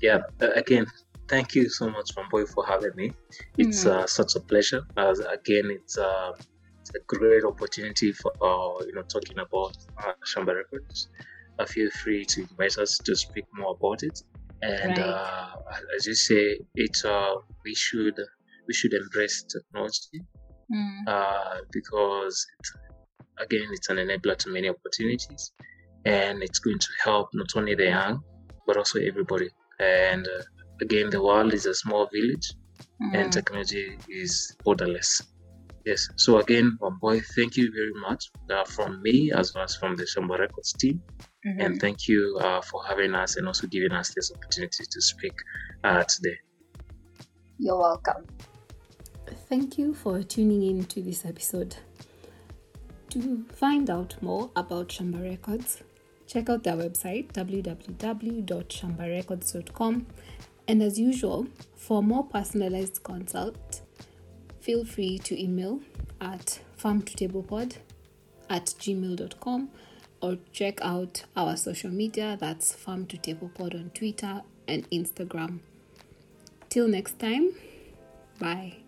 Yeah, 0.02 0.22
uh, 0.42 0.52
again, 0.52 0.86
thank 1.28 1.56
you 1.56 1.70
so 1.70 1.90
much, 1.90 2.12
boy, 2.32 2.46
for 2.46 2.66
having 2.66 2.92
me. 2.96 3.14
It's 3.58 3.86
mm. 3.86 3.92
uh, 3.92 4.08
such 4.08 4.36
a 4.36 4.40
pleasure. 4.40 4.82
As 4.96 5.20
again, 5.20 5.70
it's, 5.72 5.98
uh, 5.98 6.34
it's 6.82 6.92
a 6.96 7.00
great 7.08 7.44
opportunity 7.44 8.12
for 8.12 8.32
uh, 8.42 8.84
you 8.86 8.94
know 8.94 9.04
talking 9.04 9.40
about 9.40 9.78
uh, 10.04 10.14
Shamba 10.26 10.56
Records. 10.56 11.10
Uh, 11.60 11.66
feel 11.66 11.90
free 12.04 12.24
to 12.26 12.42
invite 12.42 12.78
us 12.78 13.00
to 13.00 13.16
speak 13.16 13.46
more 13.54 13.76
about 13.80 14.04
it. 14.04 14.22
And 14.62 14.98
right. 14.98 15.08
uh, 15.08 15.56
as 15.96 16.06
you 16.06 16.14
say, 16.14 16.60
it's 16.76 17.04
uh, 17.04 17.36
we 17.64 17.74
should 17.74 18.20
we 18.68 18.74
should 18.74 18.94
embrace 18.94 19.44
technology 19.44 20.22
mm. 20.74 21.08
uh, 21.08 21.62
because 21.72 22.46
again 23.40 23.68
it's 23.72 23.90
an 23.90 23.98
enabler 23.98 24.36
to 24.38 24.50
many 24.50 24.70
opportunities 24.70 25.52
and 26.06 26.44
it's 26.44 26.60
going 26.60 26.80
to 26.80 26.90
help 27.04 27.30
not 27.34 27.48
only 27.56 27.76
the 27.76 27.86
young 27.86 28.22
but 28.66 28.78
also 28.78 29.00
everybody 29.00 29.50
and 29.80 30.28
uh, 30.28 30.44
again 30.82 31.10
the 31.10 31.22
world 31.22 31.54
is 31.54 31.66
a 31.66 31.74
small 31.74 32.08
village 32.14 32.54
mm. 33.02 33.14
and 33.14 33.32
technology 33.32 33.98
is 34.10 34.56
borderless 34.66 35.24
yes 35.86 36.08
so 36.16 36.40
again 36.40 36.78
Wamboi 36.82 37.24
thank 37.36 37.58
you 37.58 37.72
very 37.72 37.96
much 38.08 38.30
uh, 38.52 38.64
from 38.66 39.02
me 39.02 39.32
as 39.32 39.54
well 39.54 39.64
as 39.64 39.76
from 39.76 39.96
the 39.96 40.04
Shamba 40.04 40.40
Records 40.40 40.74
team 40.74 41.02
mm-hmm. 41.46 41.62
and 41.62 41.82
thank 41.82 42.08
you 42.08 42.38
uh, 42.42 42.62
for 42.62 42.86
having 42.86 43.16
us 43.16 43.38
and 43.38 43.48
also 43.48 43.68
giving 43.68 43.92
us 43.92 44.14
this 44.14 44.32
opportunity 44.32 44.84
to 44.90 45.02
speak 45.02 45.34
uh, 45.84 46.04
today 46.04 46.38
you're 47.60 47.80
welcome 47.80 48.26
Thank 49.50 49.78
you 49.78 49.94
for 49.94 50.24
tuning 50.24 50.64
in 50.64 50.86
to 50.86 51.02
this 51.02 51.26
episode. 51.26 51.76
To 53.12 53.46
find 53.54 53.90
out 53.90 54.16
more 54.22 54.50
about 54.56 54.90
Shamba 54.90 55.22
Records, 55.22 55.84
check 56.28 56.50
out 56.50 56.64
their 56.64 56.76
website 56.76 57.32
www.shambarecords.com. 57.34 60.06
And 60.68 60.84
as 60.84 61.00
usual, 61.00 61.48
for 61.76 62.04
more 62.04 62.26
personalized 62.26 63.02
consult, 63.04 63.82
feel 64.60 64.84
free 64.84 65.18
to 65.20 65.42
email 65.42 65.80
at 66.20 66.60
farmtotablepod 66.78 67.78
at 68.50 68.66
gmail.com 68.66 69.70
or 70.22 70.38
check 70.52 70.80
out 70.82 71.24
our 71.36 71.56
social 71.56 71.92
media 71.92 72.36
that's 72.40 72.74
farm 72.74 73.06
to 73.06 73.18
table 73.18 73.52
pod 73.54 73.76
on 73.76 73.92
Twitter 73.92 74.42
and 74.68 74.90
Instagram. 74.90 75.60
Till 76.70 76.88
next 76.88 77.20
time, 77.20 77.54
bye. 78.40 78.87